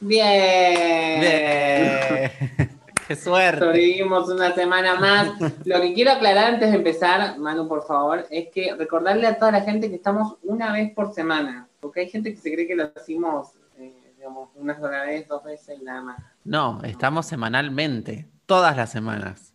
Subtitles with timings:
[0.00, 1.20] Bien.
[1.20, 2.70] Bien.
[3.10, 3.58] Qué suerte.
[3.58, 5.32] Sobrevivimos una semana más.
[5.64, 9.50] Lo que quiero aclarar antes de empezar, Manu, por favor, es que recordarle a toda
[9.50, 11.66] la gente que estamos una vez por semana.
[11.80, 15.42] Porque hay gente que se cree que lo hacemos, eh, digamos, una sola vez, dos
[15.42, 16.18] veces y nada más.
[16.44, 19.54] No, estamos semanalmente, todas las semanas.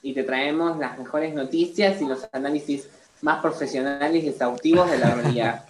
[0.00, 2.88] Y te traemos las mejores noticias y los análisis
[3.20, 5.64] más profesionales y exhaustivos de la realidad.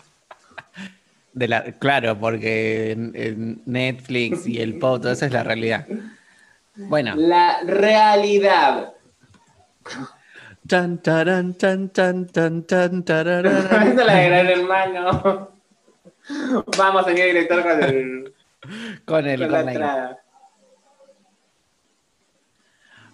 [1.32, 5.86] De la, claro, porque en- en Netflix y el pop, todo eso es la realidad.
[6.76, 7.14] Bueno.
[7.16, 8.92] La realidad.
[10.66, 13.84] Chan, tarán, chan, chan, chan, chan, tararara.
[13.92, 15.50] Eso la de gran hermano.
[16.78, 18.34] Vamos, señor director, con, el,
[19.04, 20.18] Con el con la con la- entrada.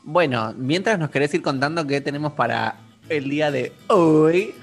[0.02, 2.76] Bueno, mientras nos querés ir contando qué tenemos para
[3.08, 4.54] el día de hoy.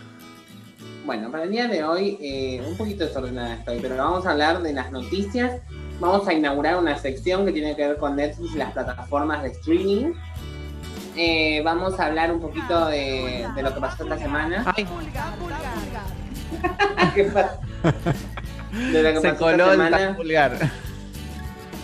[1.05, 4.61] Bueno, para el día de hoy, eh, un poquito desordenada estoy, pero vamos a hablar
[4.61, 5.61] de las noticias.
[5.99, 9.49] Vamos a inaugurar una sección que tiene que ver con Netflix y las plataformas de
[9.49, 10.13] streaming.
[11.17, 14.63] Eh, vamos a hablar un poquito de, de lo que pasó esta semana.
[14.75, 14.87] Ay,
[17.15, 17.59] ¿Qué pasa?
[18.71, 19.97] De lo que se pasó coló esta semana.
[19.97, 20.71] tan vulgar.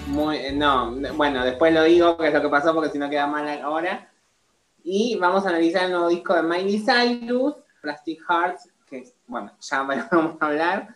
[0.07, 3.09] Muy, eh, no, bueno, después lo digo, que es lo que pasó, porque si no
[3.09, 4.09] queda mal ahora.
[4.81, 8.68] Y vamos a analizar el nuevo disco de Miley Cyrus, Plastic Hearts,
[9.29, 10.95] bueno, ya vamos a hablar.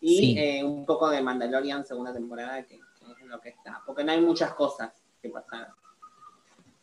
[0.00, 0.38] Y Sí.
[0.38, 3.80] eh, un poco de Mandalorian, segunda temporada, que, que es lo que está.
[3.86, 5.72] Porque no hay muchas cosas que pasaron,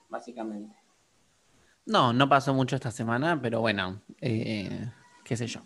[0.09, 0.75] básicamente.
[1.85, 4.87] No, no pasó mucho esta semana, pero bueno, eh,
[5.23, 5.61] qué sé yo.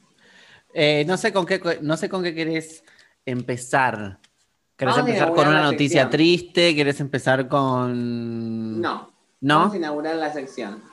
[0.73, 2.83] Eh, no sé con qué, no sé con qué querés
[3.25, 4.19] empezar.
[4.75, 6.09] ¿Querés Vamos empezar con una noticia sección.
[6.11, 6.75] triste?
[6.75, 8.81] ¿Querés empezar con...?
[8.81, 9.13] No.
[9.39, 9.59] ¿No?
[9.59, 10.83] Vamos a inaugurar la sección.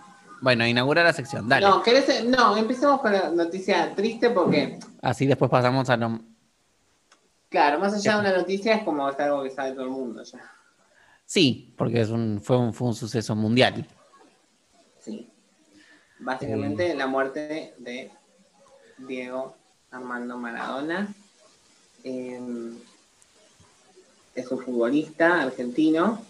[0.43, 1.65] Bueno, inaugura la sección, dale.
[1.65, 6.21] No, ¿querés- no, empecemos con la noticia triste porque, Así después pasamos a lo...
[7.49, 10.25] claro, más allá de una noticia es como es algo que sabe todo el mundo
[10.25, 10.41] ya.
[11.25, 13.87] Sí, porque es un, fue, un, fue un suceso mundial.
[15.01, 15.31] Sí.
[16.19, 18.11] Básicamente la muerte de
[18.99, 19.57] Diego
[19.93, 21.09] Armando Maradona.
[22.03, 22.73] Eh,
[24.35, 26.21] es un futbolista argentino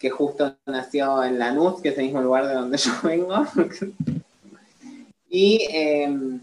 [0.00, 3.34] que justo nació en Lanús, que es el mismo lugar de donde yo vengo.
[5.28, 6.40] y eh,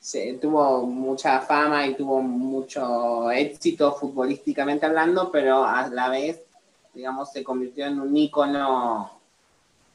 [0.00, 6.40] se- tuvo mucha fama y tuvo mucho éxito futbolísticamente hablando, pero a la vez,
[6.92, 9.12] digamos, se convirtió en un ícono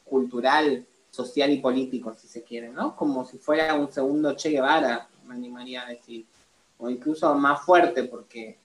[0.06, 2.96] cultural, social y político, si se quiere, ¿no?
[2.96, 6.26] Como si fuera un segundo Che Guevara, me animaría a decir,
[6.80, 8.58] o incluso más fuerte, porque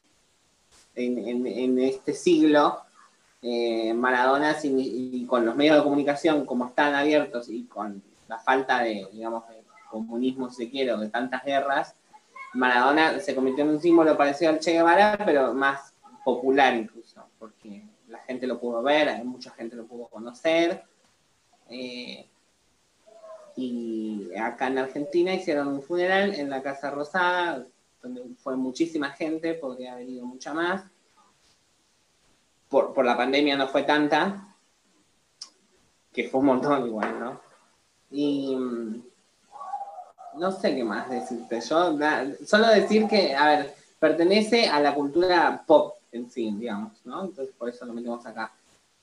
[0.95, 2.79] en, en- en este siglo,
[3.43, 8.81] eh, Maradona, y con los medios de comunicación como están abiertos y con la falta
[8.81, 9.45] de, digamos,
[9.91, 11.95] comunismo, si se quiere, o de tantas guerras,
[12.55, 15.95] Maradona se convirtió en un símbolo parecido al Che Guevara, pero más
[16.25, 20.83] popular incluso, porque la gente lo pudo ver, mucha gente lo pudo conocer.
[21.71, 22.27] Eh,
[23.57, 27.67] y acá en Argentina hicieron un funeral en la Casa Rosada,
[28.03, 30.85] donde fue muchísima gente, podría haber ido mucha más.
[32.69, 34.55] Por, por la pandemia no fue tanta,
[36.13, 37.41] que fue un montón igual, ¿no?
[38.11, 39.03] Y mm,
[40.35, 41.61] no sé qué más decirte.
[41.61, 46.93] Yo da- solo decir que, a ver, pertenece a la cultura pop en sí, digamos,
[47.05, 47.25] ¿no?
[47.25, 48.53] Entonces por eso lo metemos acá.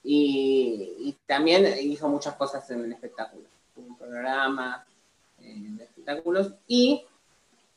[0.02, 3.44] Y, y también hizo muchas cosas en el espectáculo.
[3.76, 4.84] Un programa
[5.40, 6.52] eh, de espectáculos.
[6.68, 7.04] Y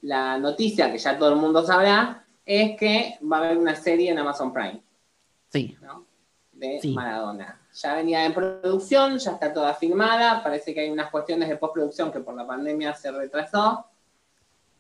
[0.02, 4.12] la noticia que ya todo el mundo sabrá es que va a haber una serie
[4.12, 4.82] en Amazon Prime,
[5.50, 6.06] Sí, ¿no?
[6.52, 6.94] De Sí.
[6.94, 7.60] Maradona.
[7.74, 10.44] Ya venía en producción, ya está toda filmada.
[10.44, 13.86] Parece que hay unas cuestiones de postproducción que por la pandemia se retrasó.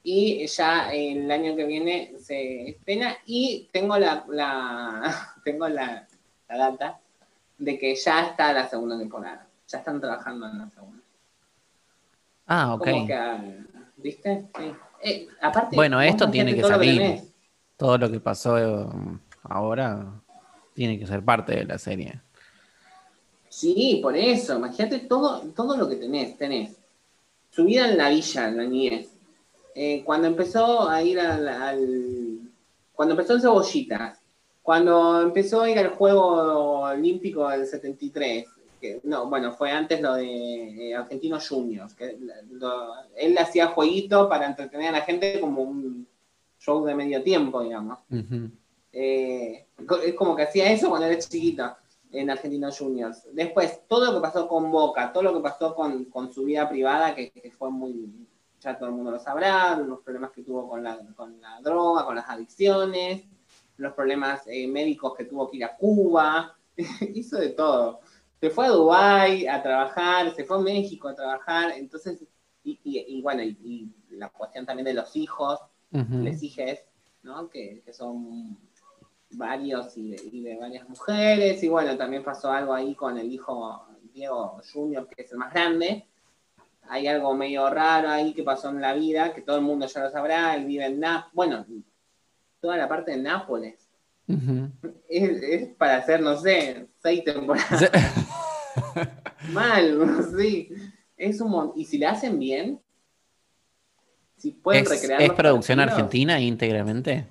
[0.04, 3.16] Y ya el año que viene se estrena.
[3.26, 6.08] Y tengo la, la- tengo la,
[6.50, 7.00] la data
[7.58, 9.48] de que ya está la segunda temporada.
[9.68, 11.04] Ya están trabajando en la segunda.
[12.48, 12.84] ah, ok.
[12.90, 13.60] Como que,
[13.98, 14.46] ¿Viste?
[14.58, 14.74] Sí.
[15.04, 17.22] Eh, aparte, Bueno, esto tiene que todo lo salir.
[17.78, 18.86] Todo lo que pasó eh,
[19.44, 20.06] ahora
[20.80, 22.22] tiene que ser parte de la serie.
[23.50, 24.56] Sí, por eso.
[24.58, 26.38] Imagínate todo, todo lo que tenés.
[26.38, 26.78] Tenés
[27.52, 29.10] su vida en la villa, en la niñez.
[29.76, 32.40] Eh, cuando empezó a ir al, al-
[32.94, 34.20] Cuando empezó en Cebollitas.
[34.64, 38.46] Cuando empezó a ir al Juego Olímpico del 73.
[38.80, 41.94] Que, no, bueno, fue antes lo de eh, Argentinos Juniors.
[41.94, 42.18] Que
[42.52, 46.08] lo- él hacía jueguito para entretener a la gente como un
[46.58, 48.00] show de medio tiempo, digamos.
[48.92, 49.68] Eh,
[50.06, 51.76] es como que hacía eso cuando era chiquito
[52.12, 53.28] en Argentinos Juniors.
[53.34, 56.68] Después, todo lo que pasó con Boca, todo lo que pasó con, con su vida
[56.68, 58.28] privada, que, que fue muy,
[58.60, 62.06] ya todo el mundo lo sabrá, los problemas que tuvo con la, con la droga,
[62.06, 63.24] con las adicciones.
[63.78, 66.58] los problemas eh, médicos que tuvo que ir a Cuba,
[67.14, 68.02] hizo de todo.
[68.40, 72.24] Se fue a Dubái a trabajar, se fue a México a trabajar, entonces,
[72.64, 75.60] y, bueno, y, la cuestión también de los hijos,
[75.92, 76.84] les hijes,
[77.24, 77.50] ¿no?
[77.50, 78.58] Que, son
[79.32, 84.60] varios y de, varias mujeres, y bueno, también pasó algo ahí con el hijo Diego
[84.74, 86.06] Junior, que es el más grande.
[86.90, 90.04] Hay algo medio raro ahí que pasó en la vida, que todo el mundo ya
[90.04, 91.66] lo sabrá, él vive en Nápoles, bueno,
[92.60, 93.76] toda la parte de Nápoles.
[95.08, 97.92] es, para hacer, no sé, seis temporadas.
[99.52, 100.70] Mal, sí.
[101.16, 102.80] Es un y si le hacen bien,
[104.38, 105.22] si pueden ¿Es, recrear.
[105.22, 107.28] ¿Es producción argentina íntegramente?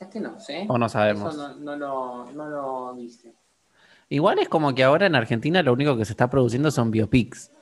[0.00, 0.64] Es que no sé.
[0.68, 1.34] O no sabemos.
[1.34, 3.34] Eso no, lo, no lo dice.
[4.08, 7.52] Igual es como que ahora en Argentina lo único que se está produciendo son biopics.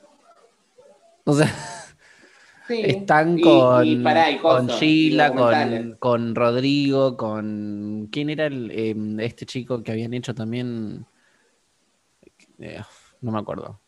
[1.25, 1.53] O sea,
[2.69, 4.03] están con,
[4.41, 8.07] con Sheila, con, Rodrigo, con.
[8.09, 11.05] ¿Quién era el, em, este chico que habían hecho también?
[12.57, 12.81] Eh,
[13.21, 13.79] no me acuerdo.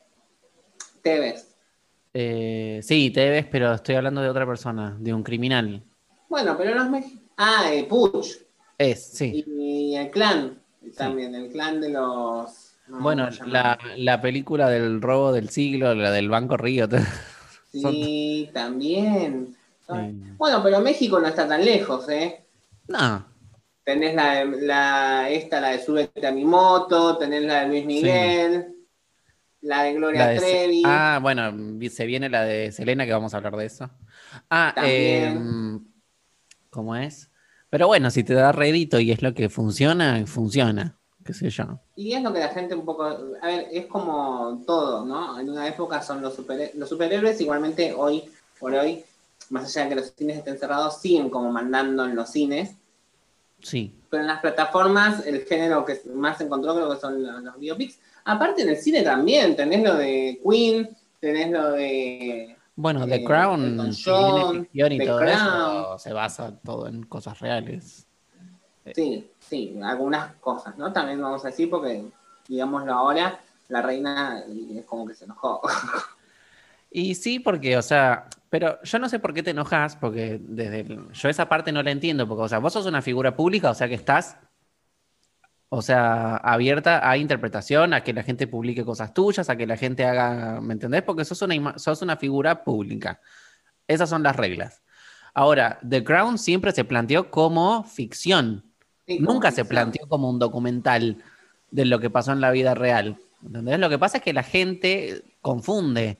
[1.01, 1.55] Tevez.
[2.13, 5.83] Eh, sí, Tevez, pero estoy hablando de otra persona, de un criminal.
[6.29, 7.05] Bueno, pero no es
[7.43, 8.37] Ah, eh, Puch.
[8.77, 9.43] Es, sí.
[9.47, 10.61] Y, el clan,
[10.95, 12.75] también, el clan de los...
[12.87, 16.87] bueno, la, película del robo del siglo, la del Banco Río.
[17.71, 19.55] Sí, también.
[20.37, 22.43] Bueno, pero México no está tan lejos, ¿eh?
[22.89, 23.25] No.
[23.85, 28.75] Tenés la, la esta, la de Súbete a mi moto, tenés la de Luis Miguel,
[29.61, 30.83] la de Gloria Trevi.
[30.85, 31.53] Ah, bueno,
[31.89, 33.89] se viene la de Selena, que vamos a hablar de eso.
[34.49, 35.33] Ah, eh,
[36.69, 37.30] ¿cómo es?
[37.71, 41.79] Pero bueno, si te da redito y es lo que funciona, funciona, qué sé yo.
[41.95, 45.39] Y es lo que la gente un poco, a ver, es como todo, ¿no?
[45.39, 46.37] En una época son los,
[46.75, 48.25] los superhéroes, igualmente hoy
[48.59, 49.05] por hoy,
[49.51, 52.71] más allá de que los cines estén cerrados, siguen como mandando en los cines.
[53.61, 53.95] Sí.
[54.09, 57.99] Pero en las plataformas, el género que más se encontró creo que son los, biopics.
[58.25, 60.89] Aparte en el cine también, tenés lo de Queen,
[61.21, 66.87] tenés lo de bueno, The eh, Crown, John, ficción y todo eso, se basa todo
[66.87, 68.07] en cosas reales.
[68.95, 70.91] Sí, sí, algunas cosas, ¿no?
[70.91, 72.05] También vamos a decir, porque,
[72.47, 73.39] digámoslo ahora,
[73.69, 74.43] la reina
[74.75, 75.61] es como que se enojó.
[76.93, 80.99] Y sí, porque, o sea, pero yo no sé por qué te enojas, porque desde
[81.13, 83.73] yo esa parte no la entiendo, porque, o sea, vos sos una figura pública, o
[83.73, 84.37] sea, que estás
[85.73, 89.77] o sea, abierta a interpretación, a que la gente publique cosas tuyas, a que la
[89.77, 91.01] gente haga, ¿me entendés?
[91.01, 93.21] Porque sos una, sos una figura pública.
[93.87, 94.81] Esas son las reglas.
[95.33, 98.65] Ahora, The Crown siempre se planteó como ficción.
[99.07, 101.23] Nunca se planteó como un documental
[101.69, 103.17] de lo que pasó en la vida real.
[103.41, 103.79] ¿Entendés?
[103.79, 106.19] Lo que pasa es que la gente confunde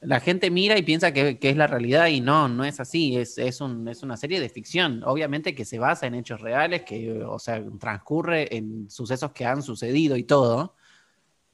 [0.00, 3.36] la gente mira y piensa que, es la realidad y no, no es así, es,
[3.36, 7.22] es, un, es, una serie de ficción, obviamente que se basa en hechos reales, que,
[7.24, 10.74] o sea, transcurre en sucesos que han sucedido y todo,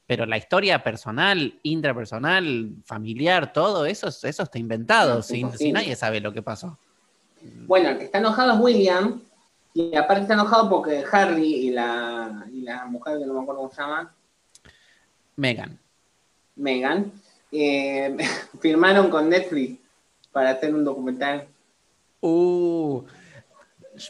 [0.05, 6.31] pero la historia personal, intrapersonal, familiar, todo eso, eso está inventado, sin, nadie sabe lo
[6.31, 6.77] que pasó.
[7.65, 9.21] Bueno, el que está enojado es William,
[9.73, 13.61] y aparte está enojado porque Harry y la, y la mujer que no me acuerdo
[13.61, 14.15] cómo se llama.
[15.35, 15.79] Megan.
[16.55, 17.11] Megan
[17.61, 18.17] eh,
[18.59, 19.79] firmaron con Netflix
[20.31, 21.47] para hacer un documental.
[22.21, 23.03] Uh,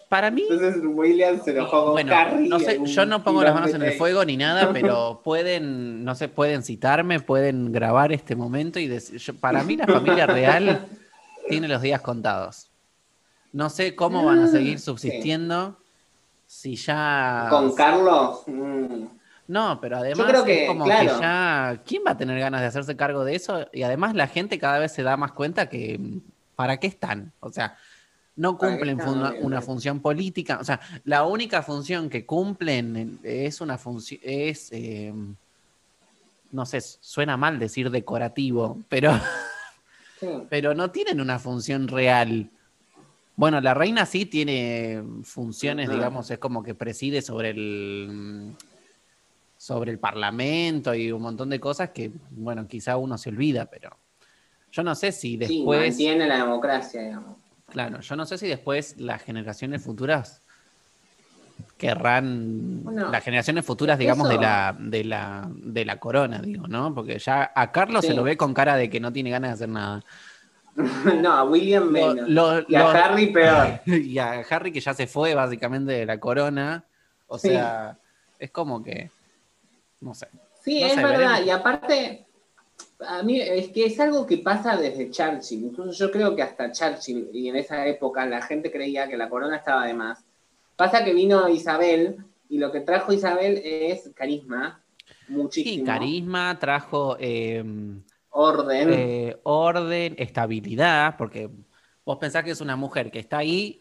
[0.10, 0.44] para mí.
[0.50, 2.50] Entonces William se enojó con Carrie.
[2.50, 6.16] No sé, yo no pongo las manos en el fuego ni nada, pero pueden, no
[6.16, 9.22] sé, pueden citarme, pueden grabar este momento y decir.
[9.40, 10.88] para mí, la familia real
[11.50, 12.70] tiene los días contados.
[13.52, 15.78] No sé cómo van a seguir subsistiendo
[16.48, 17.48] si ya.
[17.50, 18.42] ¿Con Carlos?
[18.48, 19.06] Mm.
[19.48, 22.68] No, pero además creo que, es como que ya, ¿quién va a tener ganas de
[22.68, 23.68] hacerse cargo de eso?
[23.72, 26.00] Y además la gente cada vez se da más cuenta que
[26.56, 27.32] ¿para qué están?
[27.40, 27.78] O sea,
[28.36, 29.00] no cumplen
[29.42, 30.58] una, función política.
[30.60, 35.36] O sea, la única función que cumplen es una función, es, em,
[36.52, 39.12] no sé, suena mal decir decorativo, pero,
[40.50, 42.50] pero no tienen una función real.
[43.38, 48.56] Bueno, la reina sí tiene funciones, digamos, es como que preside sobre el
[49.66, 53.98] sobre el Parlamento y un montón de cosas que, bueno, quizá uno se olvida, pero
[54.72, 55.96] yo no sé si después...
[55.96, 57.40] Sí, mantiene la democracia, digamos.
[57.66, 60.44] Claro, yo no sé si después las generaciones futuras
[61.80, 66.94] querrán las generaciones futuras, digamos, de la, de la de la corona, digo, ¿no?
[66.94, 69.54] Porque ya a Carlos se lo ve con cara de que no tiene ganas de
[69.56, 70.04] hacer nada.
[71.22, 72.30] no, a William menos.
[72.68, 73.82] y a Harry peor.
[73.88, 76.86] y a Harry que ya se fue básicamente de la corona.
[77.26, 77.98] O sea,
[78.38, 79.10] es como que
[80.06, 80.28] no sé.
[80.64, 81.44] Sí, es verdad.
[81.44, 82.26] Y aparte,
[83.00, 85.66] a mí es que es algo que pasa desde Churchill.
[85.66, 89.30] Incluso yo creo que hasta Churchill, y en esa época la gente creía que la
[89.30, 90.24] corona estaba de más.
[90.76, 92.18] Pasa que vino Isabel
[92.50, 94.82] y lo que trajo Isabel es carisma,
[95.28, 95.78] muchísimo.
[95.78, 98.90] Sí, carisma, trajo em, orden.
[98.92, 101.50] eh, orden, estabilidad, porque
[102.06, 103.80] vos pensás que es una mujer que está ahí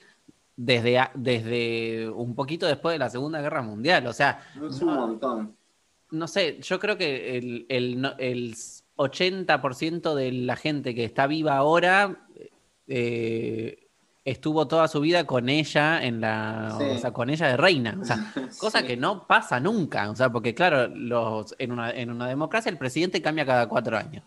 [0.57, 4.07] desde, a- desde un poquito después de la Segunda Guerra Mundial.
[4.07, 5.57] O sea, es un montón.
[6.11, 8.55] No sé, yo creo que el, el, el
[8.97, 12.27] 80% de la gente que está viva ahora
[12.87, 13.89] eh,
[14.25, 16.85] estuvo toda su vida con ella en la, Sí.
[16.85, 17.97] o sea, con ella de reina.
[18.01, 18.87] O sea, cosa Sí.
[18.87, 20.11] que no pasa nunca.
[20.11, 23.97] O sea, porque claro, los, en, una, en una democracia el presidente cambia cada cuatro
[23.97, 24.25] años.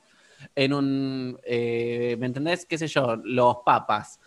[0.55, 2.65] En un, eh, ¿me entendés?
[2.65, 3.15] ¿Qué sé yo?
[3.23, 4.19] Los papas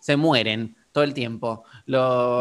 [0.00, 1.64] se mueren todo el tiempo.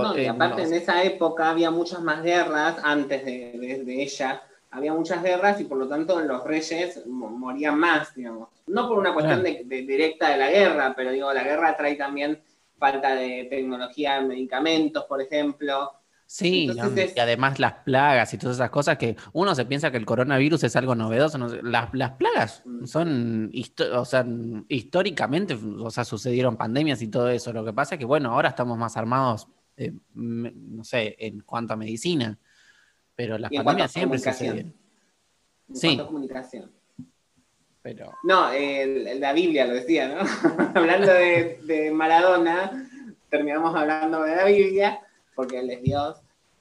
[0.03, 3.83] No, y eh, aparte los- en esa época había muchas más guerras antes de, de-
[3.83, 4.43] de ella.
[4.73, 8.49] Había muchas guerras y por lo tanto los reyes mo- morían más, digamos.
[8.67, 12.41] No por una cuestión de- directa de la guerra, pero digo, la guerra trae también
[12.77, 15.91] falta de tecnología, medicamentos, por ejemplo.
[16.33, 16.71] Sí,
[17.13, 20.63] y además las plagas y todas esas cosas que uno se piensa que el coronavirus
[20.63, 21.37] es algo novedoso.
[21.37, 22.85] no sé, Las, las plagas Mm.
[22.85, 23.51] son,
[23.93, 24.25] o sea,
[24.69, 27.51] históricamente, o sea, sucedieron pandemias y todo eso.
[27.51, 31.73] Lo que pasa es que, bueno, ahora estamos más armados, eh, no sé, en cuanto
[31.73, 32.39] a medicina,
[33.13, 34.47] pero las pandemias siempre comunicación.
[34.55, 34.73] sucedieron.
[35.67, 35.87] En Sí.
[35.87, 36.71] cuanto a comunicación.
[37.81, 40.21] Pero, No, la Biblia lo decía, ¿no?
[40.75, 42.89] hablando de, de Maradona,
[43.29, 45.01] terminamos hablando de la Biblia,
[45.35, 46.17] porque él es Dios,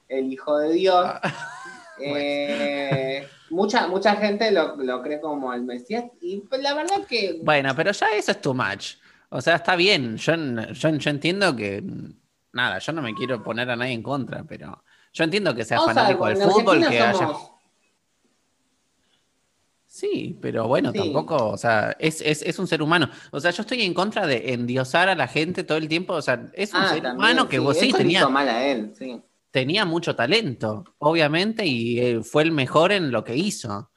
[0.08, 1.06] el Hijo de Dios.
[2.02, 7.74] Eh, mucha, mucha gente lo, lo cree como el Mesías, y la verdad que bueno,
[7.76, 8.94] pero ya eso es too much.
[9.28, 10.16] O sea, está bien.
[10.16, 11.84] Yo, yo, yo entiendo que,
[12.52, 15.76] nada, yo no me quiero poner a nadie en contra, pero yo entiendo que sea
[15.78, 17.49] vamos a ver, fanático del fútbol, que haya somos-
[20.00, 20.98] Sí, pero bueno, Sí.
[20.98, 23.10] tampoco, o sea, es, es, es un ser humano.
[23.32, 26.14] O sea, yo estoy en contra de endiosar a la gente todo el tiempo.
[26.14, 28.48] O sea, es un Ah, ser también, humano que vos sí eso le tenía, mal
[28.48, 29.20] a él, sí.
[29.50, 33.90] tenía mucho talento, obviamente, y eh, fue el mejor en lo que hizo.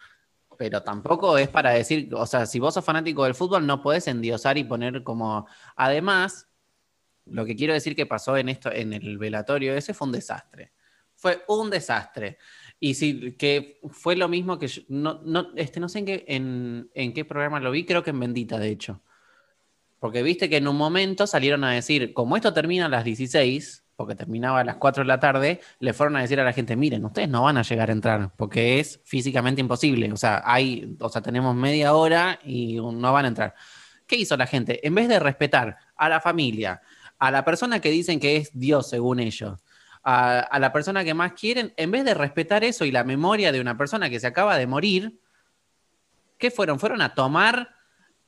[0.57, 4.07] Pero tampoco es para decir, o sea, si vos sos fanático del fútbol, no podés
[4.09, 5.47] endiosar y poner como.
[5.77, 6.47] Además,
[7.25, 10.73] lo que quiero decir que pasó en esto, en el velatorio ese fue un desastre.
[11.15, 12.37] Fue un desastre.
[12.85, 16.25] Y sí, que fue lo mismo que yo, no, no, este, no sé en qué,
[16.27, 18.99] en, en qué programa lo vi, creo que en Bendita, de hecho.
[19.99, 23.85] Porque viste que en un momento salieron a decir, como esto termina a las 16,
[23.95, 26.75] porque terminaba a las 4 de la tarde, le fueron a decir a la gente,
[26.75, 30.11] miren, ustedes no van a llegar a entrar, porque es físicamente imposible.
[30.11, 33.55] O sea, hay, o sea, tenemos media hora y no van a entrar.
[34.05, 34.85] ¿Qué hizo la gente?
[34.85, 36.81] En vez de respetar a la familia,
[37.17, 39.62] a la persona que dicen que es Dios según ellos,
[40.03, 43.51] a, a la persona que más quieren, en vez de respetar eso y la memoria
[43.51, 45.19] de una persona que se acaba de morir,
[46.37, 46.79] ¿qué fueron?
[46.79, 47.69] Fueron a tomar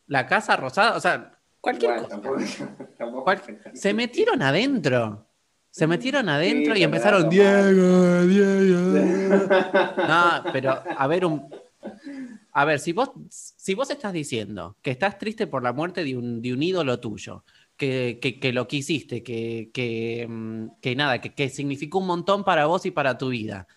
[0.08, 2.10] la casa rosada, o sea, cualquier cosa.
[2.10, 2.38] tampoco-
[2.98, 3.42] tampoco- Cual-
[3.74, 5.28] se metieron adentro.
[5.72, 9.40] Se metieron adentro Sí, y empezaron, Diego, Diego.
[10.08, 11.50] No, pero a ver, un,
[12.54, 16.16] a ver, si vos, si vos estás diciendo que estás triste por la muerte de
[16.16, 17.44] un, de un ídolo tuyo,
[17.78, 22.44] que, que, que lo quisiste, que, que, mm, que nada, que, que significó un montón
[22.44, 23.68] para vos y para tu vida,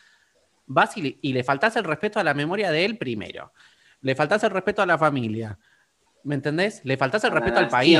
[0.67, 3.53] vas y le, y le faltás el respeto a la memoria de él primero,
[4.01, 5.59] le faltás el respeto a la familia,
[6.23, 6.81] ¿me entendés?
[6.85, 7.99] Le faltás el A respeto al país,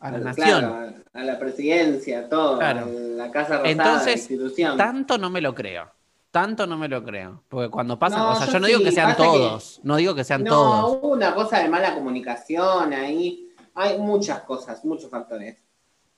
[0.00, 1.04] a la Claro, nación.
[1.12, 2.86] a la presidencia, todo, Claro.
[2.86, 4.76] a la Casa Rosada, Entonces, la institución.
[4.78, 5.90] Tanto no me lo creo.
[6.30, 7.42] Tanto no me lo creo.
[7.48, 9.22] Porque cuando pasa, No, o sea, yo, yo no digo sí, que sean pasa que-
[9.24, 9.80] todos.
[9.82, 10.98] No digo que sean no, todos.
[11.02, 13.49] hubo una cosa de mala comunicación ahí.
[13.80, 15.56] Hay muchas cosas, muchos factores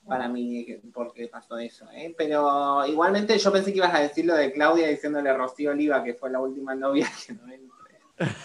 [0.07, 1.87] para mí que- porque pasó eso.
[1.93, 2.13] ¿eh?
[2.19, 6.03] Pero igualmente yo pensé que ibas a decir lo de Claudia diciéndole a Rocío Oliva
[6.03, 7.69] que fue la última novia que no entre.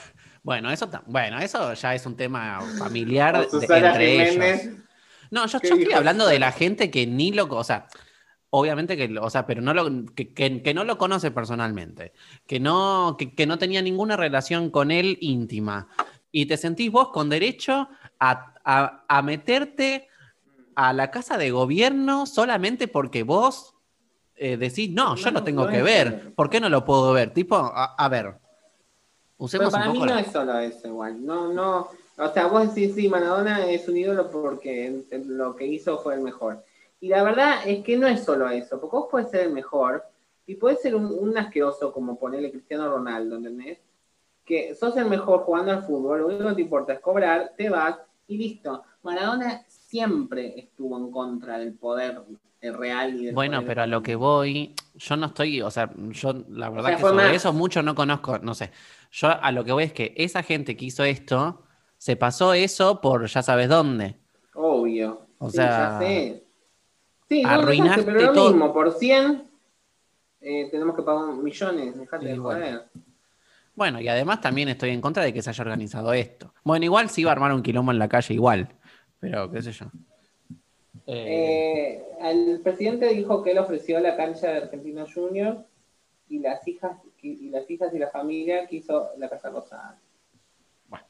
[0.43, 4.63] Bueno, eso, bueno, eso ya es un tema familiar de- entre Jiménez.
[4.65, 4.75] ellos.
[5.29, 7.87] No, yo, ¿Qué yo estoy hablando de la gente que ni lo, o sea,
[8.49, 12.13] obviamente que, o sea, pero no lo, que, que- que no lo conoce personalmente,
[12.45, 15.89] que no, que, que no tenía ninguna relación con él íntima.
[16.31, 20.07] Y te sentís vos con derecho a, a- a meterte
[20.75, 23.73] a la casa de gobierno solamente porque vos
[24.35, 26.33] eh, decís, no, yo No, lo tengo no que ver.
[26.35, 27.31] ¿Por qué no lo puedo ver?
[27.33, 28.39] Tipo, a, a ver, Pero
[29.37, 31.25] usemos para un mí poco no la- es solo eso igual.
[31.25, 31.87] No, no.
[32.19, 35.97] O sea, vos decís, sí, Maradona es un ídolo porque en- en lo que hizo
[35.99, 36.63] fue el mejor.
[36.99, 40.03] Y la verdad es que no es solo eso, porque vos podés ser el mejor
[40.47, 43.77] y podés ser un, un asqueroso como ponerle Cristiano Ronaldo, ¿entendés?
[44.45, 47.69] Que sos el mejor jugando al fútbol, lo único que te importa es cobrar, te
[47.69, 48.83] vas y listo.
[49.03, 52.21] Maradona siempre estuvo en contra del poder
[52.61, 55.89] real y del Bueno, poder pero a lo que voy, yo no estoy, o sea,
[55.95, 58.71] yo la verdad sea, que sobre más- eso mucho no conozco, no sé.
[59.11, 61.63] Yo a lo que voy es que esa gente que hizo esto,
[61.97, 64.17] se pasó eso por ya sabes dónde.
[64.53, 65.21] Obvio.
[65.39, 66.43] O Sí, sea, ya sé.
[67.29, 68.49] Sí, no, Arruinaste pero lo todo.
[68.49, 69.43] mismo, por 100
[70.41, 72.59] eh, tenemos que pagar millones, dejate de joder.
[72.59, 72.81] Bueno,
[74.01, 76.51] y además también estoy en contra de que se haya organizado esto.
[76.63, 78.67] Bueno, igual sí iba a armar un quilombo en la calle igual,
[79.19, 79.85] pero qué sé yo.
[81.05, 85.59] Eh, Eh, el presidente dijo que él ofreció la cancha de Argentinos Juniors
[86.27, 89.99] y las hijas y las hijas y la familia quiso la Casa Rosada.
[90.87, 91.05] Bueno.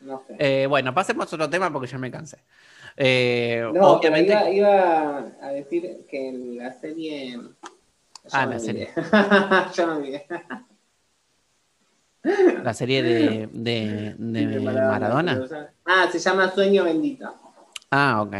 [0.00, 0.36] No sé.
[0.38, 2.38] eh, bueno, pasemos a otro tema porque ya me cansé.
[2.96, 7.32] Eh, no, obviamente, iba, iba a decir que la serie.
[8.24, 8.88] Yo Ah, la olvidé.
[9.74, 10.26] Yo me olvidé.
[12.22, 15.40] La serie de, de- de De Maradona.
[15.84, 17.32] Ah, se llama Sueño Bendito.
[17.90, 18.36] Ah, ok.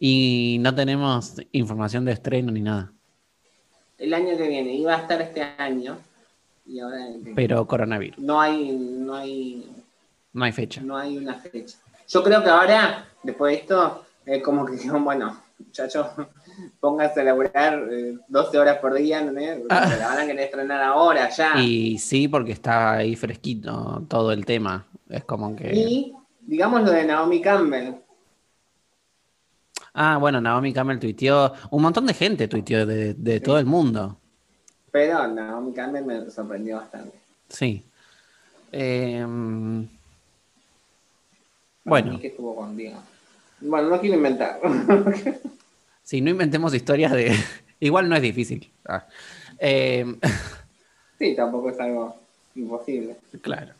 [0.00, 2.92] Y no tenemos información de estreno ni nada.
[3.98, 5.98] El año que viene, iba a estar este año.
[6.66, 6.98] Y ahora
[7.34, 8.18] Pero coronavirus.
[8.18, 9.66] no hay, no hay
[10.32, 10.80] No hay fecha.
[10.82, 11.78] No hay una fecha.
[12.08, 16.06] Yo creo que ahora, después de esto, es como que dijeron, bueno, muchachos,
[16.80, 19.32] pónganse a laburar eh, 12 horas por día, ¿no?
[19.70, 19.96] Ah.
[19.98, 21.60] La van a querer estrenar ahora, ya.
[21.60, 24.86] Y, Y sí, porque está ahí fresquito todo el tema.
[25.08, 26.12] Es como que.
[26.40, 27.94] digamos lo de Naomi Campbell.
[29.94, 31.52] Ah, bueno, Naomi Campbell tuiteó.
[31.70, 34.18] Un montón de gente tuiteó de, de todo el mundo.
[34.90, 37.18] Pero Naomi Campbell me sorprendió bastante.
[37.48, 37.84] Sí.
[38.72, 39.24] Eh,
[41.84, 42.20] Bueno.
[42.20, 42.98] que estuvo contigo.
[43.60, 44.60] Bueno, no quiero inventar.
[46.08, 47.36] si no inventemos historias de.
[47.80, 48.70] Igual no es difícil.
[48.88, 49.04] Ah.
[49.58, 50.06] Eh,
[51.18, 52.16] sí, tampoco es algo
[52.54, 53.14] imposible.
[53.42, 53.74] Claro.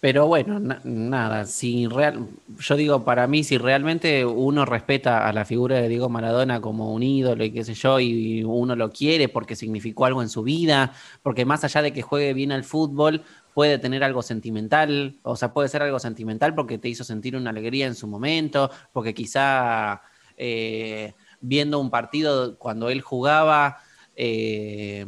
[0.00, 2.28] Pero bueno, na- nada, si real,
[2.60, 6.92] yo digo, para mí, si realmente uno respeta a la figura de Diego Maradona como
[6.92, 10.42] un ídolo y qué sé yo, y uno lo quiere porque significó algo en su
[10.42, 13.22] vida, porque más allá de que juegue bien al fútbol,
[13.54, 17.48] puede tener algo sentimental, o sea, puede ser algo sentimental porque te hizo sentir una
[17.48, 20.02] alegría en su momento, porque quizá
[20.38, 23.78] eh, viendo un partido cuando él jugaba,
[24.16, 25.04] eh,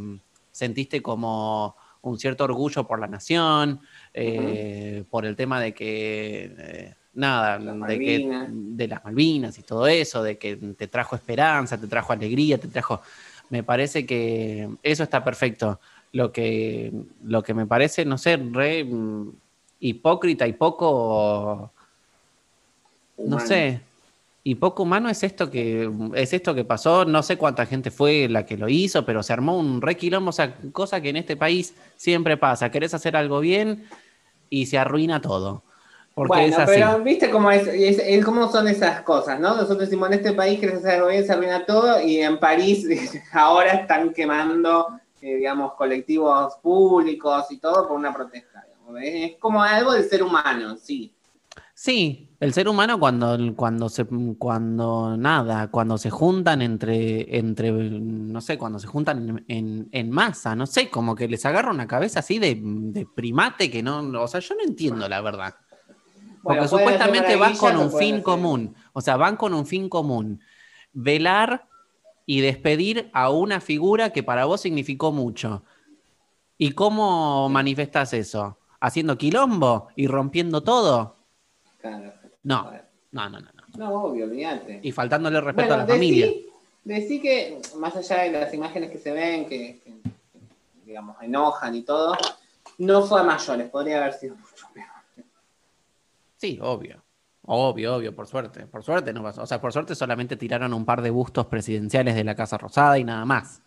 [0.52, 3.80] sentiste como un cierto orgullo por la nación,
[4.12, 8.48] eh, por el tema de que, nada, Las de, que, Malvinas.
[8.52, 12.68] de las Malvinas y todo eso, de que te trajo esperanza, te trajo alegría, te
[12.68, 13.00] trajo...
[13.48, 15.80] Me parece que eso está perfecto.
[16.12, 16.92] Lo que,
[17.24, 19.32] lo que me parece, no sé, re mm,
[19.80, 21.72] hipócrita y poco
[23.26, 23.80] no sé.
[24.50, 27.04] Y poco humano es esto que es esto que pasó.
[27.04, 30.30] No sé cuánta gente fue la que lo hizo, pero se armó un re quilombo,
[30.30, 32.68] o sea, cosa que en este país siempre pasa.
[32.68, 33.84] Querés hacer algo bien
[34.48, 35.62] y se arruina todo.
[36.16, 36.72] Porque bueno, es así.
[36.80, 39.50] pero viste cómo, es, es- es- cómo son esas cosas, ¿no?
[39.54, 42.84] Nosotros decimos en este país que hacer algo bien, se arruina todo, y en París
[43.32, 48.64] ahora están quemando, eh, digamos, colectivos públicos y todo por una protesta.
[48.66, 49.00] digamos.
[49.00, 51.14] Es, es como algo del ser humano, sí.
[51.72, 54.06] Sí, el ser humano cuando, cuando se
[54.38, 60.10] cuando nada, cuando se juntan entre, entre, no sé, cuando se juntan en, en- en
[60.10, 64.00] masa, no sé, como que les agarra una cabeza así de, de primate que no,
[64.22, 65.54] o sea, yo no entiendo la verdad.
[66.42, 68.74] Porque Bueno, supuestamente van con un fin hacer- común.
[68.94, 70.40] O sea, van con un fin común.
[70.94, 71.68] Velar
[72.24, 75.62] y despedir a una figura que para vos significó mucho.
[76.56, 78.58] ¿Y cómo manifestás eso?
[78.80, 81.18] ¿Haciendo quilombo y rompiendo todo?
[81.82, 82.12] Claro.
[82.42, 82.70] No,
[83.12, 83.40] no, no, no.
[83.40, 83.78] no.
[83.78, 84.80] No, obvio, olvídate.
[84.82, 86.26] Y faltándole respeto Bueno, a la familia.
[86.26, 86.46] decí,
[86.84, 90.00] decí que, más allá de las imágenes que se ven, que, que,
[90.84, 92.16] digamos, enojan y todo,
[92.78, 94.86] no fue a mayores, podría haber sido mucho peor.
[96.36, 97.02] Sí, obvio.
[97.42, 98.66] Obvio, obvio, por suerte.
[98.66, 99.42] Por suerte no pasó.
[99.42, 102.98] O sea, por suerte solamente tiraron un par de bustos presidenciales de la Casa Rosada
[102.98, 103.60] y nada más.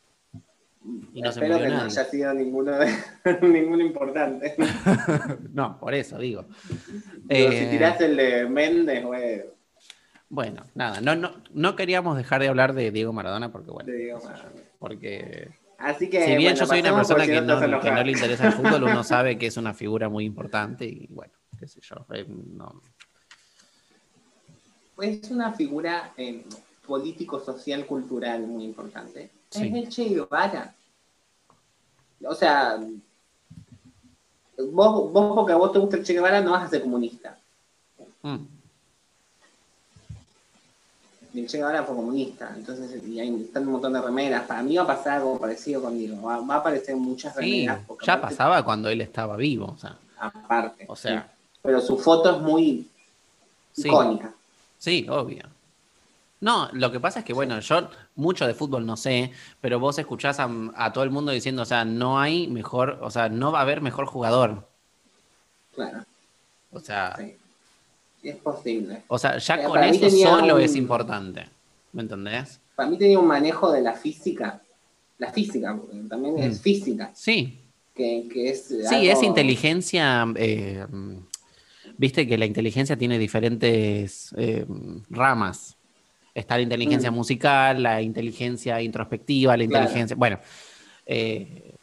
[1.13, 2.93] Y no se Espero que no haya sido ninguno, de-
[3.41, 4.55] ninguno importante.
[5.53, 6.45] No, por eso digo.
[7.29, 9.43] Eh, si tirás el de Méndez, güey,
[10.29, 13.95] Bueno, nada, no, no, no queríamos dejar de hablar de Diego Maradona porque, bueno, te
[13.97, 14.41] digo más.
[14.79, 16.21] porque Así que.
[16.23, 19.03] si bien bueno, yo soy una persona que no, que le interesa el fútbol, uno
[19.03, 22.05] sabe que es una figura muy importante y bueno, qué sé yo.
[22.13, 22.81] eh, no.
[25.01, 26.43] Es una figura eh,
[26.85, 29.31] político, social, cultural muy importante.
[29.53, 29.67] Sí.
[29.67, 30.73] Es el Che Guevara.
[32.25, 32.77] O sea,
[34.71, 37.37] vos, vos porque a vos te gusta el Che Guevara no vas a ser comunista.
[38.23, 38.37] Mm,
[41.35, 42.53] el Che Guevara fue comunista.
[42.55, 44.43] Entonces, y ahí están un montón de remeras.
[44.45, 46.21] Para mí va a pasar algo parecido conmigo.
[46.21, 47.79] Va, va a aparecer muchas remeras.
[48.05, 50.85] ya aparte- pasaba cuando él estaba vivo, o sea, Aparte.
[50.87, 51.29] o sea, sí.
[51.61, 52.87] Pero su foto es muy
[53.75, 54.33] icónica.
[54.77, 55.43] sí, obvio.
[56.41, 59.97] No, lo que pasa es que, bueno, yo mucho de fútbol no sé, pero vos
[59.97, 63.51] escuchás a, a todo el mundo diciendo, o sea, no hay mejor, o sea, no
[63.51, 64.67] va a haber mejor jugador.
[65.75, 66.03] Claro.
[66.71, 67.35] O sea, Sí.
[68.23, 69.03] Es posible.
[69.09, 71.45] O sea, ya con eso solo un- es importante.
[71.91, 72.61] ¿Me entendés?
[72.73, 74.61] Para mí tenía un manejo de la física.
[75.17, 76.61] La física, porque también es Mm.
[76.61, 77.11] física.
[77.13, 77.59] Sí,
[77.95, 80.25] Que, que es Sí, algo- es inteligencia.
[80.37, 80.85] eh,
[81.97, 84.65] Viste que la inteligencia tiene diferentes eh,
[85.11, 85.75] ramas.
[86.33, 87.15] Está la inteligencia Mm.
[87.15, 89.83] musical, la inteligencia introspectiva, la Claro.
[89.85, 90.15] inteligencia.
[90.15, 90.39] Bueno,
[91.05, 91.75] eh,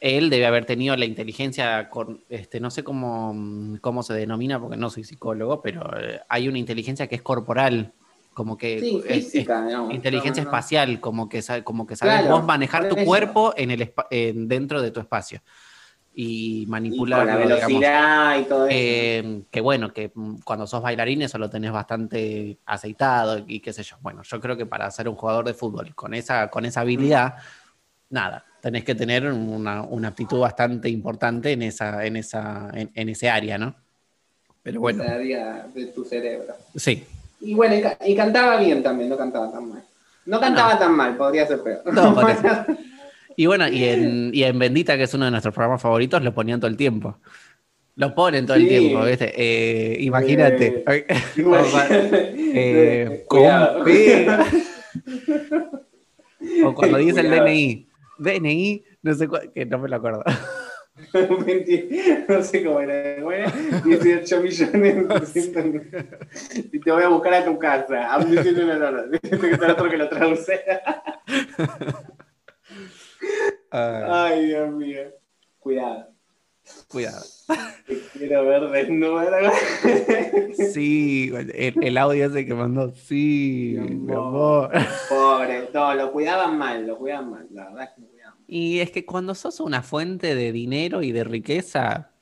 [0.00, 4.76] él debe haber tenido la inteligencia, con, este, no sé cómo, cómo se denomina, porque
[4.76, 7.92] no soy psicólogo, pero eh, hay una inteligencia que es corporal,
[8.32, 10.56] como que Sí, es- es física, inteligencia No, no, no.
[10.58, 13.04] espacial, como que, como que sabes Claro, vos manejar tu eso.
[13.04, 15.42] cuerpo en el en- dentro de tu espacio
[16.14, 17.48] y Y con la digamos.
[17.48, 18.76] velocidad y todo eso.
[18.78, 23.72] Eh, que bueno, que mm, cuando sos bailarín eso lo tenés bastante aceitado y qué
[23.72, 23.96] sé yo.
[24.00, 27.34] Bueno, yo creo que para ser un jugador de fútbol con esa, con esa habilidad,
[28.10, 33.08] nada, tenés que tener una, una aptitud bastante importante en esa, en esa, en, en
[33.08, 33.74] ese área, ¿no?
[34.62, 36.54] Pero bueno, Esa área de tu cerebro.
[36.76, 37.04] sí.
[37.40, 39.82] Y bueno, y, y cantaba bien también, no cantaba tan mal.
[40.24, 41.82] No cantaba tan mal, podría ser peor.
[41.92, 42.14] No.
[43.36, 46.34] Y bueno, y en, y en Bendita, que es uno de nuestros programas favoritos, lo
[46.34, 47.18] ponían todo el tiempo.
[47.96, 49.32] Lo ponen todo el tiempo, ¿viste?
[49.36, 50.84] Eh, imagínate.
[50.86, 51.06] Eh,
[53.84, 54.26] P.
[56.64, 57.30] O cuando dice el.
[57.30, 57.88] DNI.
[58.18, 60.24] DNI, no sé cuál, que no me lo acuerdo.
[61.12, 63.52] 20 no sé cómo era, bueno,
[63.84, 65.08] 18 millones.
[65.08, 65.64] 300.
[66.72, 68.14] y te voy a buscar a tu casa.
[68.14, 69.04] A lora.
[69.10, 70.60] Viste que otro que lo traduce.
[73.76, 75.00] Ah, Ay, Dios mío.
[75.58, 76.08] Cuidado.
[76.86, 77.24] cuidado.
[77.88, 79.52] Te quiero ver desnuda.
[80.72, 82.94] Sí, el, el audio ese que mandó.
[82.94, 84.70] Sí, Mi mi amor.
[85.08, 87.48] Pobre, no, lo cuidaban mal, lo cuidaban mal.
[87.50, 88.44] La verdad es que lo cuidaban mal.
[88.46, 92.12] Y es que cuando sos una fuente de dinero y de riqueza,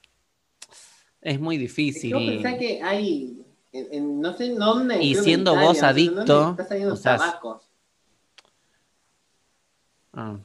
[1.20, 2.12] es muy difícil.
[2.12, 3.44] Yo pensé que hay.
[3.72, 5.02] en- en- no sé en dónde.
[5.02, 7.70] Y siendo Italia, vos adicto, Está saliendo o sea, tabacos.
[10.14, 10.38] Ah,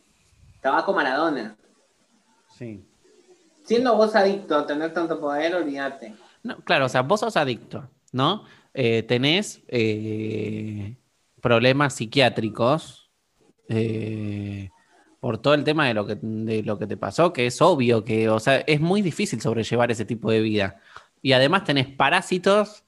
[0.67, 1.55] Tabaco Maradona.
[2.57, 2.83] sí.
[3.63, 6.13] Siendo vos adicto a tener tanto poder, olvídate.
[6.43, 8.43] No, claro, o sea, vos sos adicto, ¿no?
[8.73, 10.95] Eh, tenés eh,
[11.41, 13.09] problemas psiquiátricos
[13.67, 14.69] eh,
[15.19, 18.05] por todo el tema de lo, que, de lo que te pasó, que es obvio
[18.05, 20.81] que, o sea, es muy difícil sobrellevar ese tipo de vida.
[21.21, 22.83] Y además tenés parásitos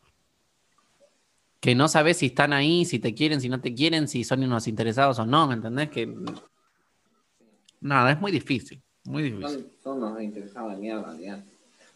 [1.60, 4.44] que no sabés si están ahí, si te quieren, si no te quieren, si son
[4.44, 5.90] unos interesados o no, ¿me entendés?
[5.90, 6.14] Que
[7.82, 9.72] nada, es muy difícil, muy difícil.
[9.84, 11.44] Son, unos interesados de mierda, olvídate.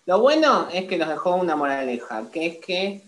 [0.06, 3.04] Lo bueno es que nos dejó una moraleja, que es que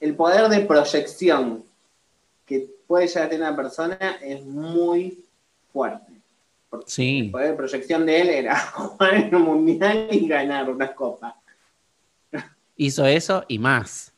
[0.00, 1.64] el poder de proyección
[2.46, 5.24] que puede llegar a tener una persona es muy
[5.72, 6.12] fuerte.
[6.68, 10.70] Porque El Sí, poder de proyección de él era jugar en un mundial y ganar
[10.70, 11.36] una copa.
[12.76, 14.12] hizo eso y más.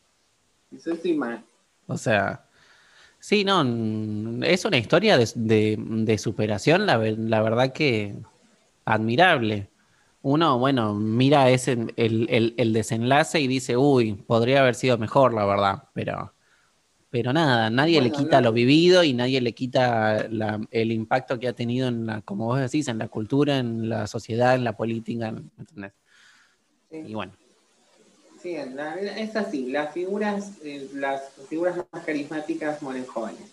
[0.75, 1.41] Eso sí más.
[1.87, 2.45] O sea,
[3.23, 3.63] sí, no,
[4.45, 8.17] es una historia de, de- de superación, la, ver- la verdad que
[8.85, 9.69] admirable.
[10.23, 15.35] Uno, bueno, mira ese, el, el- el desenlace y dice, uy, podría haber sido mejor,
[15.35, 16.33] la verdad, pero,
[17.11, 18.49] pero nada, nadie le quita no.
[18.49, 22.47] lo vivido y nadie le quita la- el impacto que ha tenido en la, como
[22.47, 25.93] vos decís, en la cultura, en la sociedad, en la política, ¿me entendés?
[26.91, 26.97] Sí.
[27.07, 27.33] Y bueno,
[28.43, 33.51] Sí, la- es así, las figuras, eh, las figuras más carismáticas mueren jóvenes.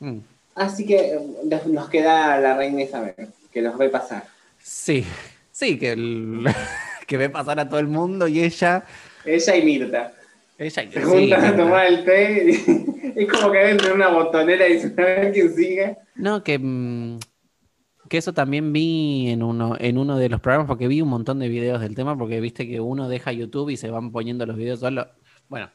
[0.00, 0.18] mm,
[0.54, 1.20] Así que eh,
[1.66, 3.14] nos- queda la reina Isabel,
[3.50, 4.24] que los ve pasar.
[4.58, 5.04] sí,
[5.50, 6.44] sí, que, el-
[7.06, 8.84] que ve pasar a todo el mundo y ella...
[9.24, 10.12] Ella y Mirta.
[10.58, 14.08] Ella Se sí, juntan a tomar el té y es como que dentro de una
[14.08, 15.96] botonera y dicen a ver quién sigue.
[16.16, 17.18] No, que, mm,
[18.12, 21.38] que eso también vi en uno, en uno de los programas, porque vi un montón
[21.38, 24.54] de videos del tema, porque viste que uno deja YouTube y se van poniendo los
[24.54, 25.08] videos solo.
[25.48, 25.70] Bueno,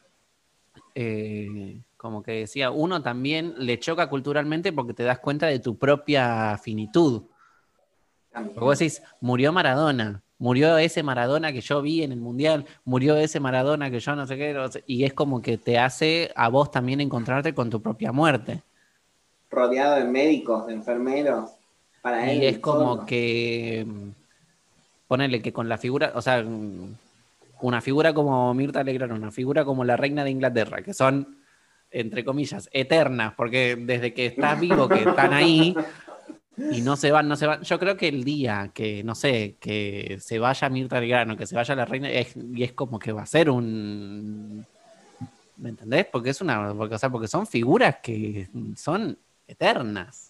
[0.94, 5.78] eh, como que decía, uno también le choca culturalmente porque te das cuenta de tu
[5.78, 7.24] propia finitud.
[8.32, 13.16] Porque vos decís, murió Maradona, murió ese Maradona que yo vi en el Mundial, murió
[13.16, 14.54] ese Maradona que yo no sé qué,
[14.86, 18.62] y es como que te hace a vos también encontrarte con tu propia muerte.
[19.50, 21.57] Rodeado de médicos, de enfermeros.
[22.08, 24.08] Para él Y es como que mm,
[25.06, 26.94] ponerle que con la figura, o sea, mm,
[27.60, 31.38] una figura como Mirta Legrand, una figura como la reina de Inglaterra, que son,
[31.90, 35.74] entre comillas, eternas, porque desde que estás vivo, que están ahí
[36.72, 37.62] y no se van, no se van.
[37.62, 41.46] Yo creo que el día que, no sé, que se vaya Mirta Legrand o que
[41.46, 44.64] se vaya la reina, es, y es como que va a ser un.
[45.56, 46.06] ¿Me entendés?
[46.06, 46.72] Porque es una.
[46.74, 50.27] Porque, o sea, porque son figuras que son eternas.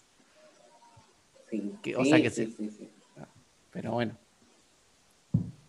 [1.49, 2.89] Sí, que- o sí, sea que sí, se- sí, sí.
[3.71, 4.13] Pero bueno.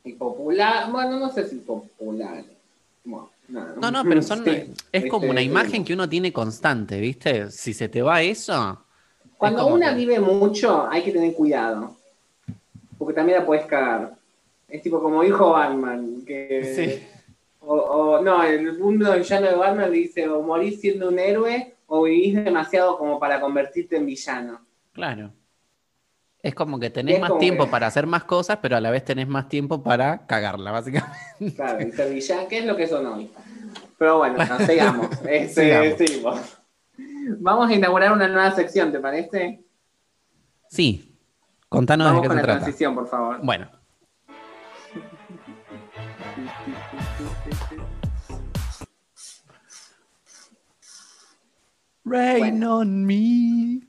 [0.04, 2.42] Y popular, bueno, no sé si popular.
[3.04, 4.44] Bueno, No, no, pero son,
[4.92, 7.50] es como una imagen que uno tiene constante, ¿viste?
[7.50, 8.84] Si se te va eso.
[9.36, 11.96] Cuando una vive mucho, hay que tener cuidado.
[12.98, 14.14] Porque también la puedes cagar.
[14.68, 16.98] Es tipo como dijo Batman, que.
[17.00, 17.06] Sí.
[17.62, 22.34] O, no, el mundo villano de Batman dice: o morís siendo un héroe o vivís
[22.44, 24.60] demasiado como para convertirte en villano.
[24.92, 25.32] Claro.
[26.42, 29.28] Es como que tenés más tiempo para hacer más cosas, pero a la vez tenés
[29.28, 31.18] más tiempo para cagarla, básicamente.
[31.54, 33.30] Claro, y villano, ¿qué es lo que son hoy?
[33.98, 35.08] Pero bueno, sigamos.
[35.26, 36.40] Este, sigamos.
[37.40, 39.62] Vamos a inaugurar una nueva sección, ¿te parece?
[40.68, 41.18] Sí.
[41.68, 42.60] Contanos Vamos de qué con se la trata.
[42.60, 43.40] transición, por favor.
[43.42, 43.70] Bueno.
[52.04, 53.80] Rain on me.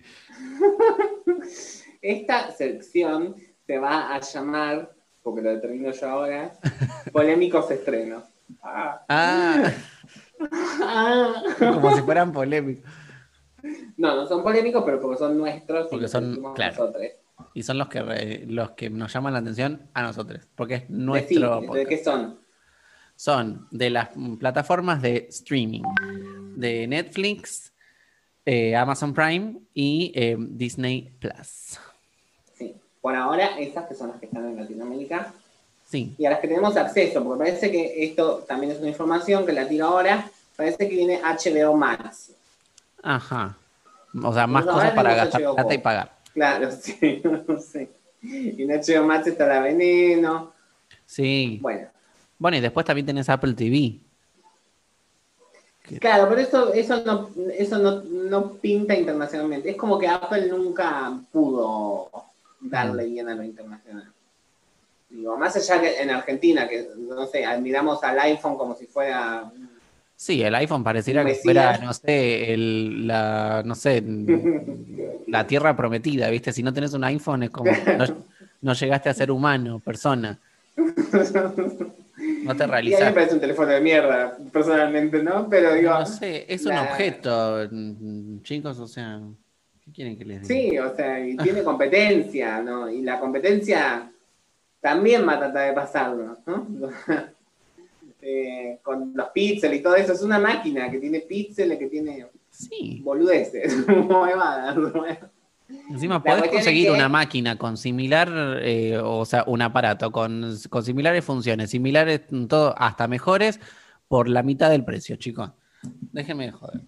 [2.02, 3.36] Esta sección
[3.66, 6.54] se va a llamar, porque lo determino yo ahora,
[7.14, 8.24] Polémicos Estrenos.
[8.64, 9.06] Ah.
[9.08, 9.72] Ah,
[10.84, 11.44] Ah.
[11.60, 12.90] como si fueran polémicos.
[13.98, 15.86] No, no son polémicos, pero porque son nuestros.
[15.86, 16.72] y Porque los son- claro.
[16.76, 17.04] nosotros.
[17.54, 20.90] Y son los que, re- los que nos llaman la atención a nosotros, porque es
[20.90, 22.40] nuestro ¿De qué son?
[23.16, 24.10] Son de las
[24.40, 25.84] plataformas de streaming,
[26.56, 27.72] de Netflix,
[28.46, 31.80] eh, Amazon Prime y eh, Disney Plus.
[33.02, 35.34] Por ahora, esas que son las que están en Latinoamérica
[35.86, 39.46] Sí, y a las que tenemos acceso, porque parece que esto también es una información
[39.46, 40.30] que la tiro ahora.
[40.56, 42.32] Parece que viene HBO Max.
[43.04, 43.58] ajá.
[44.24, 46.12] O sea, más cosas para gastar HBO plata y pagar.
[46.34, 47.90] Claro, sí, no sé.
[48.22, 50.54] Y en HBO Max está la veneno.
[51.06, 51.60] Sí.
[51.62, 51.88] Bueno,
[52.38, 54.00] Bueno, y después también tenés Apple TV.
[56.00, 59.72] claro, pero eso, eso, no, eso no, no pinta internacionalmente.
[59.72, 62.10] Es como que Apple nunca pudo
[62.62, 64.12] darle bien a lo internacional.
[65.10, 69.52] Digo, más allá que en Argentina, que no sé, admiramos al iPhone como si fuera.
[70.16, 74.04] Sí, el iPhone pareciera que fuera, no sé, el, la, no sé,
[75.28, 76.54] la tierra prometida, ¿viste?
[76.54, 78.06] Si no tenés un iPhone es como, no,
[78.62, 80.40] no llegaste a ser humano, persona.
[80.76, 83.14] No te Y a mí me realizas.
[83.14, 85.48] parece un teléfono de mierda, personalmente, ¿no?
[85.50, 85.90] Pero digo.
[85.92, 89.20] No sé, es un objeto, mm, chicos, o sea,
[89.84, 90.70] ¿qué quieren que les diga?
[90.70, 92.90] Sí, o sea, y tiene competencia, ¿no?
[92.90, 94.12] Y la competencia
[94.80, 96.68] también va a tratar de pasarlo, ¿no?
[98.24, 102.28] Eh, con los píxeles y todo eso, es una máquina que tiene píxeles, que tiene
[102.52, 103.74] Sí, boludeces,
[105.90, 110.84] encima podés conseguir que- una máquina con similar, eh, o sea, un aparato con, con
[110.84, 113.60] similares funciones, similares, todo, hasta mejores,
[114.08, 115.50] por la mitad del precio, chicos.
[116.12, 116.82] Déjenme de joder.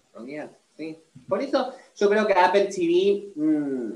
[0.76, 0.96] Sí.
[1.28, 3.32] Por eso yo creo que Apple TV.
[3.36, 3.92] mm,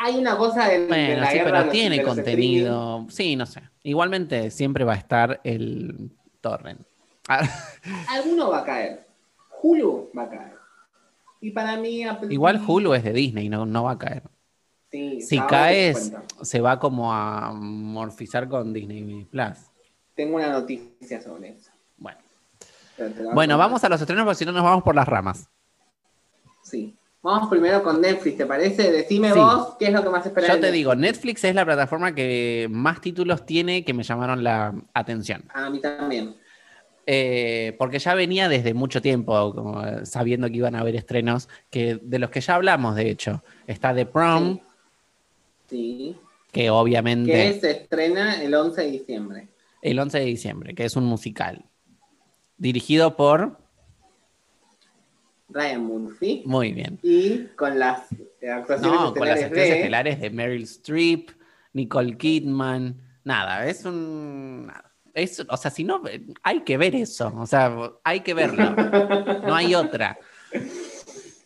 [0.00, 3.06] hay una cosa de, de Bueno, la sí, de pero tiene de contenido.
[3.10, 3.62] Sí, no sé.
[3.82, 6.80] Igualmente siempre va a estar el torrent.
[7.28, 7.46] Ah.
[8.10, 9.06] Alguno va a caer.
[9.60, 10.52] Hulu va a caer.
[11.40, 14.22] Y para mí Apple Igual Hulu es de Disney, no, no va a caer.
[14.90, 19.58] sí, Si caes, se va como a morfizar con Disney Plus.
[20.14, 21.70] Tengo una noticia sobre eso.
[21.96, 22.18] Bueno,
[22.58, 22.87] Pero te la voy
[23.34, 25.48] bueno vamos a los estrenos porque si no nos vamos por las ramas.
[26.62, 26.94] Sí.
[27.20, 28.92] Vamos primero con Netflix, ¿te parece?
[28.92, 29.38] Decime Sí.
[29.38, 30.54] vos qué es lo que más esperás.
[30.54, 34.72] Yo te digo, Netflix es la plataforma que más títulos tiene que me llamaron la
[34.94, 35.44] atención.
[35.52, 36.36] A mí también.
[37.06, 41.48] Eh, porque ya venía desde mucho tiempo, como, eh, sabiendo que iban a haber estrenos,
[41.70, 43.42] que de los que ya hablamos, de hecho.
[43.66, 44.60] Está The Prom,
[45.68, 46.16] Sí.
[46.52, 49.48] que obviamente Que se estrena el 11 de diciembre.
[49.82, 51.64] el 11 de diciembre, que es un musical.
[52.58, 53.56] Dirigido por.
[55.50, 56.42] Ryan Murphy.
[56.44, 56.98] Muy bien.
[57.02, 58.02] Y con las
[58.46, 59.76] actuaciones No, con las actrices de...
[59.78, 61.30] estelares de Meryl Streep,
[61.72, 63.00] Nicole Kidman.
[63.24, 64.70] Nada, es un.
[65.14, 66.02] Es, o sea, si no,
[66.42, 67.32] hay que ver eso.
[67.36, 68.70] O sea, hay que verlo.
[69.46, 70.18] No hay otra.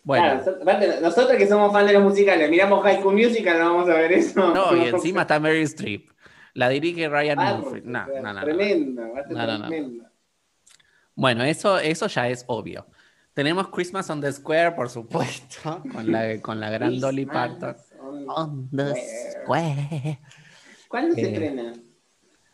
[0.04, 3.88] Bueno, Claro, nosotros que somos fans de los musicales, miramos High School Musical, no vamos
[3.88, 4.52] a ver eso.
[4.52, 6.10] no, y encima está Meryl Streep.
[6.54, 7.82] La dirige Ryan Ah, Murphy.
[7.84, 8.40] No, no, no, no.
[8.42, 10.11] Tremendo, va a ser No, no.
[11.14, 12.86] Bueno, eso, eso ya es obvio.
[13.34, 17.76] Tenemos Christmas on the Square, por supuesto, con la, con la gran Dolly Parton.
[18.00, 18.94] on On the
[19.42, 19.42] Square.
[19.44, 20.20] Square.
[20.88, 21.72] ¿Cuándo se Eh, estrena?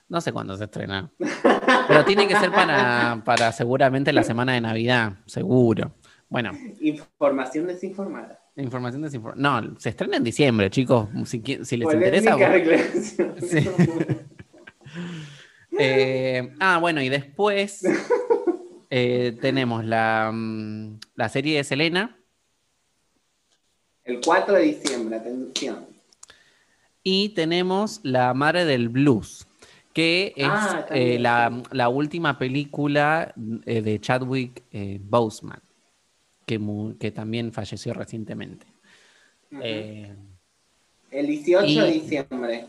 [0.08, 1.10] No sé cuándo se estrena.
[1.88, 5.92] Pero tiene que ser para, para seguramente la semana de Navidad, seguro.
[6.28, 8.38] Bueno, Información desinformada.
[8.56, 9.60] información desinformada.
[9.62, 11.08] No, se estrena en diciembre, chicos.
[11.26, 12.32] Si, les interesa.
[12.32, 12.78] Polémica.
[13.40, 13.68] Sí.
[15.80, 17.82] Eh, ah, bueno, y después
[18.90, 22.16] eh, tenemos la, mm, la serie de Selena
[24.04, 25.86] El 4 de diciembre, atención.
[27.02, 29.46] y tenemos La Madre del Blues,
[29.92, 33.34] que es Ah, eh, también, la, la última película
[33.66, 35.60] eh, de Chadwick eh, Boseman,
[36.46, 36.60] que,
[36.98, 38.66] que también falleció recientemente.
[39.62, 40.14] Eh,
[41.10, 42.66] El 18 y- de diciembre.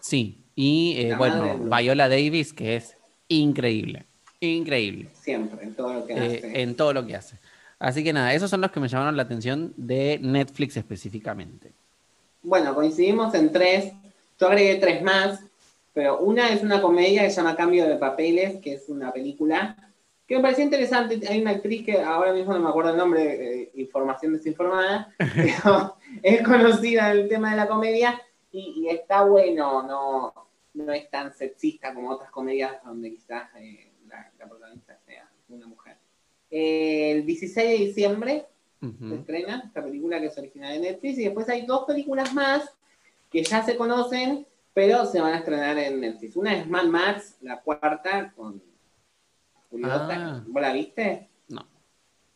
[0.00, 2.96] sí, y eh, bueno, Viola Davis, que es
[3.28, 4.06] increíble,
[4.40, 6.62] increíble Siempre, en todo lo que eh, hace.
[6.62, 7.38] en todo lo que hace.
[7.78, 11.72] Así que nada, esos son los que me llamaron la atención de Netflix específicamente.
[12.42, 13.92] Bueno, coincidimos en tres.
[14.38, 15.40] Yo agregué tres más,
[15.92, 19.76] pero una es una comedia que se llama Cambio de Papeles, que es una película
[20.26, 21.20] que me pareció interesante.
[21.28, 25.96] Hay una actriz que ahora mismo no me acuerdo el nombre, eh, información desinformada, pero
[26.22, 28.20] es conocida en el tema de la comedia
[28.50, 30.34] y, y está bueno, no,
[30.74, 35.66] no es tan sexista como otras comedias donde quizás eh, la, la protagonista sea una
[35.66, 35.96] mujer.
[36.50, 38.46] Eh, el 16 de diciembre
[38.80, 42.70] se estrena esta película que es original de Netflix y después hay dos películas más
[43.30, 47.36] que ya se conocen pero se van a estrenar en Netflix una es Mad Max
[47.40, 48.62] la cuarta con
[49.70, 50.44] Julio Ah.
[50.46, 51.28] ¿vos la viste?
[51.48, 51.66] No.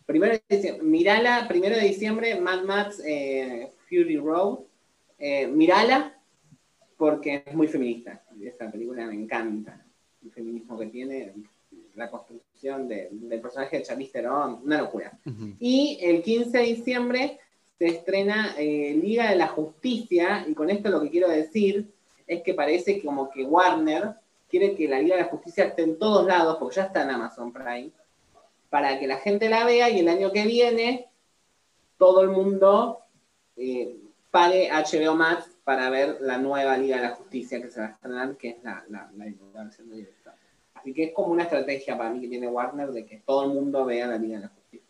[0.07, 4.61] Primero de diciembre, mirala, primero de diciembre Mad Max eh, Fury Road
[5.19, 6.19] Eh, mirala
[6.97, 9.85] porque es muy feminista esa película me encanta
[10.25, 11.35] el feminismo que tiene
[12.01, 15.13] la construcción de- del personaje de Charlize Theron una locura
[15.61, 17.39] y el 15 de diciembre
[17.79, 21.87] se estrena eh, Liga de la Justicia, y con esto lo que quiero decir
[22.27, 24.11] es que parece como que Warner
[24.51, 27.11] quiere que la Liga de la Justicia esté en todos lados, porque ya está en
[27.11, 27.91] Amazon Prime,
[28.69, 31.07] para que la gente la vea y el año que viene
[31.99, 32.99] todo el mundo
[33.57, 33.97] eh,
[34.31, 37.91] pague HBO Max para ver la nueva Liga de la Justicia que se va a
[37.91, 40.03] estrenar, que es la, la, la, la versión de.
[40.81, 43.51] Así que es como una estrategia para mí que tiene Warner de que todo el
[43.51, 44.87] mundo vea la Liga de la Justicia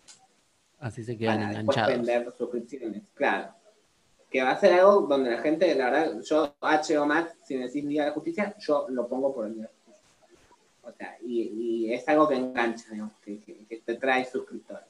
[0.79, 2.07] Así se quedan para después enganchados.
[2.07, 3.03] vender suscripciones.
[3.15, 3.49] Claro.
[4.31, 7.67] Que va a ser algo donde la gente, la verdad, yo HBO Max, si me
[7.67, 10.49] decís Liga de la Justicia, yo lo pongo por el Día de la Justicia.
[10.83, 14.85] O sea, y, y es algo que engancha, digamos, que, que- que te trae suscriptores.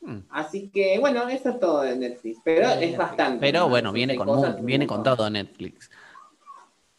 [0.00, 0.18] Mm.
[0.30, 2.38] Así que, bueno, eso es todo de Netflix.
[2.42, 3.38] Pero es bastante.
[3.40, 3.68] Pero ¿no?
[3.68, 5.90] bueno, viene con, viene con todo Netflix.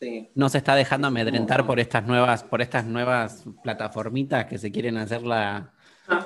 [0.02, 0.32] Sí.
[0.34, 4.98] No se está dejando amedrentar por estas nuevas, por estas nuevas plataformitas que se quieren
[4.98, 5.72] hacer la.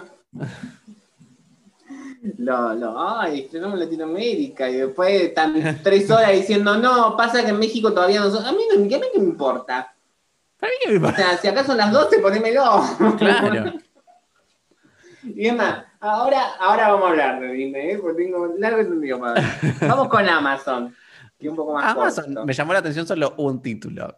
[2.40, 7.52] Lo, lo, ay, estrenamos en Latinoamérica y después están tres horas diciendo, no, pasa que
[7.52, 8.44] en México todavía no son.
[8.44, 9.94] A mí no a mí qué me importa.
[10.60, 11.18] ¿Para mí qué me O pasa?
[11.18, 12.82] sea, si acá son las 12, ponémelo.
[13.20, 13.74] Claro.
[15.36, 17.98] Y es más, ahora, ahora vamos a hablar de Disney, ¿eh?
[18.00, 19.42] porque tengo largo entendido para.
[19.82, 20.96] Vamos con Amazon,
[21.40, 22.46] que es un poco más Amazon, corto.
[22.46, 24.16] me llamó la atención solo un título: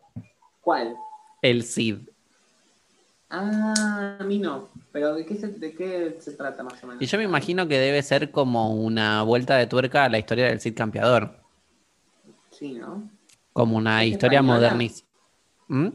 [0.61, 0.95] ¿Cuál?
[1.41, 1.97] El Cid.
[3.29, 4.69] Ah, a mí no.
[4.91, 7.01] Pero ¿de qué, se, ¿de qué se trata más o menos?
[7.01, 10.45] Y yo me imagino que debe ser como una vuelta de tuerca a la historia
[10.45, 11.37] del Cid campeador.
[12.51, 13.09] Sí, ¿no?
[13.53, 15.05] Como una ¿Es historia modernista.
[15.67, 15.89] ¿Mm?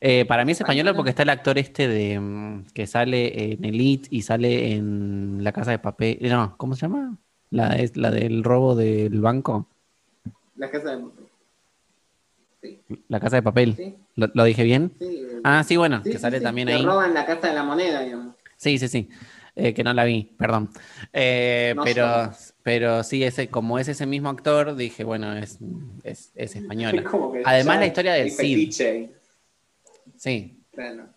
[0.00, 3.64] Eh, para mí es española porque está el actor este de mm, que sale en
[3.64, 6.18] Elite y sale en La Casa de Papel.
[6.22, 7.16] No, ¿cómo se llama?
[7.50, 9.68] La, es la del robo del banco.
[10.60, 11.04] La casa de...
[12.62, 13.74] Sí, La Casa de Papel.
[13.74, 14.92] sí, ¿Lo, lo dije bien?
[14.98, 15.26] sí.
[15.42, 16.84] Ah, sí, bueno, que sale también ahí.
[16.84, 18.34] roban la casa de la moneda, digamos.
[18.58, 19.08] Sí, sí, sí.
[19.56, 20.68] Eh, que no la vi, perdón.
[21.14, 22.30] Eh, No pero,
[22.62, 25.58] pero sí, ese, como es ese mismo actor, dije, bueno, es,
[26.04, 27.02] es, es española.
[27.46, 28.70] Además, la historia del Cid.
[30.16, 30.62] Sí.
[30.72, 31.08] claro.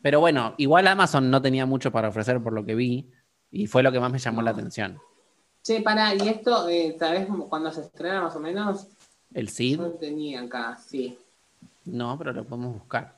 [0.00, 3.10] Pero bueno, igual Amazon no tenía mucho para ofrecer por lo que vi,
[3.50, 4.98] y fue lo que más me llamó la atención.
[5.62, 8.88] Che, pará, y esto, eh, ¿sabes cuándo se estrena más o menos?
[9.32, 11.16] El Cid, Yo tenía acá, sí.
[11.84, 13.14] no, pero lo podemos buscar.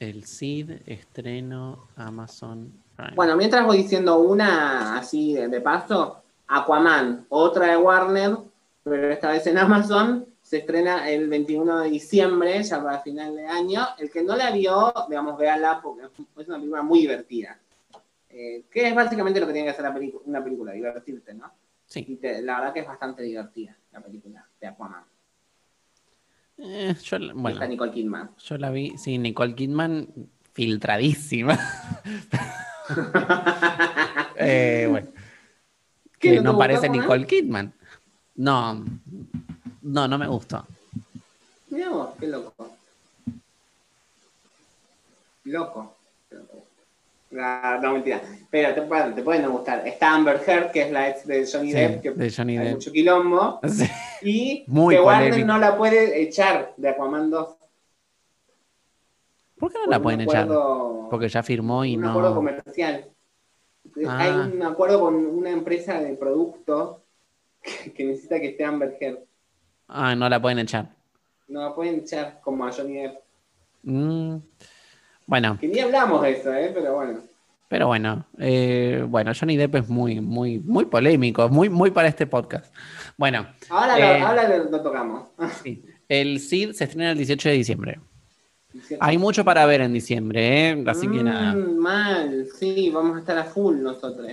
[0.00, 3.14] El Cid, estreno, Amazon Prime.
[3.14, 8.36] Bueno, mientras voy diciendo una así de, de paso, Aquaman, otra de Warner,
[8.82, 13.46] pero esta vez en Amazon, se estrena el 21 de diciembre, ya para final de
[13.46, 13.86] año.
[13.96, 16.02] El que no la vio, digamos, véala, porque
[16.36, 17.56] es una película muy divertida.
[18.34, 19.90] Eh, que es básicamente lo que tiene que hacer la
[20.24, 21.52] una película, divertirte, ¿no?
[21.86, 22.04] sí.
[22.08, 25.04] Y te- la verdad que es bastante divertida la película de Aquaman.
[26.56, 28.30] Eh, yo, la- Está bueno, Nicole Kidman.
[28.38, 30.08] yo la vi, sí, Nicole Kidman,
[30.52, 31.58] filtradísima.
[34.36, 35.08] Eh, bueno.
[36.18, 36.88] ¿Qué, Que no parece?
[36.88, 37.72] Nicole Kidman.
[38.34, 38.84] No,
[39.82, 40.66] no, no me gustó.
[41.68, 42.76] Mirá vos, qué loco.
[45.44, 45.96] Loco.
[47.38, 48.20] Ah, no, mentira.
[48.50, 49.86] Pero te pueden, te pueden no gustar.
[49.86, 52.64] Está Amber Heard, que es la ex de Johnny Sí, Depp, que de Johnny hay
[52.66, 52.74] Depp.
[52.74, 53.60] mucho quilombo.
[53.68, 53.86] Sí.
[54.22, 57.56] Y Muy que Warner no la puede echar de Aquaman 2.
[59.58, 60.42] ¿Por qué no por la un pueden echar?
[60.44, 62.34] acuerdo- Porque ya firmó y un acuerdo no.
[62.36, 63.08] comercial.
[64.06, 64.18] Ah.
[64.18, 66.98] Hay un acuerdo con una empresa de productos
[67.62, 69.18] que, que necesita que esté Amber Heard.
[69.88, 70.94] Ah, no la pueden echar.
[71.48, 73.18] No me pueden echar como a Johnny Depp.
[73.84, 74.36] Mm,
[75.26, 76.70] bueno, Que ni hablamos de eso, ¿eh?
[76.74, 77.18] Pero bueno.
[77.68, 82.26] pero bueno, eh, bueno, Johnny Depp es muy, muy, muy polémico, muy, muy para este
[82.26, 82.72] podcast.
[83.16, 84.20] Bueno, Ahora, Eh.
[84.20, 85.28] lo, ahora lo, lo tocamos.
[85.62, 88.00] sí, el CID se estrena el 18 de diciembre.
[89.00, 90.84] Hay mucho para ver en diciembre, ¿eh?
[90.86, 91.54] así que nada.
[91.54, 94.26] Mm, Mal, sí, vamos a estar a full nosotros.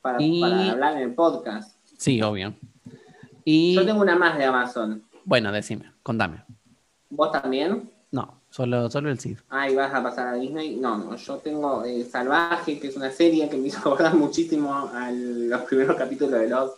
[0.00, 1.76] Para, Y- para hablar en el podcast.
[1.98, 2.54] Sí, obvio.
[3.44, 5.02] Y Yo tengo una más de Amazon.
[5.24, 6.42] bueno, decime, contame.
[7.10, 7.90] ¿Vos también?
[8.12, 9.38] No, solo, solo el CID.
[9.50, 10.76] Ay, vas a pasar a Disney.
[10.76, 14.72] No, no, yo tengo eh, Salvaje, que es una serie que me hizo acordar muchísimo
[14.72, 16.72] a los primeros capítulos de los.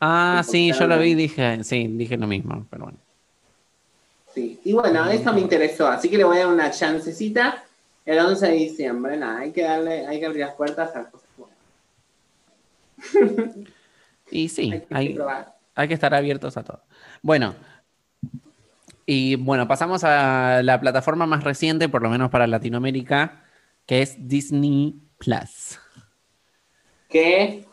[0.00, 2.98] Ah, Sí, yo lo vi, dije, sí, dije lo mismo, pero bueno.
[4.34, 4.60] Sí.
[4.64, 7.64] Y bueno, eso me interesó, así que le voy a dar una chancecita
[8.04, 9.16] el 11 de diciembre.
[9.16, 11.56] Nada, hay que darle, hay que abrir las puertas a cosas buenas.
[14.28, 15.44] Y sí, Hay que hay,
[15.76, 16.80] hay que estar abiertos a todo.
[17.22, 17.54] Bueno,
[19.06, 23.44] y bueno, pasamos a la plataforma más reciente, por lo menos para Latinoamérica,
[23.86, 25.78] que es Disney Plus.
[27.08, 27.64] que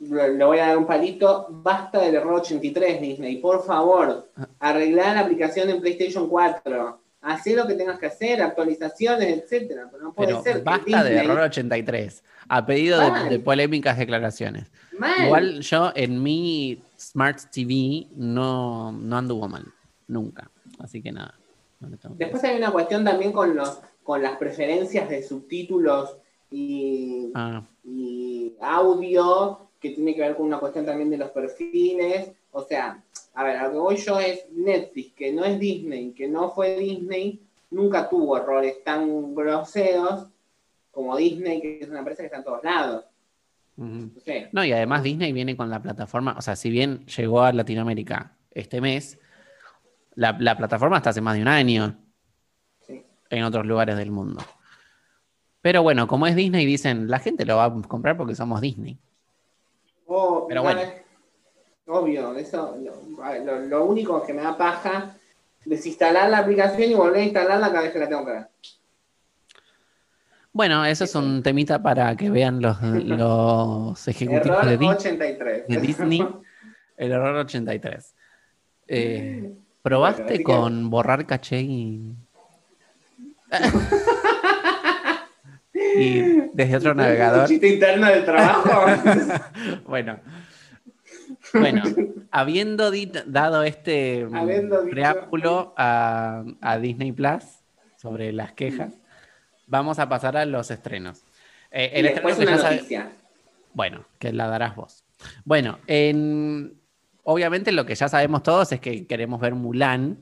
[0.00, 5.20] le voy a dar un palito, basta del error 83 Disney, por favor, arreglar la
[5.20, 10.28] aplicación en PlayStation 4, hacer lo que tengas que hacer, actualizaciones, etcétera, pero no puede
[10.28, 13.00] Pero ser basta de Disney- error 83, a pedido
[13.30, 14.70] de, polémicas declaraciones.
[14.98, 15.24] Mal.
[15.24, 19.64] Igual yo en mi Smart TV no, no anduvo mal,
[20.08, 20.50] nunca.
[20.78, 21.38] Así que nada.
[21.80, 26.18] no tengo Después hay una cuestión también con los con las preferencias de subtítulos
[26.50, 32.30] y, Ah, y audio, que tiene que ver con una cuestión también de los perfiles.
[32.52, 33.02] O sea,
[33.34, 36.50] a ver, a lo que voy yo es Netflix, que no es Disney, que no
[36.50, 40.28] fue Disney, nunca tuvo errores tan groseros
[40.92, 43.04] como Disney, que es una empresa que está en todos lados.
[44.52, 48.36] No, y además Disney viene con la plataforma, o sea, si bien llegó a Latinoamérica
[48.52, 49.18] este mes,
[50.16, 51.96] la, la plataforma está hace más de un año
[52.86, 53.04] Sí.
[53.30, 54.42] en otros lugares del mundo.
[55.60, 58.98] Pero bueno, como es Disney, dicen, la gente lo va a comprar porque somos Disney.
[60.06, 60.80] Oh, Pero bueno.
[61.86, 65.16] Obvio, eso, lo, lo- lo único que me da paja
[65.64, 68.46] desinstalar la aplicación y volver a instalarla cada vez que la tengo que ver.
[70.52, 75.66] Bueno, eso es un temita para que vean los, los ejecutivos Error de, Di- 83.
[75.68, 76.26] de Disney.
[76.96, 78.14] El error 83.
[78.86, 79.52] Eh,
[79.84, 82.14] ¿Probaste Bueno, así que- con borrar caché y...
[85.74, 86.20] y
[86.54, 87.46] desde otro navegador?
[87.48, 88.86] Chiste interno del trabajo.
[89.86, 90.18] bueno.
[91.52, 91.82] Bueno,
[92.30, 92.90] habiendo
[93.26, 97.44] dado este mm, Habiendo dicho- preámbulo a, a Disney Plus
[97.96, 98.94] sobre las quejas,
[99.66, 101.22] vamos a pasar a los estrenos.
[101.70, 103.12] Eh, el estreno que una ya
[103.74, 105.04] bueno, que la darás vos.
[105.44, 106.72] Bueno, en-
[107.24, 110.18] obviamente lo que ya sabemos todos es que queremos ver Mulan,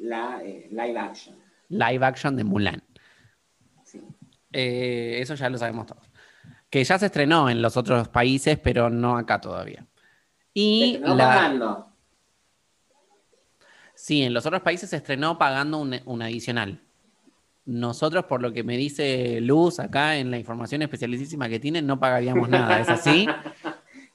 [0.00, 1.36] La eh, live action.
[1.68, 2.82] live action de Mulan.
[3.84, 4.00] Sí.
[4.52, 6.10] Eh, eso ya lo sabemos todos.
[6.70, 9.86] Que ya se estrenó en los otros países, pero no acá todavía.
[10.52, 11.88] Y No la, pagando.
[13.94, 16.80] sí, en los otros países se estrenó pagando un, un adicional.
[17.66, 21.98] Nosotros, por lo que me dice Luz acá en la información especialísima que tienen, no
[21.98, 22.78] pagaríamos nada.
[22.80, 23.26] ¿Es así?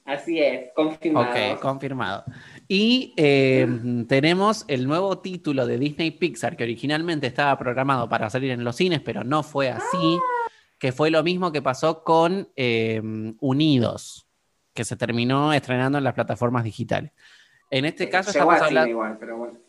[0.10, 1.54] Así es, confirmado.
[1.54, 2.24] Ok, confirmado.
[2.68, 3.68] Y eh,
[4.08, 8.76] tenemos el nuevo título de Disney Pixar, que originalmente estaba programado para salir en los
[8.76, 10.20] cines, pero no fue así,
[10.80, 13.00] que fue lo mismo que pasó con eh,
[13.40, 14.26] Unidos,
[14.74, 17.12] que se terminó estrenando en las plataformas digitales.
[17.70, 18.90] En este caso Llegó estamos hablando...
[18.90, 19.60] igual, pero bueno.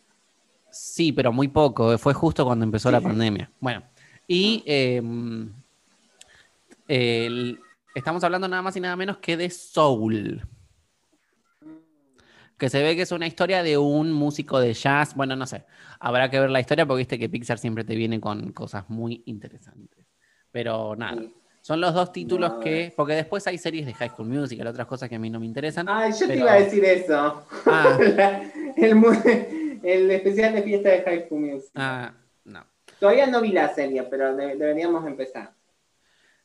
[0.71, 3.51] Sí, pero muy poco, fue justo cuando empezó Sí, la pandemia.
[3.59, 3.83] Bueno,
[4.27, 5.01] y eh,
[6.87, 7.59] el-
[7.95, 10.47] estamos hablando nada más y nada menos que de Soul.
[12.57, 15.15] Que se ve que es una historia de un músico de jazz.
[15.15, 15.65] Bueno, no sé.
[15.99, 19.23] Habrá que ver la historia porque viste que Pixar siempre te viene con cosas muy
[19.25, 20.05] interesantes.
[20.51, 21.21] Pero nada.
[21.21, 21.35] Sí.
[21.61, 22.93] Son los dos títulos No, que.
[22.95, 25.45] Porque después hay series de High School Musical, otras cosas que a mí no me
[25.45, 25.87] interesan.
[25.89, 27.45] Ay, yo te iba a decir eso.
[27.65, 27.97] Ah,
[29.83, 31.71] el, especial de fiesta de High School Music.
[31.75, 32.13] ah,
[32.45, 32.65] no.
[32.99, 35.53] Todavía no vi la serie, pero de- deberíamos empezar.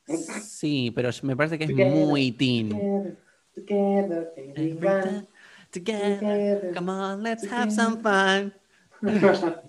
[0.07, 1.93] Sí, pero me parece que es Together.
[1.93, 3.17] muy teen.
[3.53, 5.27] Together, together.
[5.71, 8.53] Together, come on, let's have some fun.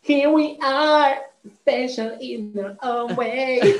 [0.00, 1.16] Here we are,
[1.60, 3.60] special in our own way.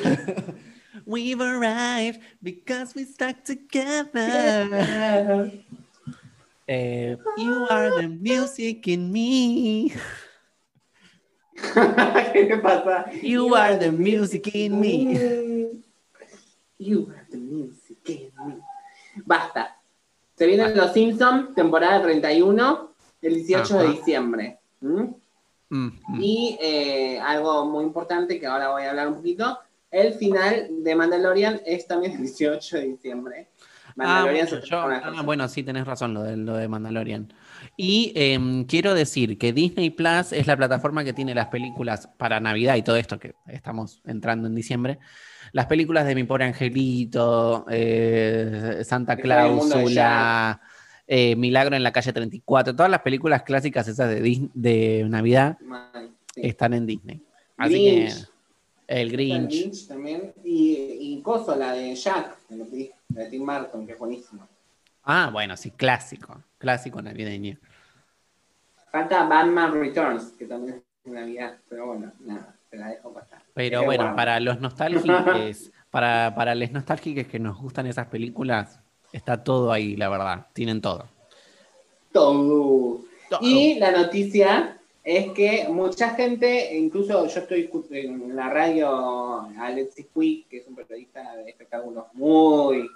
[1.07, 5.53] We've arrived because we stuck together.
[6.68, 9.94] Eh, you are the music in me.
[12.33, 13.11] ¿Qué me pasa?
[13.23, 15.71] You are the music in me.
[16.79, 18.57] You are the music in me.
[19.25, 19.77] Basta.
[20.35, 22.91] Se vienen los Simpsons, temporada 31.
[23.23, 24.59] el 18 de diciembre.
[24.83, 25.03] ¿Mm?
[25.71, 26.21] Mm, mm.
[26.21, 29.59] Y eh, algo muy importante que ahora voy a hablar un poquito,
[29.91, 33.49] el final de Mandalorian es también el 18 de diciembre.
[33.89, 37.33] Ah, Mandalorian bueno, se yo- ah, bueno, sí, tenés razón lo de, lo de Mandalorian.
[37.79, 42.41] Y em, quiero decir que Disney Plus es la plataforma que tiene las películas para
[42.41, 44.99] Navidad y todo esto que estamos entrando en diciembre.
[45.53, 50.61] Las películas de Mi Pobre Angelito, eh, Santa Cláusula,
[51.07, 55.59] eh, Milagro en la calle 34, todas las películas clásicas esas de, Dis- de Navidad
[56.35, 56.41] sí.
[56.43, 57.22] están en Disney.
[57.59, 58.14] Así Grinch.
[58.14, 58.20] que
[58.89, 59.51] el El Grinch.
[59.51, 60.33] Grinch también.
[60.45, 62.64] Y, y Coso, la de Jack, la
[63.24, 64.49] de Tim Burton, que es buenísimo.
[65.09, 67.57] Ah, bueno, sí, clásico, clásico navideño.
[68.91, 73.41] Falta Batman Returns, que también es Navidad, pero bueno, nada, te la dejo pasar.
[73.55, 78.81] Pero bueno, para los nostálgicos, para, para los nostálgicos que nos gustan esas películas,
[79.13, 80.49] está todo ahí, la verdad.
[80.53, 81.09] Tienen todo.
[82.11, 83.05] Todo.
[83.31, 83.39] Todo.
[83.41, 90.49] Y la noticia es que mucha gente, incluso yo estoy en la radio Alexis Puig,
[90.49, 92.91] que es un periodista de espectáculos muy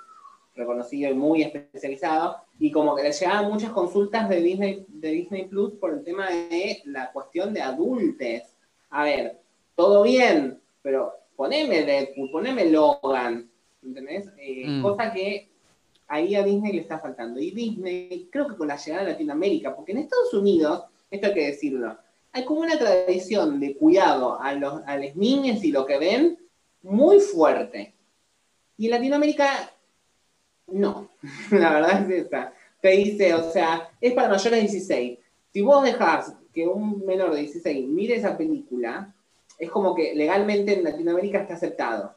[0.55, 5.47] reconocido y muy especializado, y como que le llegaban muchas consultas de Disney, de Disney
[5.47, 8.43] Plus por el tema de la cuestión de adultes.
[8.91, 9.41] A ver,
[9.75, 13.49] todo bien, pero poneme Deadpool, poneme Logan,
[13.83, 14.29] ¿entendés?
[14.39, 14.83] Eh, Mm.
[14.83, 15.49] Cosa que
[16.09, 17.41] ahí a Disney le está faltando.
[17.41, 21.35] Y Disney, creo que con la llegada a Latinoamérica, porque en Estados Unidos, esto hay
[21.35, 21.97] que decirlo,
[22.33, 26.39] hay como una tradición de cuidado a los a las niñas y lo que ven
[26.83, 27.95] muy fuerte.
[28.77, 29.73] Y en Latinoamérica,
[30.73, 31.11] no.
[31.51, 32.53] La verdad es esta.
[32.81, 35.19] Te dice, o sea, es para mayores de 16.
[35.53, 39.15] Si vos dejás que un menor de 16 mire esa película,
[39.59, 42.15] es como que legalmente en Latinoamérica está aceptado.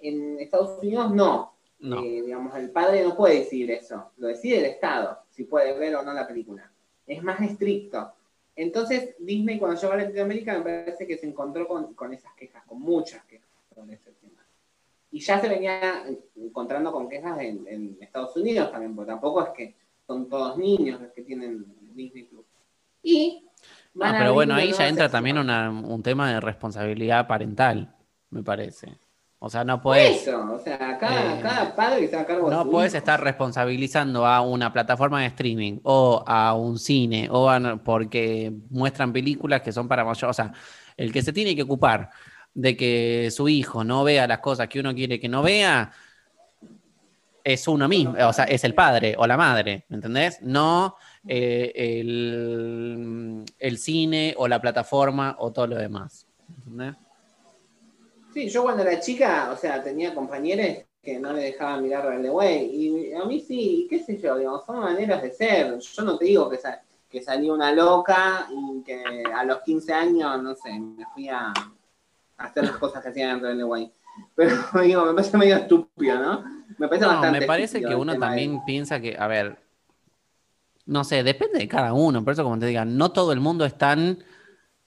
[0.00, 1.52] En Estados Unidos no.
[1.80, 2.02] No.
[2.04, 5.96] Eh, digamos, el padre no puede decidir eso, lo decide el Estado, si puede ver
[5.96, 6.70] o no la película.
[7.06, 8.12] Es más estricto.
[8.54, 12.62] Entonces, Disney cuando llegó a Latinoamérica me parece que se encontró con, con esas quejas,
[12.66, 14.10] con muchas quejas sobre ese.
[15.12, 16.04] Y ya se venía
[16.36, 19.74] encontrando con quejas en, en Estados Unidos también, porque tampoco es que
[20.06, 22.44] son todos niños los que tienen Disney Plus.
[23.02, 23.44] Y
[23.94, 27.92] No, van a pero bueno, ahí ya entra también una- un tema de responsabilidad parental,
[28.30, 28.98] me parece.
[29.42, 32.54] O sea, no puedes, eso, o sea, cada, Eh, cada padre está a cargo de
[32.56, 37.76] no puedes estar responsabilizando a una plataforma de streaming o a un cine o a-
[37.82, 40.30] porque muestran películas que son para mayores.
[40.30, 40.52] O sea,
[40.96, 42.10] el que se tiene que ocupar
[42.54, 45.92] de que su hijo no vea las cosas que uno quiere que no vea
[47.42, 50.42] es uno mismo, o sea, es el padre o la madre, ¿me entendés?
[50.42, 50.96] No
[51.26, 56.26] eh, el, el cine o la plataforma o todo lo demás.
[56.58, 56.96] ¿entendés?
[58.32, 62.70] Sí, yo cuando era chica, o sea, tenía compañeros que no le dejaban mirar Way.
[62.72, 65.78] Y a mí sí, qué sé yo, digamos, son maneras de ser.
[65.78, 66.58] Yo no te digo que,
[67.08, 69.02] que salí una loca y que
[69.34, 71.52] a los 15 años, no sé, me fui a
[72.40, 73.92] hacer las cosas que hacían en Way.
[74.34, 76.44] Pero digo, me parece medio estúpido, ¿no?
[76.78, 79.58] Me parece No, bastante me parece que uno también piensa que, a ver,
[80.86, 83.64] no sé, depende de cada uno, por eso como te diga, no todo el mundo
[83.64, 84.18] es tan,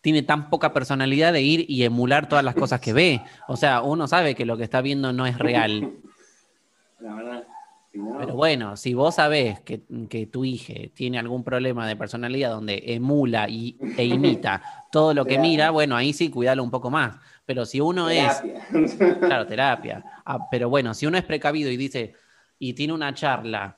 [0.01, 3.22] tiene tan poca personalidad de ir y emular todas las cosas que ve.
[3.47, 5.93] O sea, uno sabe que lo que está viendo no es real.
[6.99, 7.43] La verdad.
[7.91, 11.95] si no- Pero bueno, si vos sabés que, que tu hija tiene algún problema de
[11.95, 15.50] personalidad donde emula y, e imita todo lo que Terapia.
[15.50, 17.18] mira, bueno, ahí sí, cuidalo un poco más.
[17.48, 19.18] Pero si uno es terapia.
[19.20, 20.04] Claro, terapia.
[20.24, 22.14] Ah, pero bueno, si uno es precavido y dice,
[22.60, 23.76] y tiene una charla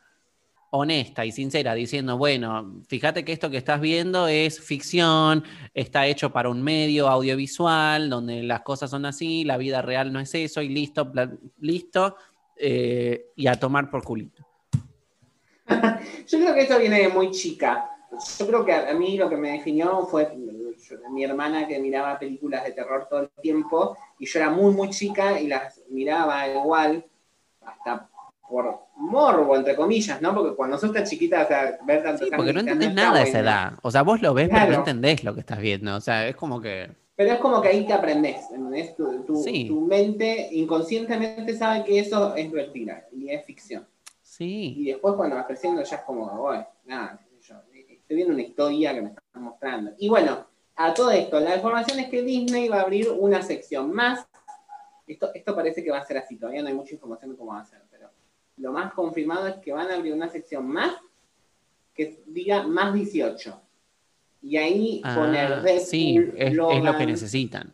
[0.72, 6.34] honesta y sincera diciendo, bueno, fíjate que esto que estás viendo es ficción, está hecho
[6.34, 10.62] para un medio audiovisual, donde las cosas son así, la vida real no es eso,
[10.62, 11.14] y listo,
[11.62, 12.18] listo,
[12.58, 14.46] eh, y a tomar por culito.
[16.28, 17.90] Yo creo que eso viene de muy chica.
[18.38, 20.26] Yo creo que a mí lo que me definió fue
[20.90, 24.74] yo- mi hermana que miraba películas de terror todo el tiempo y yo era muy,
[24.74, 27.06] muy chica y las miraba igual,
[27.62, 28.10] hasta
[28.48, 30.34] por morbo, entre comillas, ¿no?
[30.36, 33.24] Porque cuando sos tan chiquita, o sea, ver tantos Sí, porque no entendés nada a
[33.24, 33.74] esa edad.
[33.82, 35.96] O sea, vos lo ves, pero no entendés lo que estás viendo.
[35.96, 36.90] O sea, es como que...
[37.16, 38.96] Pero es como que ahí te aprendes, ¿entendés?
[38.96, 39.66] Tu, tu- Sí.
[39.68, 43.88] tu mente inconscientemente sabe que eso es mentira y es ficción.
[44.22, 44.76] Sí.
[44.78, 48.94] Y después cuando vas creciendo ya es como, bueno, nada, yo, estoy viendo una historia
[48.94, 49.92] que me están mostrando.
[49.98, 50.46] Y bueno,
[50.76, 54.26] a todo esto, la información es que Disney va a abrir una sección más.
[55.08, 57.54] Esto, esto parece que va a ser así, todavía no hay mucha información de cómo
[57.54, 58.10] va a ser, pero
[58.58, 60.94] lo más confirmado es que van a abrir una sección más
[61.94, 63.62] que diga más 18.
[64.42, 67.74] Y ahí Ah, poner Deadpool, sí, es, es lo que necesitan.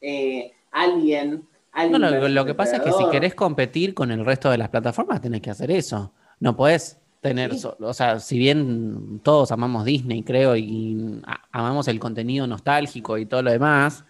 [0.00, 1.30] eh, Alien.
[1.32, 4.50] No, Alien lo, versus lo que pasa es que si querés competir con el resto
[4.50, 6.12] de las plataformas, tenés que hacer eso.
[6.40, 12.46] No podés tener, o sea, si bien todos amamos Disney, creo, y amamos el contenido
[12.46, 14.04] nostálgico y todo lo demás,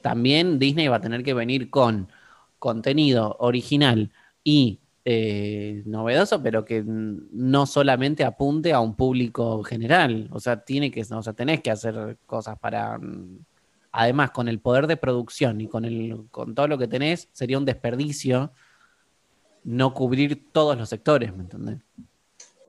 [0.00, 2.08] también Disney va a tener que venir con
[2.58, 4.12] contenido original
[4.44, 10.28] y eh, novedoso, pero que no solamente apunte a un público general.
[10.30, 12.98] O sea, tiene que, o sea, tenés que hacer cosas para.
[13.92, 17.58] Además, con el poder de producción y con el, con todo lo que tenés, sería
[17.58, 18.52] un desperdicio
[19.64, 21.78] no cubrir todos los sectores, ¿me entendés?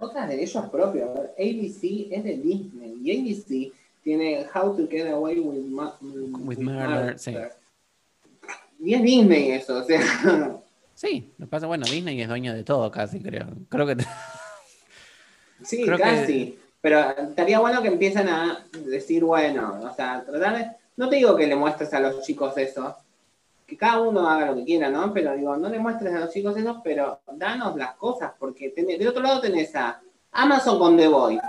[0.01, 1.09] Otras de ellos propios.
[1.37, 3.73] ABC es de Disney y ABC
[4.03, 5.61] tiene How to Get Away with,
[6.59, 7.15] Murder.
[8.79, 10.01] Y es Disney eso, o sea.
[10.95, 13.47] Sí, lo pasa, bueno, Disney es dueño de todo casi, creo.
[13.69, 13.97] Creo que.
[15.63, 16.57] Sí, casi.
[16.81, 20.71] Pero estaría bueno que empiecen a decir, bueno, o sea, tratar de.
[20.97, 22.97] No te digo que le muestres a los chicos eso,
[23.71, 25.13] que cada uno haga lo que quiera, ¿no?
[25.13, 28.99] Pero digo, no le muestres a los chicos eso, pero danos las cosas, porque tenés,
[28.99, 30.01] del otro lado tenés a
[30.33, 31.41] Amazon con The Voice.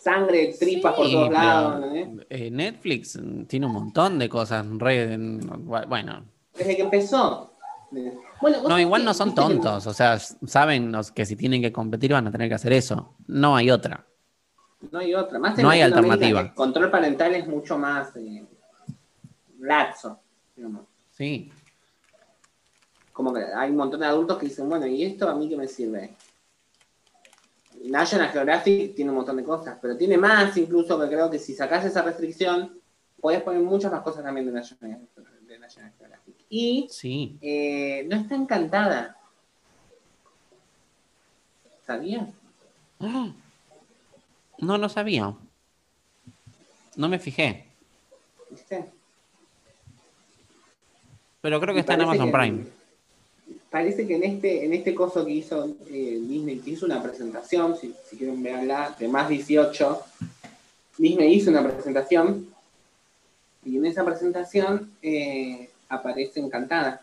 [0.00, 1.84] Sangre, tripas por todos lados.
[2.30, 3.18] Eh, Netflix
[3.48, 4.64] tiene un montón de cosas.
[4.68, 6.24] bueno.
[6.56, 7.50] Desde que empezó.
[7.90, 9.88] no, igual no son tontos.
[9.88, 13.16] O sea, saben que si tienen que competir van a tener que hacer eso.
[13.26, 14.06] No hay otra.
[14.92, 15.40] No hay otra.
[15.40, 16.42] Más no hay alternativa.
[16.42, 18.44] El control parental es mucho más eh,
[19.58, 20.20] laxo.
[20.54, 20.93] Digamos.
[21.16, 21.50] Sí.
[23.12, 25.56] Como que hay un montón de adultos que dicen, bueno, ¿y esto a mí qué
[25.56, 26.16] me sirve?
[27.84, 31.54] National Geographic tiene un montón de cosas, pero tiene más incluso que creo que si
[31.54, 32.80] sacas esa restricción,
[33.20, 36.34] puedes poner muchas más cosas también de National, Geographic.
[36.48, 37.38] Y sí.
[37.40, 39.16] Eh, no está encantada.
[41.86, 42.28] ¿Sabías?
[44.58, 45.34] No lo sabía.
[46.96, 47.73] No me fijé.
[51.44, 52.64] Pero creo que está en Amazon Prime.
[53.68, 57.76] Parece que en este, en este coso que hizo eh, Disney, que hizo una presentación,
[57.76, 60.02] si, quieren verla, de más 18,
[60.96, 62.46] Disney hizo una presentación
[63.62, 67.02] y en esa presentación eh, aparece Encantada.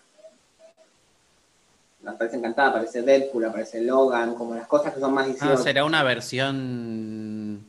[2.03, 5.53] Aparece Encantada, aparece Deadpool, aparece Logan, como las cosas que son más 18.
[5.53, 7.63] Ah, ¿será una versión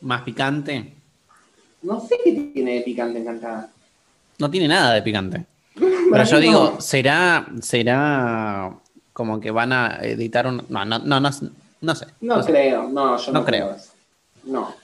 [0.00, 0.92] más picante?
[1.82, 3.70] No sé qué tiene de picante Encantada.
[4.40, 5.46] No tiene nada de picante.
[6.10, 8.72] Pero yo digo, ¿será, será
[9.12, 10.64] como que van a editar un.
[10.68, 11.30] No, no, no, no,
[11.80, 12.06] no sé.
[12.20, 13.76] No, creo, no, yo no, creo.
[14.44, 14.74] No.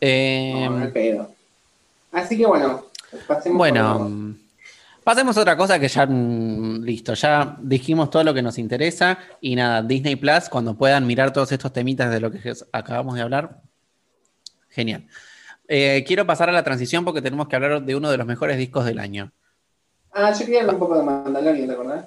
[0.00, 1.30] Eh, no, pedo.
[2.12, 2.84] Así que bueno,
[3.26, 3.58] pasemos.
[3.58, 4.34] Bueno.
[5.04, 9.18] Pasemos a otra cosa que ya, mm, listo, ya dijimos todo lo que nos interesa
[9.38, 13.20] y nada, Disney Plus, cuando puedan mirar todos estos temitas de lo que acabamos de
[13.20, 13.60] hablar,
[14.70, 15.06] genial.
[15.68, 18.56] Eh, quiero pasar a la transición porque tenemos que hablar de uno de los mejores
[18.56, 19.30] discos del año.
[20.16, 22.06] Ah, yo quería hablar un poco de Mandalorian, ¿te acordás?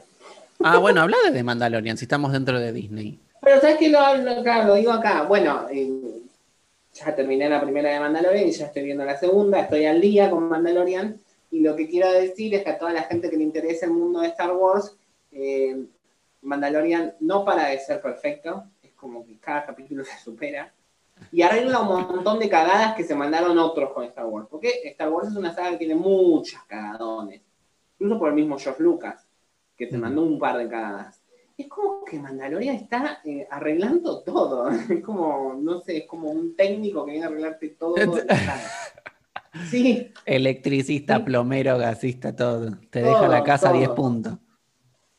[0.64, 3.20] Ah, bueno, habla de Mandalorian, si estamos dentro de Disney.
[3.42, 4.64] Pero ¿sabes qué lo hablo acá?
[4.64, 5.24] Lo digo acá.
[5.24, 6.22] Bueno, eh,
[6.94, 10.30] ya terminé la primera de Mandalorian y ya estoy viendo la segunda, estoy al día
[10.30, 11.20] con Mandalorian.
[11.52, 13.92] Y lo que quiero decir es que a toda la gente que le interesa el
[13.92, 14.96] mundo de Star Wars,
[15.34, 15.78] eh,
[16.44, 20.74] Mandalorian no para de ser perfecto, es como que cada capítulo se supera.
[21.34, 24.48] Y arregla un montón de cagadas que se mandaron otros con Star Wars.
[24.50, 27.42] Porque Star Wars es una saga que tiene muchas cagadones
[28.00, 29.28] incluso por el mismo George Lucas,
[29.76, 31.24] que te mandó un par de cagadas.
[31.58, 34.70] Es como que Mandalorian está eh, arreglando todo.
[34.90, 37.96] Es como, no sé, es como un técnico que viene a arreglarte todo.
[39.70, 40.12] sí.
[40.26, 42.78] Electricista, plomero, gasista, todo.
[42.92, 44.38] Te deja la casa a 10 puntos.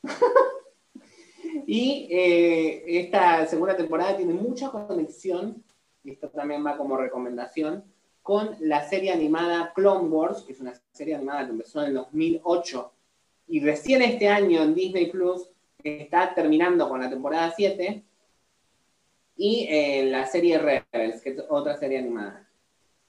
[1.66, 5.64] y eh, esta segunda temporada tiene mucha conexión,
[6.04, 7.84] y esto también va como recomendación,
[8.28, 11.94] con la serie animada Clone Wars, que es una serie animada que empezó en el
[11.94, 12.92] 2008
[13.46, 15.48] y recién este año en Disney Plus
[15.82, 18.04] está terminando con la temporada 7
[19.34, 22.46] y eh, la serie Rebels, que es otra serie animada.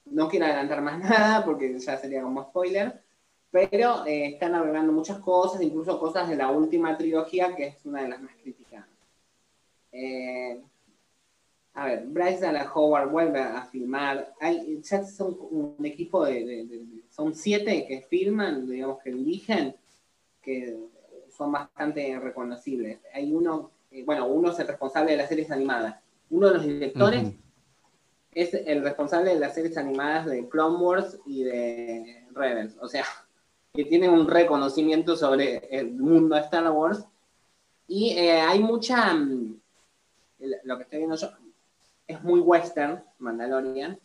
[0.06, 3.02] No quiero adelantar más nada porque ya sería como spoiler,
[3.50, 8.00] pero eh, están arreglando muchas cosas, incluso cosas de la última trilogía, que es una
[8.00, 8.88] de las más criticadas.
[9.92, 10.62] Eh,
[11.74, 14.34] a ver, Bryce Dallas Howard vuelve a filmar.
[14.40, 19.76] Hay, ya son un equipo de, Son siete que filman, digamos, que dirigen,
[20.42, 20.76] que
[21.30, 22.98] son bastante reconocibles.
[23.14, 25.96] Hay uno, eh, bueno, uno es el responsable de las series animadas.
[26.28, 27.34] Uno de los directores
[28.32, 32.76] es el responsable de las series animadas de Clone Wars y de Rebels.
[32.80, 33.04] O sea,
[33.72, 37.04] que tiene un reconocimiento sobre el mundo de Star Wars.
[37.86, 39.14] Y eh, hay mucha.
[39.14, 39.60] Mm,
[40.64, 41.28] lo que estoy viendo yo,
[42.10, 43.98] es muy western, Mandalorian,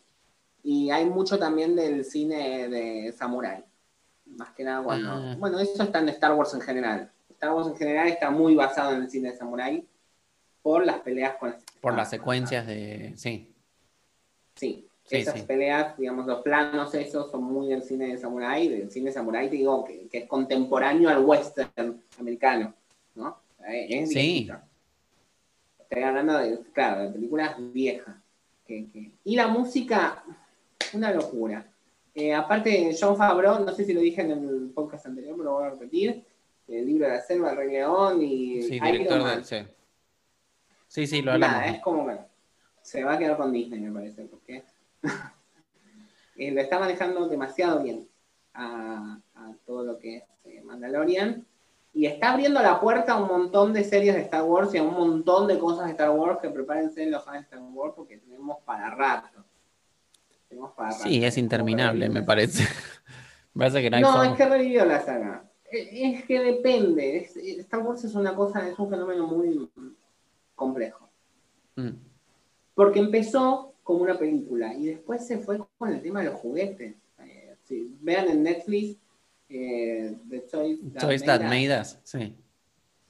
[0.64, 3.64] y hay mucho también del cine de samurai.
[4.26, 5.10] Más que nada cuando...
[5.12, 5.36] Ah.
[5.38, 7.12] Bueno, eso está en Star Wars en general.
[7.30, 9.88] Star Wars en general está muy basado en el cine de samurai.
[10.64, 13.14] por las peleas con las Por las secuencias de.
[13.18, 13.54] Sí.
[14.56, 15.44] Sí, Sí, esas sí.
[15.44, 19.58] peleas, digamos, los planos esos son muy del cine de samurái, del cine samurái, te
[19.58, 22.74] digo, que, que es contemporáneo al western americano,
[23.14, 23.38] ¿no?
[23.68, 24.50] Eh, Es Sí.
[25.96, 28.18] Estoy hablando de, claro, de películas viejas.
[28.68, 30.24] que- que- Y la música,
[30.94, 31.66] una locura.
[32.14, 35.54] Eh, aparte, John Favreau, no sé si lo dije en el podcast anterior, pero lo
[35.54, 36.26] voy a repetir,
[36.68, 39.36] el libro de la selva, el Rey León y Sí, Iron director Man.
[39.36, 39.46] del.
[39.46, 39.58] Sí.
[40.88, 41.58] Sí, sí, lo hablamos.
[41.58, 42.18] Nada, es como que
[42.82, 44.64] se va a quedar con Disney, me parece, porque
[46.38, 48.08] eh, lo está manejando demasiado bien
[48.54, 51.46] a, a todo lo que es eh, Mandalorian.
[51.96, 54.84] Y está abriendo la puerta a un montón de series de Star Wars y a
[54.84, 58.18] un montón de cosas de Star Wars que prepárense los fans de Star Wars porque
[58.18, 59.44] tenemos para rato.
[60.50, 61.04] Tenemos para rato.
[61.06, 62.64] Sí, es interminable, me parece.
[63.54, 64.28] me parece que no hay No, forma.
[64.32, 65.50] es que revivió la saga.
[65.72, 67.18] Es que depende.
[67.18, 69.70] Es- Star Wars es una cosa, es un fenómeno muy
[70.54, 71.10] complejo.
[71.78, 71.92] Mm.
[72.74, 76.94] Porque empezó como una película y después se fue con el tema de los juguetes.
[77.20, 77.56] Eh,
[78.02, 78.98] vean en Netflix
[79.58, 81.50] eh, The Choice That Choice Made That Us.
[81.50, 82.36] Made Us, sí.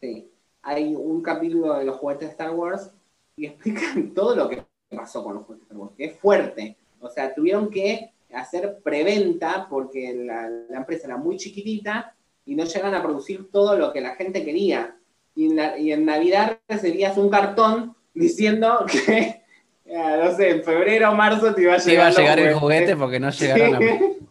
[0.02, 0.30] Sí.
[0.62, 2.91] Hay un capítulo de los juguetes de Star Wars
[3.38, 4.64] y explican todo lo que
[4.96, 6.78] pasó con los juguetes de Star Wars, que es fuerte.
[7.00, 12.14] O sea, tuvieron que hacer preventa porque la, la empresa era muy chiquitita
[12.46, 14.96] y no llegan a producir todo lo que la gente quería.
[15.36, 19.41] Y en, la- y en Navidad recibías un cartón diciendo que,
[19.86, 22.39] eh, no sé, en febrero o marzo te iba a Sí, llegar, iba a llegar
[22.39, 23.80] el juguete porque no llegaron a.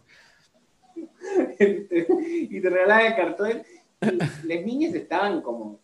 [1.59, 3.63] y te regalaban el cartón.
[4.01, 5.79] Y las niñas estaban como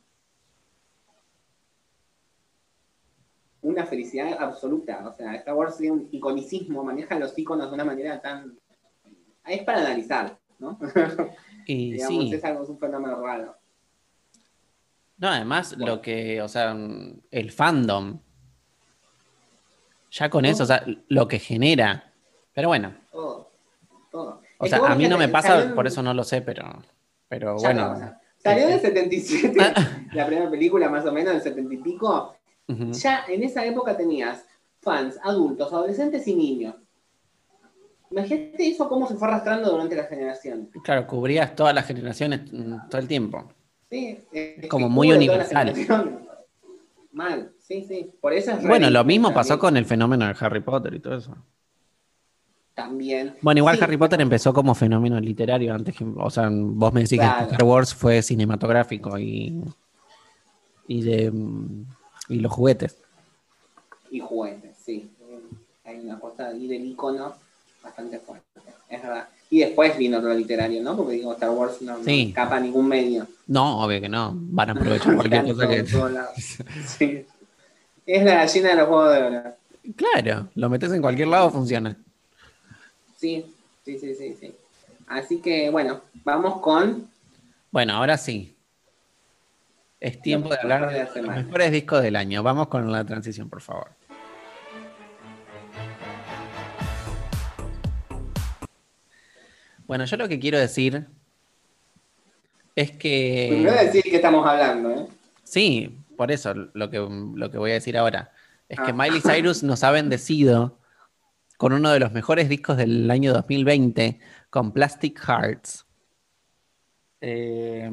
[3.62, 5.08] una felicidad absoluta.
[5.08, 8.58] O sea, Star Wars tiene un iconicismo, maneja los iconos de una manera tan.
[9.46, 10.78] Es para analizar, ¿no?
[11.68, 12.34] Y Digamos, sí.
[12.34, 13.56] es algo, es un fenómeno raro.
[15.18, 15.96] No, además, Bueno.
[15.96, 16.76] lo que, o sea,
[17.30, 18.20] el fandom.
[20.10, 22.12] Ya con eso, o sea, lo que genera.
[22.54, 23.52] Pero bueno, Todo.
[24.10, 24.41] Todo.
[24.62, 26.82] O sea, a mí no me pasa, por eso no lo sé, pero,
[27.28, 27.98] pero ya bueno.
[27.98, 29.74] no, Salió en el 77, Ah.
[30.14, 32.36] la primera película más o menos del 70 y pico.
[32.68, 34.46] Ya en esa época tenías
[34.80, 36.76] fans, adultos, adolescentes y niños.
[38.10, 40.68] Imagínate eso cómo se fue arrastrando durante las generaciones.
[40.84, 43.52] Claro, cubrías todas las generaciones mm, todo el tiempo.
[43.90, 45.74] Sí, es Como muy universal.
[47.12, 48.12] Mal, sí, sí.
[48.22, 51.18] Por eso es Bueno, lo mismo pasó con el fenómeno de Harry Potter y todo
[51.18, 51.36] eso.
[52.76, 53.36] También.
[53.42, 57.02] Bueno, igual Sí, Harry Potter empezó como fenómeno literario antes que, o sea, vos me
[57.02, 57.48] decís Claro.
[57.48, 59.62] que Star Wars fue cinematográfico y,
[60.88, 61.32] y de
[62.30, 62.98] y los juguetes.
[64.10, 65.12] Y juguetes, sí.
[65.86, 67.34] Hay una cosa ahí del icono
[67.84, 68.46] bastante fuerte.
[68.90, 69.28] Es verdad.
[69.50, 70.96] Y después vino lo literario, ¿no?
[70.96, 72.28] Porque digo, Star Wars no, no Sí.
[72.30, 73.28] escapa a ningún medio.
[73.48, 74.32] No, obvio que no.
[74.34, 75.86] Van a aprovechar cualquier cosa que.
[76.88, 77.26] Sí.
[78.06, 79.44] Es la gallina de los juegos de oro.
[79.96, 81.98] Claro, lo metes en cualquier lado, funciona.
[83.22, 83.46] Sí,
[83.86, 84.56] sí, sí, sí, sí.
[85.06, 87.08] Así que, bueno, vamos con
[87.70, 88.56] Bueno, ahora sí.
[90.00, 92.42] Es tiempo de hablar de de los mejores discos del año.
[92.42, 93.92] Vamos con la transición, por favor.
[99.86, 101.06] Bueno, yo lo que quiero decir
[102.76, 103.50] es que.
[103.52, 105.08] Primero decir que estamos hablando, ¿eh?
[105.44, 108.32] Sí, por eso lo que, lo que voy a decir ahora.
[108.68, 108.94] Es que Ah.
[108.94, 110.81] Miley Cyrus nos ha bendecido
[111.62, 115.86] con uno de los mejores discos del año 2020, con Plastic Hearts.
[117.22, 117.88] Eh,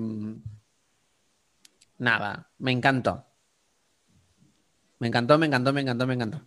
[1.98, 3.26] nada, me encantó.
[5.00, 6.40] Me encantó, me encantó, me encantó, me encantó.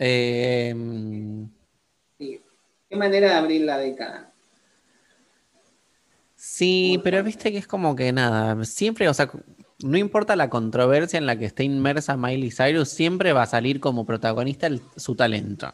[0.00, 0.74] Eh,
[2.18, 2.42] Sí.
[2.90, 4.32] Qué manera de abrir la década.
[6.34, 9.30] Sí, Muy pero viste que es como que nada, siempre, o sea,
[9.82, 13.80] no importa la controversia en la que esté inmersa Miley Cyrus, siempre va a salir
[13.80, 15.72] como protagonista el- su talento.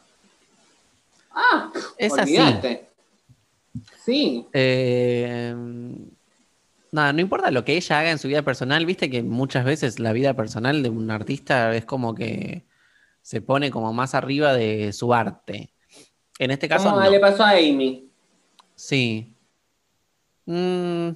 [1.30, 2.36] Ah, Es así.
[2.36, 2.88] olvídate.
[4.04, 5.54] Sí, Eh,
[6.90, 9.98] nada, no importa lo que ella haga en su vida personal, viste que muchas veces
[9.98, 12.64] la vida personal de un artista es como que
[13.22, 15.70] se pone como más arriba de su arte.
[16.38, 17.10] En este caso, como no.
[17.10, 18.08] le pasó a Amy.
[18.74, 19.32] Sí.
[20.44, 21.10] Mm.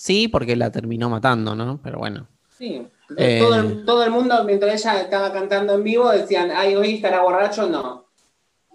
[0.00, 1.78] Sí, porque la terminó matando, ¿no?
[1.82, 2.26] Pero bueno.
[2.56, 2.88] Sí.
[3.18, 3.38] Eh.
[3.38, 7.20] Todo, el, todo el mundo, mientras ella estaba cantando en vivo, decían, ay, hoy estará
[7.20, 8.06] borracho, no.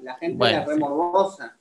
[0.04, 0.80] La gente Bueno, era re sí.
[0.80, 1.58] morbosa.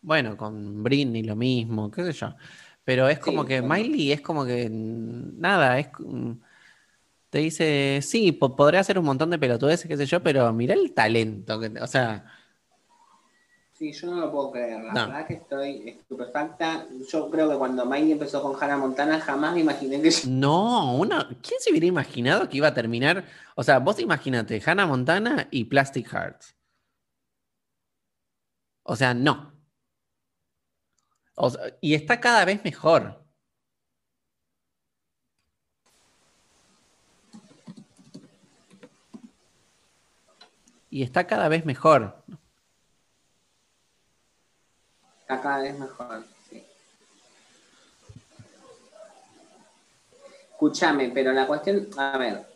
[0.00, 2.34] Bueno, con Britney lo mismo, qué sé yo.
[2.82, 3.74] Pero es como Sí, que bueno.
[3.84, 6.32] Miley es como que nada, es mm,
[7.30, 10.74] te dice, sí, po- podré hacer un montón de pelotudeces, qué sé yo, pero mirá
[10.74, 12.24] el talento, que, o sea,
[13.76, 14.82] Sí, yo no lo puedo creer.
[14.84, 16.86] La verdad que estoy estupefacta.
[17.10, 20.10] Yo creo que cuando Miley empezó con Hannah Montana, jamás me imaginé que.
[20.28, 21.28] No, una...
[21.42, 23.24] ¿quién se hubiera imaginado que iba a terminar?
[23.54, 26.56] O sea, vos imagínate, Hannah Montana y Plastic Hearts.
[28.82, 29.52] O sea, no.
[31.82, 33.22] y está cada vez mejor.
[40.88, 42.24] Y está cada vez mejor.
[45.26, 46.62] Está cada vez mejor, sí.
[50.52, 52.46] Escúchame, pero la cuestión, a ver,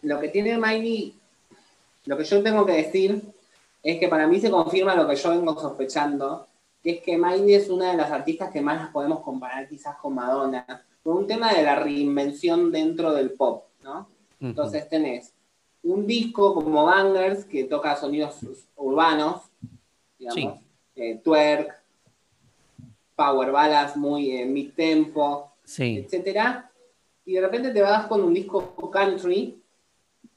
[0.00, 1.14] lo que tiene Miley,
[2.06, 3.20] lo que yo tengo que decir
[3.82, 6.46] es que para mí se confirma lo que yo vengo sospechando,
[6.82, 9.98] que es que Miley es una de las artistas que más las podemos comparar quizás
[9.98, 10.64] con Madonna,
[11.02, 14.08] por un tema de la reinvención dentro del pop, ¿no?
[14.40, 15.34] Entonces tenés
[15.82, 18.38] un disco como Bangers que toca sonidos
[18.74, 19.42] urbanos,
[20.18, 20.63] digamos,
[20.96, 21.82] eh, twerk,
[23.16, 26.70] power ballads muy eh, mid tempo, etcétera,
[27.24, 29.60] y de repente te vas con un disco country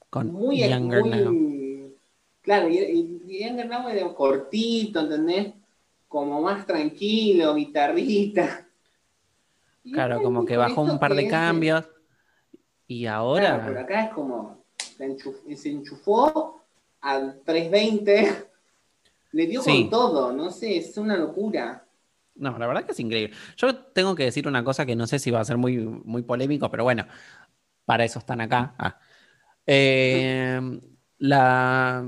[0.09, 1.95] con muy, Younger muy
[2.41, 5.53] claro, y, y Younger Now es cortito, ¿entendés?
[6.07, 8.65] Como más tranquilo, guitarrita.
[9.91, 11.85] Claro, como que bajó un par de cambios.
[12.87, 13.55] Y ahora.
[13.55, 14.63] Claro, por acá es como
[15.55, 16.61] se, enchufó
[17.01, 18.47] al 320,
[19.31, 21.85] le dio con todo, no sé, es una locura.
[22.35, 23.35] No, la verdad que es increíble.
[23.55, 26.21] Yo tengo que decir una cosa que no sé si va a ser muy, muy
[26.21, 27.05] polémico, pero bueno,
[27.85, 28.75] para eso están acá.
[28.77, 28.99] Ah.
[29.65, 30.59] Eh,
[31.17, 32.05] la,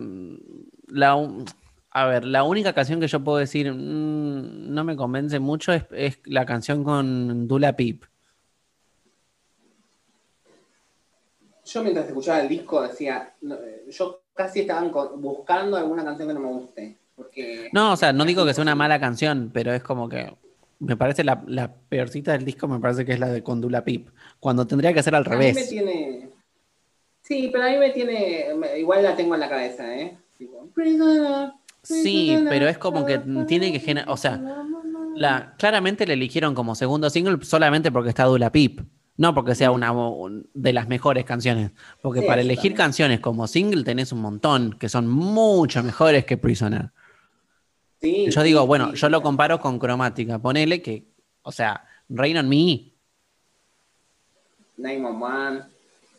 [1.91, 5.85] a ver, la única canción que yo puedo decir mm, no me convence mucho es,
[5.91, 8.05] es, la canción con Dula Pip.
[11.69, 14.81] yo mientras escuchaba el disco decía, eh, yo casi estaba
[15.15, 16.97] buscando alguna canción que no me guste.
[17.19, 20.33] Porque no, o sea, no digo que sea una mala canción, pero es como que
[20.79, 24.07] me parece la, peorcita del disco, me parece que es la de Condula Pip,
[24.39, 25.57] cuando tendría que ser al revés.
[25.57, 26.29] A mí me tiene...
[27.21, 28.45] Sí, pero a mí me tiene,
[28.77, 30.17] igual la tengo en la cabeza, ¿eh?
[31.83, 34.41] Sí, pero es como que tiene que generar, o sea,
[35.15, 38.79] la, claramente le eligieron como segundo single solamente porque está Dula Pip.
[39.17, 39.93] No porque sea una
[40.53, 45.09] de las mejores canciones, porque para elegir canciones como single tenés un montón que son
[45.09, 46.91] mucho mejores que Prisoner.
[48.01, 50.39] Yo digo, bueno, yo lo comparo con Cromática.
[50.39, 51.05] Ponele que,
[51.41, 52.93] o sea, Rain on Me.
[54.77, 55.61] One.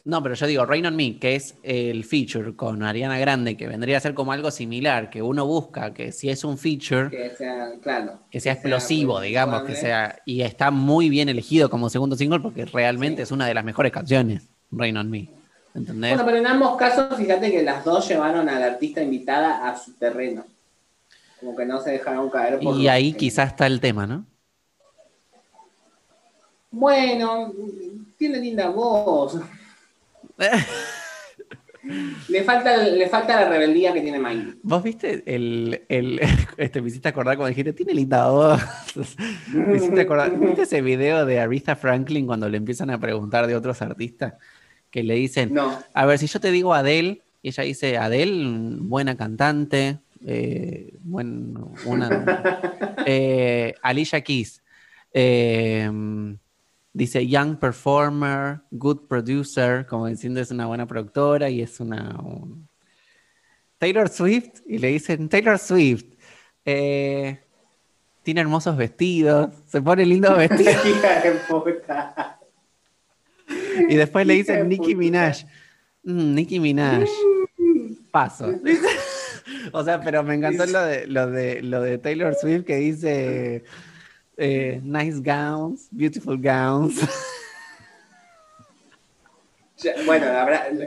[0.05, 3.67] No, pero yo digo, Rain on Me, que es el feature con Ariana Grande, que
[3.67, 7.31] vendría a ser como algo similar, que uno busca que si es un feature, que
[7.37, 12.17] sea, claro, que sea explosivo, digamos, que sea, y está muy bien elegido como segundo
[12.17, 15.29] single porque realmente es una de las mejores canciones, Rain on Me.
[15.75, 16.11] ¿Entendés?
[16.11, 19.79] Bueno, pero en ambos casos, fíjate que las dos llevaron a la artista invitada a
[19.79, 20.45] su terreno.
[21.41, 22.61] Como que no se dejaron caer.
[22.61, 24.27] Por y ahí quizás está el tema, ¿no?
[26.71, 27.53] Bueno,
[28.17, 29.41] tiene linda voz.
[32.29, 34.61] Le falta, le falta la rebeldía que tiene Miley.
[34.63, 36.21] ¿Vos viste el, el
[36.59, 38.61] este, me hiciste acordar cuando dijiste, tiene linda voz?
[39.55, 43.57] me hiciste acordar, ¿viste ese video de Aretha Franklin cuando le empiezan a preguntar de
[43.57, 44.35] otros artistas?
[44.91, 45.79] Que le dicen, no.
[45.95, 51.55] a ver, si yo te digo Adele, y ella dice, Adele, buena cantante, eh, buen,
[51.87, 52.25] una,
[53.07, 54.63] eh, Alicia Keys,
[55.13, 55.91] eh,
[56.93, 62.19] dice young performer, good producer, como diciendo es una buena productora y es una...
[63.79, 66.05] Taylor Swift, y le dicen Taylor Swift,
[66.65, 70.77] tiene hermosos vestidos, se pone lindos vestidos.
[73.89, 75.47] y después le dicen Nicki Minaj.
[76.03, 77.09] Mm, Nicki Minaj.
[78.11, 78.53] Paso.
[79.73, 83.65] o sea, pero me encantó lo de, lo de, lo de Taylor Swift que dice
[84.37, 87.01] eh, nice gowns, beautiful gowns.
[90.05, 90.27] Bueno,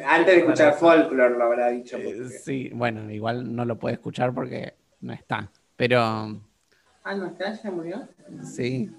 [0.06, 1.98] antes de escuchar folklore lo habrá dicho.
[1.98, 5.50] Eh, sí, bueno, igual no lo puede escuchar porque no está.
[5.76, 6.00] Pero.
[6.00, 7.54] Ah, ¿no está?
[7.62, 8.08] ¿Ya murió?
[8.44, 8.92] Sí.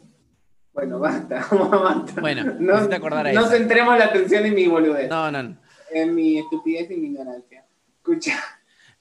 [0.72, 2.20] Bueno, basta, basta.
[2.20, 5.08] Bueno, no, acordar No centremos la atención en mi boludez.
[5.08, 5.56] No, no,
[5.92, 7.64] En mi estupidez y mi ignorancia.
[7.98, 8.34] Escucha.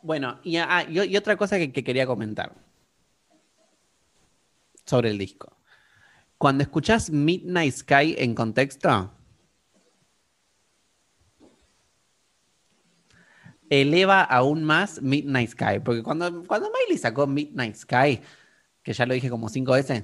[0.03, 2.53] Bueno, y, ah, y, otra cosa que quería comentar
[4.85, 5.57] sobre el disco.
[6.37, 9.13] Cuando escuchas Midnight Sky en contexto,
[13.69, 15.79] eleva aún más Midnight Sky.
[15.83, 18.19] Porque cuando, cuando Miley sacó Midnight Sky,
[18.83, 20.03] que ya lo dije como cinco veces,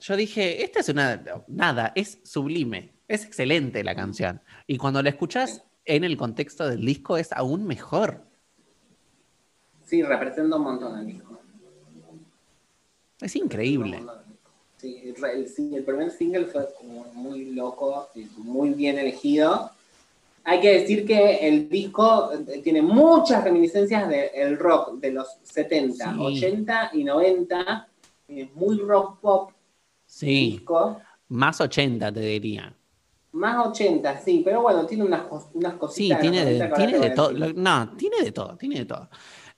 [0.00, 1.22] yo dije, esta es una.
[1.48, 2.94] Nada, es sublime.
[3.06, 4.40] Es excelente la canción.
[4.66, 8.22] Y cuando la escuchas en el contexto del disco, es aún mejor.
[9.84, 11.38] Sí, representa un montón el disco.
[13.20, 14.02] Es increíble.
[14.78, 18.08] Sí, el, el- sí, el primer single fue como muy loco,
[18.38, 19.70] muy bien elegido.
[20.44, 26.12] Hay que decir que el disco eh, tiene muchas reminiscencias del rock de los 70,
[26.12, 26.18] Sí.
[26.18, 27.88] 80 y 90.
[28.26, 29.52] Es muy rock pop
[30.04, 31.00] Sí, disco.
[31.28, 32.74] más 80 te diría.
[33.32, 35.22] Más 80, sí, pero bueno, tiene unas,
[35.54, 36.20] unas Sí, cositas.
[36.20, 37.32] tiene los de, 90 que ahora tiene de todo.
[37.54, 39.08] No, tiene de todo, tiene de todo.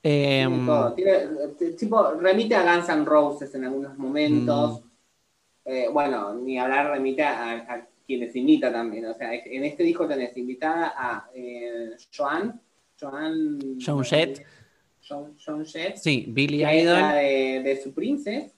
[0.01, 0.93] Tiene Em, todo.
[0.95, 4.83] Tiene, eh, tipo, remite a Guns N' Roses en algunos momentos.
[4.83, 4.89] Mm.
[5.66, 9.07] Eh, bueno, ni hablar remite a, a quienes invita también.
[9.07, 12.61] O sea, en este disco tenés invitada a eh, Joan.
[13.01, 13.59] Joan.
[13.85, 14.45] Joan Jett.
[15.09, 15.97] Joan, Joan Jett.
[15.97, 17.12] sí, Billy que es la Idol.
[17.14, 18.53] de, de su princess.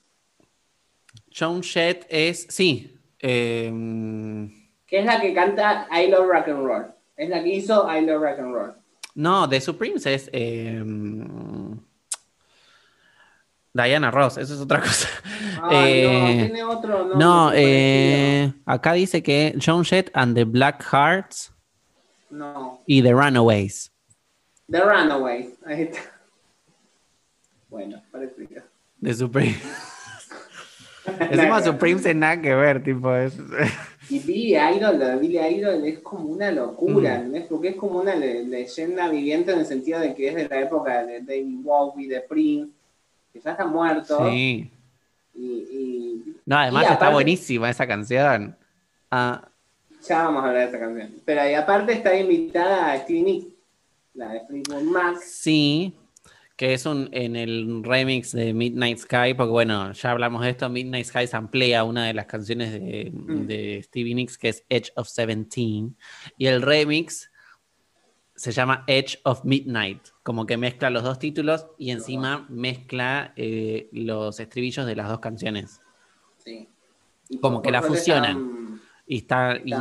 [1.36, 2.92] Joan Jett es, sí.
[3.18, 6.86] em, Que es la que canta I Love Rock and Roll.
[7.16, 8.74] Es la que hizo I Love Rock and Roll.
[9.14, 11.78] no, de Supremes es em,
[13.72, 15.08] Diana Ross, eso es otra cosa.
[15.62, 16.08] Ay, Eh,
[16.38, 17.18] no, tiene otro nombre.
[17.18, 21.52] No, eh, acá dice que Joan Jett and the Black Hearts
[22.30, 22.82] No.
[22.86, 23.92] y The Runaways.
[24.70, 25.54] The Runaways.
[25.66, 26.00] Ahí está.
[27.68, 28.62] Bueno, parecido.
[28.98, 29.62] De Supremes.
[31.20, 33.36] Encima Supremes es nada que ver, tipo, es...
[34.08, 37.16] Y Billy Idol, Billy Idol es como una locura, Mm.
[37.16, 37.46] ¿entendés?
[37.48, 40.60] Porque es como una le- leyenda viviente en el sentido de que es de la
[40.60, 42.70] época de David Bowie, de Prince,
[43.32, 44.28] que ya está muerto.
[44.30, 44.70] Sí.
[45.34, 48.56] Y, y No, además Y está buenísima esa canción.
[49.10, 49.48] Ah,
[50.08, 51.10] ya vamos a hablar de esa canción.
[51.24, 53.46] Pero y aparte está invitada a Stevie Nicks,
[54.14, 55.16] la de Fleetwood Mac.
[55.20, 55.92] sí,
[56.56, 60.68] que es un en el remix de Midnight Sky, porque bueno, ya hablamos de esto,
[60.70, 63.46] Midnight Sky samplea una de las canciones de, Mm.
[63.46, 65.96] de Stevie Nicks que es Edge of Seventeen,
[66.38, 67.30] y el remix
[68.34, 73.88] se llama Edge of Midnight, como que mezcla los dos títulos y encima mezcla eh,
[73.92, 75.80] los estribillos de las dos canciones.
[76.38, 76.68] Sí.
[77.28, 78.80] Y Como que la fusionan.
[79.06, 79.72] Y está y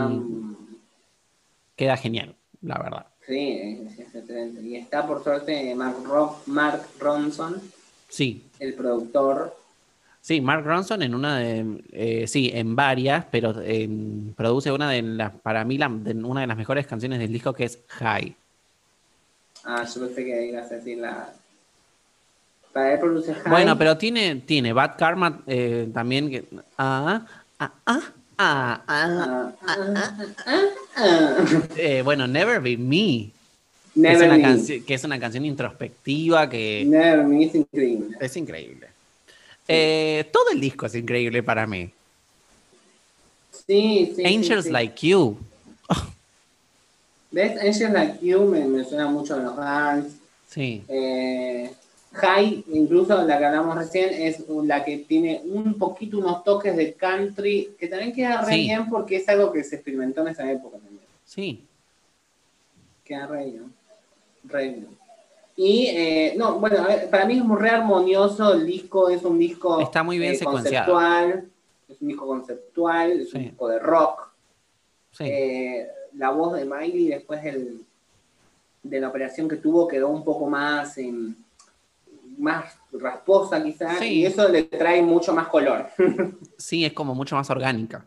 [1.75, 3.07] queda genial, la verdad.
[3.27, 4.61] Sí, es, es excelente.
[4.61, 7.61] Y está por suerte Mark, Ro- Mark Ronson,
[8.07, 9.55] Sí, el productor.
[10.21, 13.89] Sí, Mark Ronson en una de, eh, sí, en varias, pero eh,
[14.35, 17.53] produce una de las, para mí, la- de una de las mejores canciones del disco
[17.53, 18.35] que es High.
[19.65, 21.33] Ah, yo pensé que ibas a decir la.
[22.73, 23.51] Para él produce High.
[23.51, 26.45] Bueno, pero tiene, tiene Bad Karma eh, también que,
[26.77, 27.25] ah,
[27.59, 28.01] ah, ah,
[28.37, 30.61] ah, ah, Ah, ah, ah,
[30.95, 31.45] ah.
[31.77, 33.31] eh, bueno, Never Be Me, que
[34.13, 34.81] es, Never una Me.
[34.83, 38.17] que es una canción introspectiva que Never Me es increíble.
[38.19, 38.87] es increíble.
[39.67, 41.89] Eh, todo el disco es increíble para mí.
[43.67, 44.23] Sí, sí.
[44.25, 44.71] Angels sí, sí.
[44.71, 45.37] Like You,
[47.31, 47.57] ¿Ves?
[47.59, 50.13] Angels Like You me, me suena mucho a los Guns.
[50.49, 51.71] sí, Eh,
[52.15, 56.93] High, incluso la que hablamos recién, es la que tiene un poquito unos toques de
[56.93, 58.61] country, que también queda re Sí.
[58.61, 61.05] bien porque es algo que se experimentó en esa época también.
[61.25, 61.63] sí,
[63.03, 63.73] Queda re bien.
[64.45, 64.87] Re bien.
[65.57, 69.37] Y, eh, no, bueno, ver, para mí es muy re armonioso el disco, es un
[69.37, 70.91] disco Está muy bien eh, secuenciado.
[70.93, 71.49] conceptual,
[71.87, 74.29] es un disco conceptual, es un disco de rock.
[75.11, 75.23] sí.
[75.27, 75.87] Eh,
[76.17, 77.81] la voz de Miley después del-
[78.83, 81.35] de la operación que tuvo quedó un poco más, em,
[82.37, 84.21] más rasposa quizás, Sí.
[84.21, 85.87] y eso le trae mucho más color.
[86.57, 88.05] Sí, es como mucho más orgánica.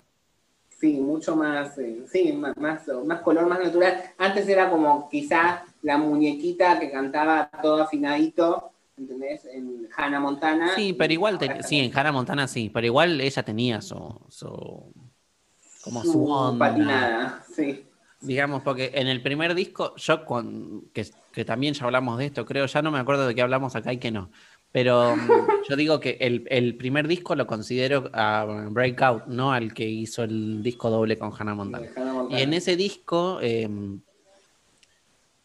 [0.80, 4.00] Sí, mucho más, eh, sí, más, más, más color, más natural.
[4.16, 9.44] Antes era como quizá la muñequita que cantaba todo afinadito, ¿entendés?
[9.46, 10.74] En Hannah Montana.
[10.76, 13.96] Sí, pero igual, te- sí, en Hannah Montana sí, pero igual ella tenía su,
[14.28, 14.92] su
[15.82, 17.84] como su, su onda, patinada, sí.
[18.20, 22.44] Digamos, porque en el primer disco, yo con, que, que también ya hablamos de esto,
[22.44, 24.30] creo, ya no me acuerdo de qué hablamos acá y que no,
[24.72, 25.30] pero mm,
[25.68, 30.24] yo digo que el, el primer disco lo considero a Breakout, no al que hizo
[30.24, 31.86] el disco doble con Hannah Montana.
[31.86, 32.38] de Hannah Montana.
[32.40, 33.68] Y en ese disco eh,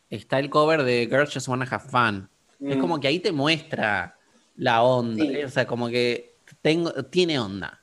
[0.09, 2.30] está el cover de Girls Just Wanna Have Fun.
[2.59, 2.80] Es Mm.
[2.82, 4.17] como que ahí te muestra
[4.57, 5.43] la onda, Sí.
[5.43, 7.82] o sea, como que tengo, tiene onda.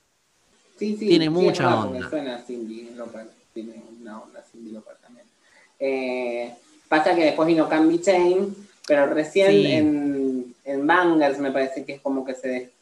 [0.78, 2.08] Sí, sí, Tiene mucha onda.
[2.08, 2.88] Suena Cindy
[3.52, 3.89] tiene onda
[4.52, 5.26] También.
[5.78, 6.54] Eh,
[6.88, 8.54] pasa que después vino Candy Chain,
[8.86, 9.72] pero recién Sí.
[9.72, 12.72] en, en Bangers me parece que es como que se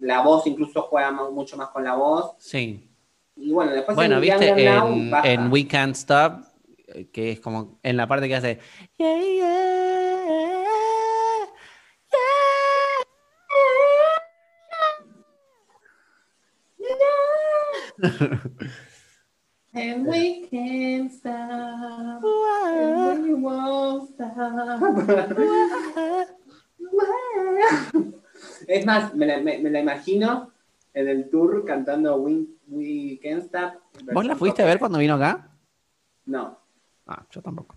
[0.00, 2.32] la voz incluso juega mucho más con la voz.
[2.38, 2.86] Sí.
[3.36, 4.88] Y bueno, después Bueno, en viste, Now
[5.24, 6.44] en, We Can't Stop,
[6.88, 8.58] eh, que es como en la parte que hace.
[8.98, 10.64] "Yeah, yeah,
[19.74, 22.22] And we can't stop.
[22.72, 24.80] And we won't stop.
[28.66, 30.50] Es más, me la, me- me la imagino
[30.92, 33.74] en el tour cantando We, We Can't Stop.
[34.12, 35.48] ¿Vos la fuiste a ver cuando vino acá?
[36.26, 36.58] No,
[37.06, 37.76] Ah, yo tampoco.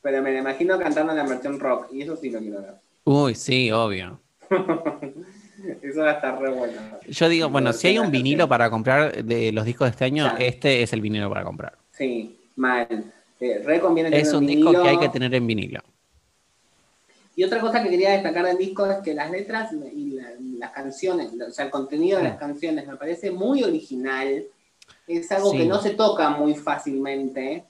[0.00, 2.74] pero me la imagino cantando en la versión rock, y eso sí lo quiero ver.
[3.04, 4.20] Uy, sí, obvio.
[5.82, 6.80] Eso va a estar re bueno.
[7.06, 10.24] Yo digo, bueno, si hay un vinilo para comprar de los discos de este año,
[10.24, 10.38] Claro.
[10.44, 11.76] este es el vinilo para comprar.
[11.92, 12.86] Sí, mal.
[13.40, 15.80] Eh, re conviene Es un disco que hay que tener en vinilo.
[17.36, 20.70] Y otra cosa que quería destacar del disco es que las letras y la- las
[20.72, 24.44] canciones, o sea, el contenido de las canciones me parece muy original.
[25.06, 25.58] Es algo Sí.
[25.58, 27.64] que no se toca muy fácilmente,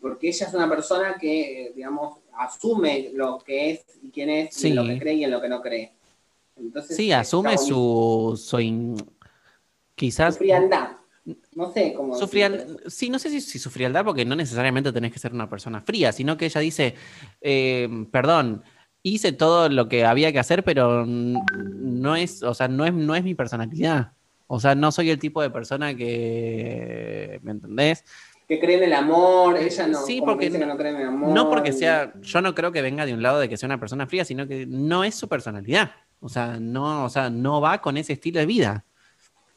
[0.00, 4.64] porque ella es una persona que, eh, digamos, asume lo que es y quién es,
[4.64, 5.92] y en lo que cree y en lo que no cree.
[6.56, 8.96] Entonces, Sí, está asume su,
[9.94, 10.92] quizás Su frialdad.
[11.54, 12.14] No sé cómo.
[12.16, 12.28] su.
[12.86, 15.80] Sí, no sé si, si su frialdad, porque no necesariamente tenés que ser una persona
[15.80, 16.94] fría, sino que ella dice,
[17.40, 18.62] eh, perdón,
[19.02, 23.14] hice todo lo que había que hacer, pero no es, o sea, no es, no
[23.14, 24.12] es mi personalidad.
[24.46, 28.04] O sea, no soy el tipo de persona que, ¿me entendés?
[28.46, 30.04] Que cree en el amor, ella no.
[30.04, 31.30] Sí, porque que dice que no cree en el amor.
[31.30, 33.80] No porque sea, yo no creo que venga de un lado de que sea una
[33.80, 35.90] persona fría, sino que no es su personalidad.
[36.20, 38.84] O sea, no, o sea, no va con ese estilo de vida.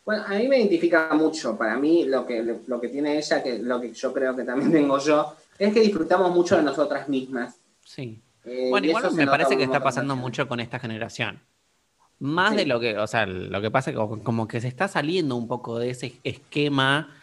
[0.05, 1.57] Bueno, a mí me identifica mucho.
[1.57, 4.72] Para mí, lo que, lo que tiene ella, que lo que yo creo que también
[4.72, 7.60] tengo yo, es que disfrutamos mucho de nosotras mismas.
[7.84, 8.22] Sí.
[8.45, 11.39] Eh, Bueno, igual me parece que está pasando mucho con esta generación.
[12.20, 12.57] Más Sí.
[12.57, 15.36] de lo que, o sea, lo que pasa es que como, que se está saliendo
[15.36, 17.16] un poco de ese esquema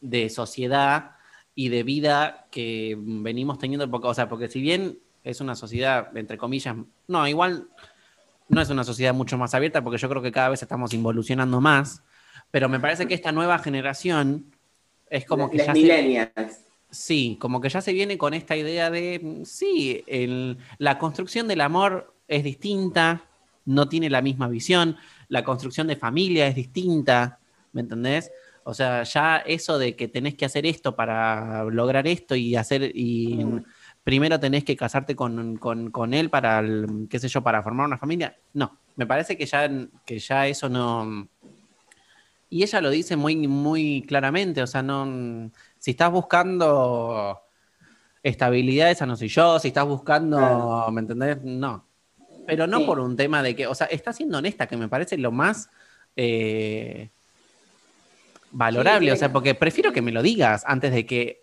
[0.00, 1.16] de sociedad
[1.54, 6.38] y de vida que venimos teniendo, o sea, porque si bien es una sociedad, entre
[6.38, 6.76] comillas,
[7.08, 7.68] no, igual
[8.48, 11.60] no es una sociedad mucho más abierta, porque yo creo que cada vez estamos involucionando
[11.60, 12.02] más,
[12.50, 14.46] pero me parece que esta nueva generación
[15.10, 16.60] es como que Las ya se, millennials.
[16.90, 21.60] Sí, como que ya se viene con esta idea de, sí, el- la construcción del
[21.60, 23.24] amor es distinta,
[23.66, 24.96] no tiene la misma visión,
[25.28, 27.38] la construcción de familia es distinta,
[27.72, 28.30] ¿me entendés?
[28.64, 32.90] O sea, ya eso de que tenés que hacer esto para lograr esto y hacer,
[32.94, 33.64] y Mm.
[34.08, 37.84] Primero tenés que casarte con, con- con él para, el- qué sé yo, para formar
[37.86, 39.70] una familia, no, me parece que ya,
[40.06, 41.28] que ya eso no...
[42.48, 47.38] Y ella lo dice muy, muy claramente, o sea, no, si estás buscando
[48.22, 50.90] estabilidad, esa no soy yo, si estás buscando, Claro.
[50.90, 51.42] ¿me entendés?
[51.44, 51.84] No.
[52.46, 52.84] Pero no Sí.
[52.86, 55.68] por un tema de que, o sea, está siendo honesta, que me parece lo más
[56.16, 57.10] eh,
[58.52, 61.42] valorable, Sí, o sea, porque prefiero que me lo digas antes de que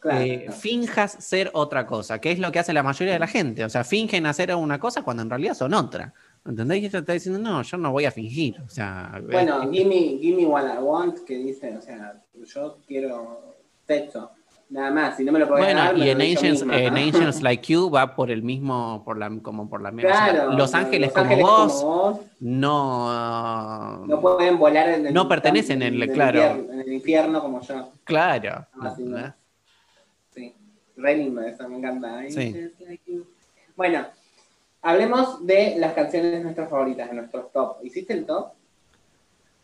[0.00, 0.20] Claro.
[0.20, 3.64] eh, finjas ser otra cosa, que es lo que hace la mayoría de la gente,
[3.64, 6.12] o sea, fingen hacer una cosa cuando en realidad son otra.
[6.46, 6.78] ¿Entendés?
[6.82, 8.56] Y ella está diciendo, no, yo no voy a fingir.
[8.64, 12.14] O sea, bueno, eh, gimme, gimme what I want, que dice, o sea,
[12.54, 14.30] yo quiero sexo.
[14.70, 16.78] Nada más, si no me lo podés Bueno, dar, me y en Angels, misma.
[16.78, 20.10] en Angels Like You va por el mismo, por la, como por la misma.
[20.10, 20.52] Claro.
[20.52, 24.06] Los Ángeles, Los como, Ángeles vos, como vos no.
[24.06, 26.38] no pueden volar en el No pertenecen en el- claro.
[26.38, 27.90] infierno, en el infierno como yo.
[28.04, 28.66] Claro.
[28.80, 29.34] Ah, no.
[30.98, 32.22] Re lindo eso, me encanta.
[32.28, 32.70] Sí.
[33.76, 34.06] Bueno,
[34.82, 37.84] hablemos de las canciones nuestras favoritas, de nuestros top.
[37.84, 38.52] ¿Hiciste el top?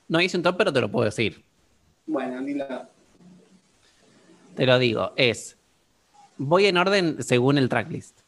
[0.09, 1.45] No hice un top, pero te lo puedo decir.
[2.07, 2.67] Bueno, dilo.
[4.55, 5.13] Te lo digo.
[5.17, 5.57] Es.
[6.37, 8.21] Voy en orden según el tracklist.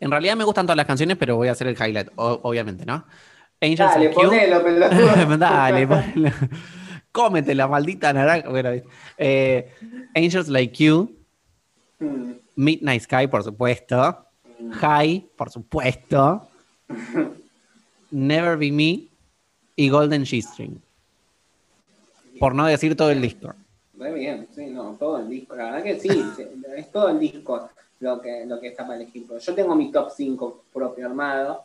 [0.00, 3.04] En realidad me gustan todas las canciones, pero voy a hacer el highlight, obviamente, ¿no?
[3.60, 5.36] Angels Dale, ponelo, pelotudo.
[5.38, 6.30] Dale, ponelo.
[7.12, 8.48] Cómete la maldita naranja.
[8.48, 8.70] Bueno,
[9.16, 9.72] eh,
[10.14, 11.23] Angels Like You.
[11.98, 14.26] Mm, Midnight Sky, por supuesto.
[14.72, 16.48] High, por supuesto.
[18.10, 19.08] Never Be Me
[19.76, 20.80] y Golden G-String.
[22.38, 23.54] Por no decir todo el disco.
[23.96, 25.56] Re bien, sí, no, todo el disco.
[25.56, 26.08] La verdad que sí,
[26.76, 29.26] es todo el disco lo que, lo que está para elegir.
[29.38, 31.64] Yo tengo mi top 5 propio armado.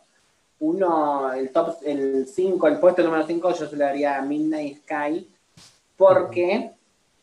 [0.60, 4.84] Uno, el top, el 5, el puesto número 5, yo se lo daría a Midnight
[4.84, 5.28] Sky,
[5.96, 6.72] porque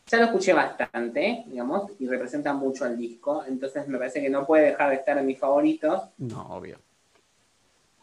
[0.07, 3.43] ya lo escuché bastante, digamos, y representa mucho al disco.
[3.45, 6.01] Entonces me parece que no puede dejar de estar en mis favoritos.
[6.17, 6.77] No, obvio.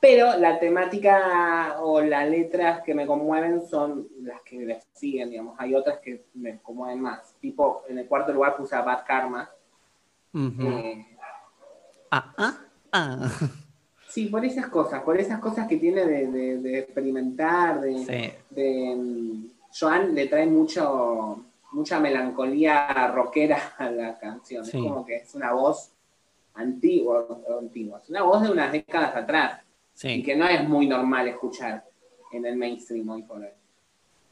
[0.01, 5.55] Pero la temática o las letras que me conmueven son las que le siguen, digamos.
[5.59, 7.35] Hay otras que me conmueven más.
[7.41, 9.49] Tipo, en el cuarto lugar puse a Bad Karma.
[10.35, 11.07] Eh,
[12.11, 12.59] Ah, ah,
[12.93, 13.31] ah.
[14.09, 18.33] sí, por esas cosas, por esas cosas que tiene de, de- de experimentar, de, Sí.
[18.51, 19.47] de, mm,
[19.81, 21.45] Joan le trae mucho
[21.75, 24.65] mucha melancolía rockera a la canción.
[24.65, 24.79] Sí.
[24.79, 25.93] Es como que es una voz
[26.55, 27.27] antigua,
[27.59, 29.61] antigua, es una voz de unas décadas atrás.
[29.63, 30.23] y Sí.
[30.25, 31.85] que no es muy normal escuchar
[32.33, 33.49] en el mainstream hoy por hoy.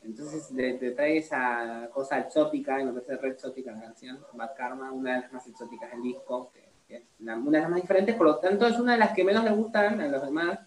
[0.02, 4.90] Entonces te, trae esa cosa exótica, y me parece re exótica la canción, Bad Karma,
[4.90, 6.50] una de las más exóticas del disco,
[6.88, 9.24] que, es una de las más diferentes, por lo tanto es una de las que
[9.24, 10.58] menos le gustan a los demás,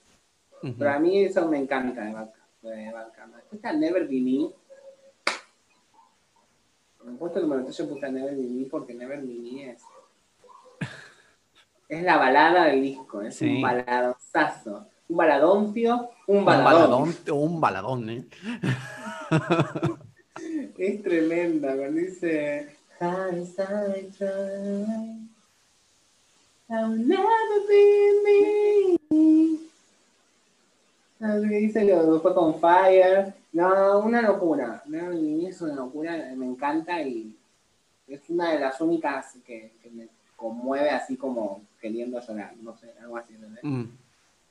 [0.78, 2.30] pero a mí eso me encanta de Bad,
[2.62, 4.50] Después está Never Be Me.
[7.06, 9.82] Me he puesto el número 3, yo puse Never Me porque Never Me es
[11.88, 14.88] es la balada del disco, es un baladonzazo.
[15.08, 17.16] Un baladoncio, un baladón.
[17.32, 18.26] Un baladón, ¿eh?
[20.78, 22.76] es tremenda, cuando dice
[26.68, 27.28] I'll never
[27.68, 28.98] be me.
[31.60, 33.34] Dice que fue con Fire.
[33.56, 34.84] No, una locura.
[35.48, 37.34] Es una locura, me encanta y
[38.06, 42.92] es una de las únicas que, que me conmueve así como queriendo llorar, no sé,
[43.02, 43.34] algo así.
[43.64, 43.86] Mm.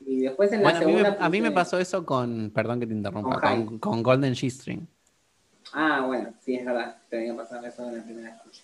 [0.07, 1.17] Y después en la segunda.
[1.19, 3.39] A mí, me, pasó eso con, perdón que te interrumpa,
[3.79, 4.87] con, Golden G-String.
[5.71, 8.63] Ah, bueno, sí, es verdad, te había pasado eso en la primera escucha.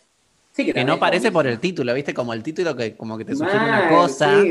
[0.53, 2.15] Sí, que, no parece por el título, ¿viste?
[2.15, 4.43] Como el título que como que te sugiere una cosa.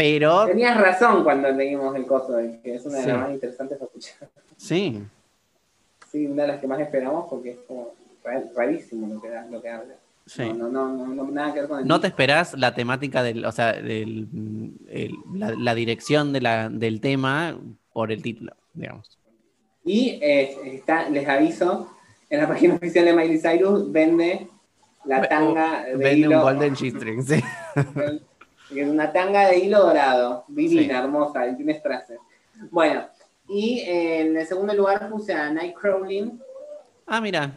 [0.00, 0.46] Pero.
[0.46, 4.30] Tenías razón cuando leímos el coso, que es una de las más interesantes para escuchar.
[4.56, 5.02] Sí.
[6.10, 7.92] Sí, una de las que más esperamos porque es como
[8.56, 9.94] rarísimo lo que, lo que habla.
[10.38, 13.74] No, no, no, nada que ver con No te esperás la temática del, o sea,
[13.74, 14.26] del,
[15.34, 17.58] la, dirección de la, del tema
[17.92, 19.18] por el título, digamos.
[19.84, 21.90] Y eh, está, les aviso,
[22.30, 24.48] en la página oficial de Miley Cyrus vende
[25.04, 27.44] la tanga de vende un golden G-string, sí.
[28.74, 32.12] Es una tanga de hilo dorado, divina, hermosa, y tiene strass.
[32.70, 33.06] Bueno,
[33.48, 36.40] y en el segundo lugar puse a Nightcrawling.
[37.06, 37.52] Ah, mira.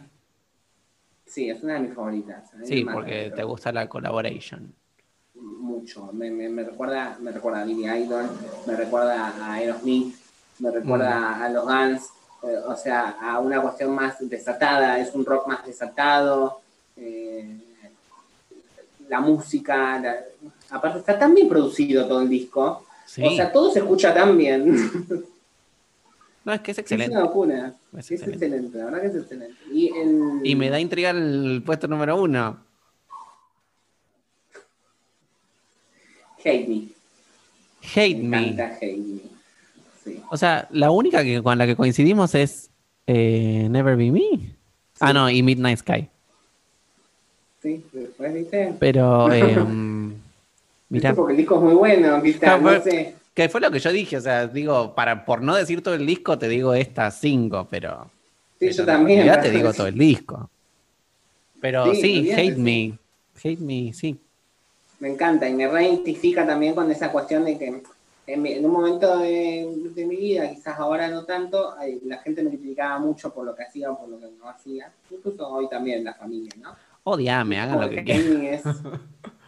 [1.24, 2.50] Sí, es una de mis favoritas.
[2.64, 4.74] Sí, porque te gusta la collaboration.
[5.34, 6.10] Mucho.
[6.12, 8.28] Me, me, recuerda, me recuerda a Billy Idol,
[8.66, 10.16] me recuerda a Aerosmith,
[10.58, 11.42] me recuerda mm.
[11.42, 12.10] a los Guns,
[12.42, 16.60] eh, o sea, a una cuestión más desatada, es un rock más desatado.
[16.96, 17.58] Eh,
[19.08, 20.00] la música,
[20.70, 22.84] aparte está tan bien producido todo el disco.
[23.22, 24.76] O sea, todo se escucha tan bien.
[26.44, 27.14] No, es que es excelente.
[27.14, 27.74] Es una locura.
[27.96, 28.76] Es, excelente.
[28.76, 29.56] la verdad que es excelente.
[29.72, 32.58] Y, me da intriga el puesto número uno.
[36.44, 36.88] Hate Me.
[37.94, 38.62] Hate me.
[38.80, 39.20] hate me.
[40.04, 40.20] Sí.
[40.30, 42.70] O sea, la única que, con la que coincidimos es
[43.06, 44.54] eh, Never Be Me.
[45.00, 46.08] Ah, no, y Midnight Sky.
[47.62, 48.74] Sí, después viste.
[48.78, 49.56] Pero, eh,
[51.14, 53.14] Porque el disco es muy bueno, quizás, no, sé.
[53.34, 56.06] Que fue lo que yo dije, o sea, digo, para por no decir todo el
[56.06, 58.10] disco, te digo estas cinco, pero.
[58.60, 59.26] Sí, yo también.
[59.26, 60.48] Ya te digo todo el disco.
[61.60, 62.96] Pero sí, Hate Me.
[63.42, 64.18] Hate Me, sí.
[65.00, 67.82] Me encanta y me reidentifica también con esa cuestión de que
[68.26, 73.32] en, un momento de, mi vida, quizás ahora no tanto, la gente me criticaba mucho
[73.34, 74.90] por lo que hacía o por lo que no hacía.
[75.10, 76.74] Incluso hoy también la familia, ¿no?
[77.04, 78.60] Odiame, hagan lo que quieran.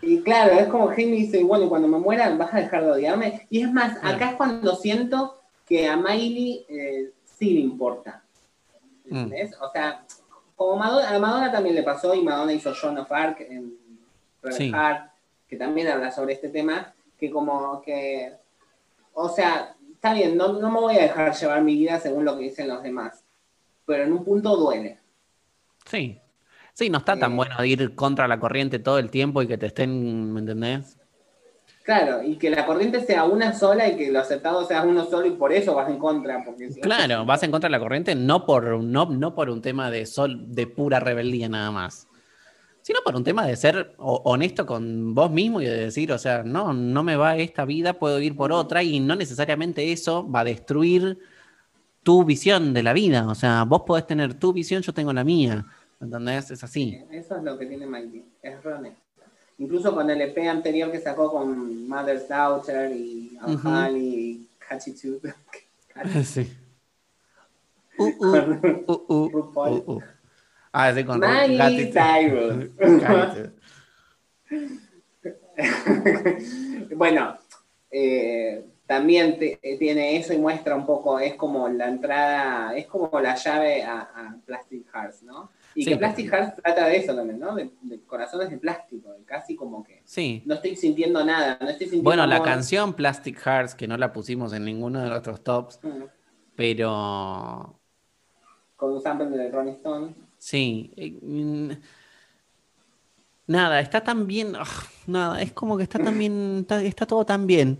[0.02, 3.46] Y claro, es como Jamie dice, bueno, cuando me muera vas a dejar de odiarme.
[3.50, 8.22] Y es más, acá es cuando siento que a Miley eh, sí le importa.
[9.08, 9.32] Mm.
[9.60, 10.04] O sea,
[10.54, 13.76] como Madonna, a Madonna también le pasó y Madonna hizo John of Arc en
[14.42, 15.10] Red Heart,
[15.48, 18.32] que también habla sobre este tema, que como que,
[19.14, 22.36] o sea, está bien, no, no me voy a dejar llevar mi vida según lo
[22.36, 23.24] que dicen los demás,
[23.84, 24.98] pero en un punto duele.
[25.84, 26.20] Sí,
[26.76, 29.56] Sí, no está tan eh, bueno ir contra la corriente todo el tiempo y que
[29.56, 30.98] te estén, ¿me entendés?
[31.82, 35.26] Claro, y que la corriente sea una sola y que lo aceptado sea uno solo
[35.26, 36.44] y por eso vas en contra.
[36.44, 39.90] Porque claro, vas en contra de la corriente no por, no, no por un tema
[39.90, 42.08] de, sol, de pura rebeldía nada más,
[42.82, 46.42] sino por un tema de ser honesto con vos mismo y de decir, o sea,
[46.42, 50.40] no, no me va esta vida, puedo ir por otra y no necesariamente eso va
[50.40, 51.18] a destruir
[52.02, 53.26] tu visión de la vida.
[53.28, 55.64] O sea, vos podés tener tu visión, yo tengo la mía.
[56.00, 56.50] ¿Entendés?
[56.50, 57.02] Es así.
[57.10, 59.02] Eso es lo que tiene Mikey, es honesta.
[59.58, 65.34] Incluso con el EP anterior que sacó con Mother's Daughter y Al y Catchy Tube.
[66.24, 66.52] sí.
[67.98, 70.02] Uh, uh, uh, uh, uh, uh,
[70.78, 72.68] Ah, sí, con Miley Cyrus.
[76.94, 77.38] bueno,
[77.90, 83.18] eh, también eh, tiene eso y muestra un poco, es como la entrada, es como
[83.20, 85.48] la llave a, a Plastic Hearts, ¿no?
[85.76, 87.54] Y que Plastic Hearts trata de eso también, ¿no?
[87.54, 87.70] De,
[88.06, 90.42] corazones de plástico, casi como que sí.
[90.46, 94.10] no estoy sintiendo nada, no estoy sintiendo Bueno, la canción Plastic Hearts, que no la
[94.10, 96.04] pusimos en ninguno de nuestros tops, mm.
[96.56, 97.78] pero...
[98.76, 100.14] Con un sample de Rolling Stone.
[100.38, 100.92] Sí.
[100.96, 101.70] Eh, mm,
[103.48, 104.54] nada, está tan bien...
[104.56, 104.64] Ah,
[105.06, 106.66] nada, es como que está tan bien...
[106.70, 107.78] Está, todo tan bien.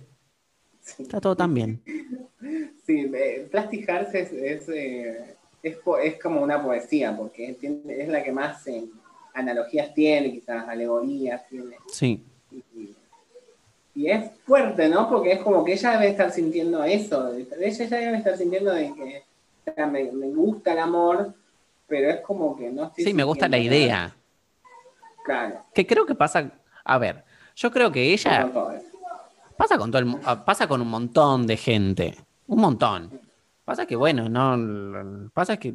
[0.99, 1.83] Está todo tan bien.
[2.85, 4.69] Sí, eh, Plastic Hearts es...
[4.69, 5.36] Eh,
[5.69, 8.65] es, es como una poesía, porque es la que más
[9.35, 11.77] analogías tiene, quizás alegorías tiene.
[11.89, 12.25] Sí.
[12.51, 12.95] Y,
[13.95, 15.09] y es fuerte, ¿no?
[15.09, 17.35] Porque es como que ella debe estar sintiendo eso.
[17.35, 19.23] Ella ya debe estar sintiendo de que
[19.67, 21.35] o sea, me, me gusta el amor,
[21.87, 23.97] pero es como que no estoy Sí, me gusta la idea.
[23.97, 24.17] nada.
[25.25, 25.65] Claro.
[25.75, 26.53] Que creo que pasa.
[26.85, 27.25] A ver,
[27.57, 28.49] yo creo que ella.
[29.57, 32.15] Pasa con todo el ah, pasa con un montón de gente.
[32.47, 33.26] Un montón.
[33.67, 35.29] Pasa que, bueno, no.
[35.35, 35.75] Pasa que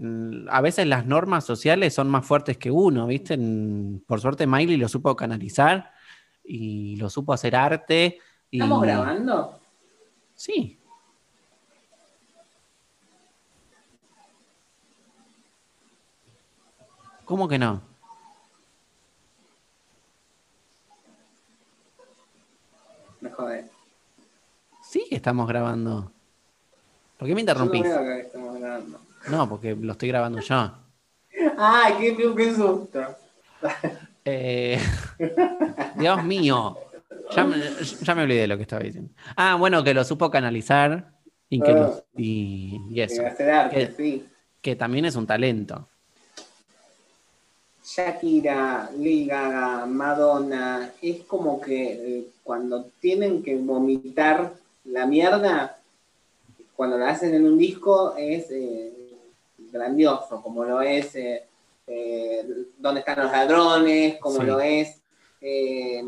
[0.49, 3.35] a veces las normas sociales son más fuertes que uno, ¿viste?
[3.37, 5.91] Mm, Por suerte, Miley lo supo canalizar
[6.41, 8.17] y lo supo hacer arte.
[8.49, 8.59] Y...
[8.61, 9.59] ¿Estamos grabando?
[10.35, 10.79] Sí.
[17.25, 17.81] ¿Cómo que no?
[23.19, 23.69] Me jode.
[24.81, 26.13] Sí que estamos grabando.
[27.21, 27.83] ¿Por qué me Yo no interrumpís?
[27.83, 28.99] veo que estamos grabando.
[29.29, 30.71] No, porque lo estoy grabando yo.
[31.59, 32.99] ¡Ay, qué, qué, susto!
[34.25, 34.79] Eh,
[35.97, 36.79] Dios mío.
[37.35, 37.57] Ya me,
[38.01, 39.11] ya me olvidé de lo que estaba diciendo.
[39.35, 41.11] Ah, bueno, que lo supo canalizar
[41.47, 43.21] y que lo- y, y eso.
[43.21, 44.25] Que hacer arte, Que, sí.
[44.59, 45.87] que también es un talento.
[47.85, 54.53] Shakira, Lady Gaga, Madonna, es como que eh, cuando tienen que vomitar
[54.85, 55.77] la mierda,
[56.75, 59.17] cuando la hacen en un disco es eh,
[59.71, 61.43] grandioso, como lo es eh,
[61.87, 62.45] eh,
[62.77, 64.17] ¿Dónde están los ladrones?
[64.19, 64.45] como Sí.
[64.45, 65.01] lo es
[65.41, 66.03] eh,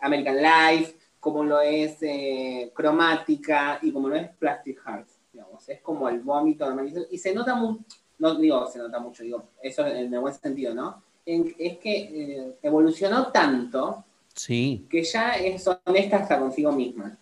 [0.00, 5.14] American Life, como lo es eh, Cromática y como lo es Plastic Hearts.
[5.32, 5.68] Digamos.
[5.68, 7.06] Es como el vómito normalizado.
[7.10, 7.84] Y se nota mucho,
[8.18, 11.02] no digo se nota mucho, digo, eso en el buen sentido, ¿no?
[11.26, 14.04] En- es que eh, evolucionó tanto
[14.34, 17.18] Sí, que ya es honesta hasta consigo misma.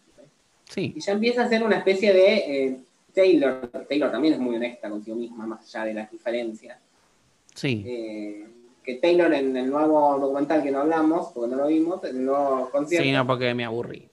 [0.69, 0.93] Sí.
[0.97, 2.77] Y ya empieza a ser una especie de eh,
[3.15, 3.69] Taylor.
[3.89, 6.79] Taylor también es muy honesta consigo misma, más allá de las diferencias.
[7.55, 7.85] Sí.
[7.87, 8.47] Eh,
[8.85, 12.25] que Taylor en el nuevo documental que no hablamos, porque no lo vimos, en el
[12.25, 14.09] nuevo concierto, Sí, no, porque me aburrí.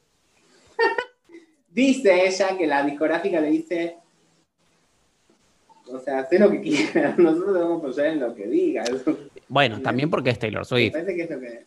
[1.69, 3.97] dice ella que la discográfica le dice,
[5.87, 8.89] o sea, sé lo que quieras, nosotros debemos apoyar en lo que digas.
[9.47, 10.91] Bueno, también porque es Taylor Me Swift.
[10.93, 11.65] parece que es lo que...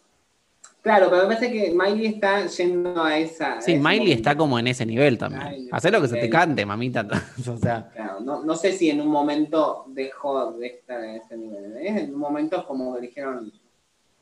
[0.87, 3.61] Claro, pero me parece que Miley está yendo a esa...
[3.61, 4.15] Sí, Miley momento.
[4.15, 5.69] está como en ese nivel también.
[5.73, 7.05] Hacé lo que se te cante, mamita.
[7.51, 11.37] o sea, Claro, no, no sé si en un momento dejó de estar en ese
[11.37, 11.77] nivel.
[11.79, 11.89] ¿eh?
[12.05, 13.53] En un momento como que dijeron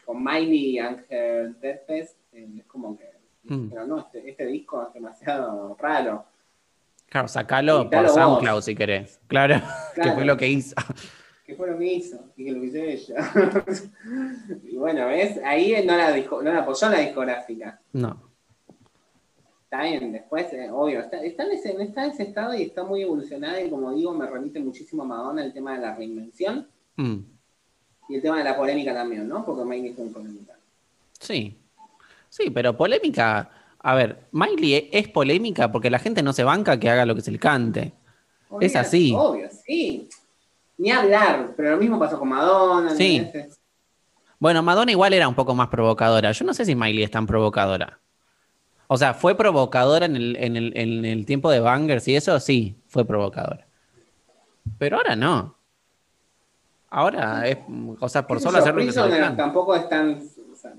[0.07, 3.13] con Miley y Ángel Deadfest, eh, es como que
[3.47, 3.65] Mm.
[3.65, 6.25] dijeron, no, este, este disco es demasiado raro.
[7.11, 8.15] claro, sacalo por vos.
[8.15, 9.21] SoundCloud si querés.
[9.27, 9.57] Claro,
[9.95, 10.15] que Claro.
[10.15, 10.75] fue lo que hizo.
[11.45, 12.19] ¿Qué fue lo que hizo?
[12.37, 13.33] Y que lo hizo ella.
[14.65, 15.39] y bueno, ¿ves?
[15.45, 17.81] Ahí no la, no la apoyó la discográfica.
[17.93, 18.31] No.
[19.65, 22.85] Está bien, después, eh, obvio, está, está en ese, está en ese estado y está
[22.85, 26.69] muy evolucionada y como digo, me remite muchísimo a Madonna el tema de la reinvención
[26.97, 27.17] Mm,
[28.09, 29.45] y el tema de la polémica también, ¿no?
[29.45, 30.55] Porque Miley es muy polémica.
[31.19, 31.59] Sí.
[32.29, 33.51] Sí, pero polémica.
[33.79, 37.21] A ver, Miley es polémica porque la gente no se banca que haga lo que
[37.21, 37.93] se le cante.
[38.61, 39.13] Es así.
[39.17, 40.09] Obvio, sí.
[40.77, 42.91] Ni hablar, pero lo mismo pasó con Madonna.
[42.91, 43.17] Sí.
[43.17, 43.61] ¿entendés?
[44.39, 46.33] Bueno, Madonna igual era un poco más provocadora.
[46.33, 48.01] Yo no sé si Miley es tan provocadora.
[48.87, 52.39] O sea, fue provocadora en el, en el, en el tiempo de Bangers y eso
[52.39, 53.67] sí, fue provocadora.
[54.79, 55.57] Pero ahora no.
[56.91, 57.59] Ahora es,
[57.99, 60.23] o sea, por ¿Qué sé solo hacer Prisoner tampoco es tan.
[60.53, 60.75] O sea,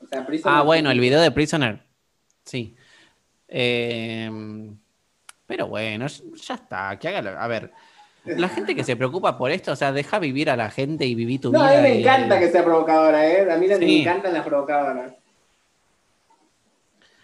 [0.00, 1.84] o sea, Ah, bueno, el video de Prisoner.
[2.44, 2.74] Sí.
[3.48, 4.30] Eh,
[5.46, 6.98] pero bueno, ya está.
[6.98, 7.72] Que haga A ver,
[8.24, 11.14] la gente que se preocupa por esto, o sea, deja vivir a la gente y
[11.14, 11.76] viví tu No, a vida.
[11.76, 13.50] mí me y- encanta que sea provocadora, ¿eh?
[13.50, 14.00] A mí me Sí.
[14.00, 15.12] encantan las provocadoras.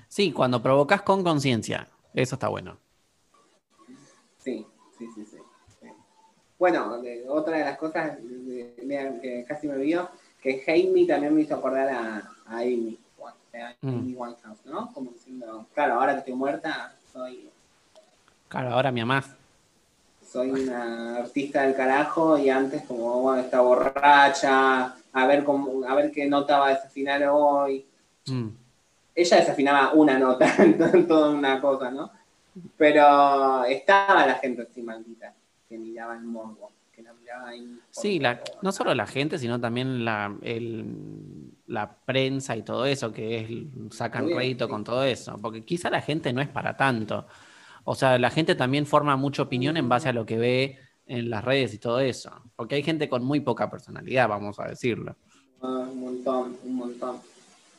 [0.08, 1.86] Sí, cuando provocas con conciencia.
[2.14, 2.78] Eso está bueno.
[4.38, 4.66] Sí,
[4.98, 5.36] sí, sí, sí.
[6.58, 10.10] Bueno, otra de las cosas que casi me olvidó,
[10.42, 12.16] que Hate Me también me hizo acordar a,
[12.46, 12.98] a Amy,
[13.54, 13.88] a Mm.
[13.88, 14.92] Amy Winehouse, ¿no?
[14.92, 17.48] Como diciendo, claro, ahora que estoy muerta, soy,
[18.48, 19.22] Claro, ahora mi mamá.
[20.30, 25.94] Soy una artista del carajo y antes como, bueno, está borracha, a ver cómo, a
[25.94, 27.86] ver qué nota va a desafinar hoy.
[28.26, 28.48] Mm.
[29.14, 32.10] Ella desafinaba una nota, en toda una cosa, ¿no?
[32.76, 35.32] Pero estaba la gente así maldita,
[35.68, 37.78] que miraba el morbo, que la miraba ahí.
[37.90, 43.12] Sí, la- no solo la gente, sino también la, el- la prensa y todo eso,
[43.12, 44.70] que es, sacan bien, rédito sí.
[44.70, 45.36] con todo eso.
[45.40, 47.26] Porque quizá la gente no es para tanto.
[47.90, 51.30] O sea, la gente también forma mucha opinión en base a lo que ve en
[51.30, 52.30] las redes y todo eso.
[52.54, 55.16] Porque hay gente con muy poca personalidad, vamos a decirlo.
[55.62, 57.16] Un montón, un montón.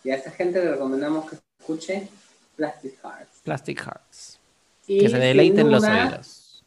[0.04, 2.08] Y a esa gente le recomendamos que escuche
[2.56, 3.42] Plastic Hearts.
[3.44, 4.40] Plastic Hearts.
[4.88, 6.64] Y Que se deleiten los oídos.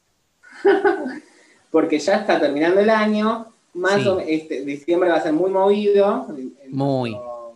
[1.73, 4.07] Porque ya está terminando el año Más Sí.
[4.09, 6.27] o- este, diciembre va a ser muy movido.
[6.29, 7.11] en- en Muy.
[7.13, 7.55] nuestro-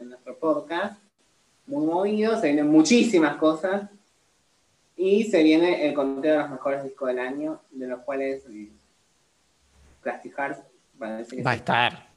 [0.00, 0.98] en nuestro podcast.
[1.66, 2.40] Muy movido.
[2.40, 3.90] Se vienen muchísimas cosas.
[5.00, 8.68] Y se viene el conteo de los mejores discos del año, de los cuales eh,
[10.02, 10.60] Plastic Hearts
[10.98, 12.08] parece que Va a estar.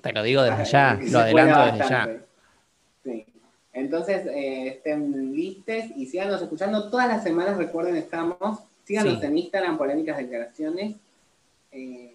[0.00, 1.84] Te lo digo desde Ah, ya, lo adelanto desde ya.
[1.84, 2.20] bastante.
[3.02, 3.26] Sí.
[3.72, 6.88] Entonces, eh, estén listes y síganos escuchando.
[6.90, 8.60] Todas las semanas, recuerden, estamos.
[8.84, 9.26] Síganos Sí.
[9.26, 10.94] en Instagram, polémicas declaraciones.
[11.72, 12.14] Eh,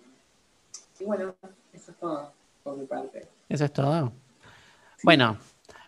[0.99, 1.35] y bueno,
[1.73, 2.31] eso es todo
[2.63, 3.27] por mi parte.
[3.49, 4.13] Eso es todo.
[5.03, 5.37] Bueno,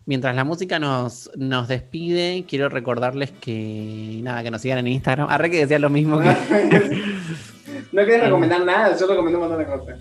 [0.06, 5.30] mientras la música nos, nos despide, quiero recordarles que nada, que nos sigan en Instagram.
[5.30, 6.28] Arre que decía lo mismo que.
[7.92, 10.00] no querés recomendar nada, yo recomiendo un montón de cosas.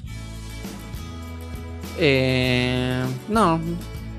[1.99, 3.61] Eh, no,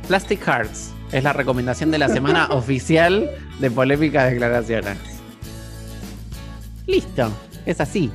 [0.08, 3.30] Plastic Hearts es la recomendación de la semana oficial
[3.60, 4.98] de Polémicas Declaraciones.
[6.88, 7.32] Listo,
[7.66, 8.12] es así.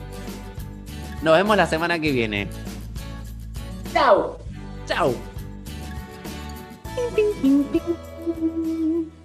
[1.23, 2.49] Nos vemos la semana que viene.
[3.93, 4.39] ¡Chao!
[4.87, 5.15] Chao.
[6.99, 9.18] Bing, bing, bing,